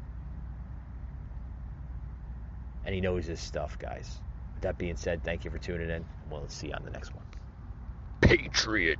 and 2.84 2.96
he 2.96 3.00
knows 3.00 3.28
his 3.28 3.40
stuff, 3.40 3.78
guys. 3.78 4.20
With 4.56 4.64
that 4.64 4.80
being 4.80 4.98
said, 4.98 5.24
thank 5.24 5.46
you 5.46 5.52
for 5.52 5.60
tuning 5.60 5.92
in. 5.92 6.04
We'll 6.32 6.48
see 6.48 6.70
you 6.70 6.74
on 6.74 6.84
the 6.84 6.90
next 6.90 7.14
one. 7.14 7.26
Patriot 8.22 8.98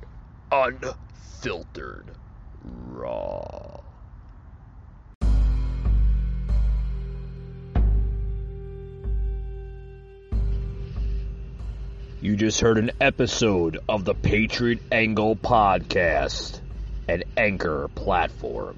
Unfiltered 0.52 2.12
Raw. 2.62 3.80
You 12.22 12.36
just 12.36 12.60
heard 12.60 12.76
an 12.76 12.90
episode 13.00 13.78
of 13.88 14.04
the 14.04 14.14
Patriot 14.14 14.80
Angle 14.92 15.36
Podcast, 15.36 16.60
an 17.08 17.22
anchor 17.34 17.88
platform. 17.94 18.76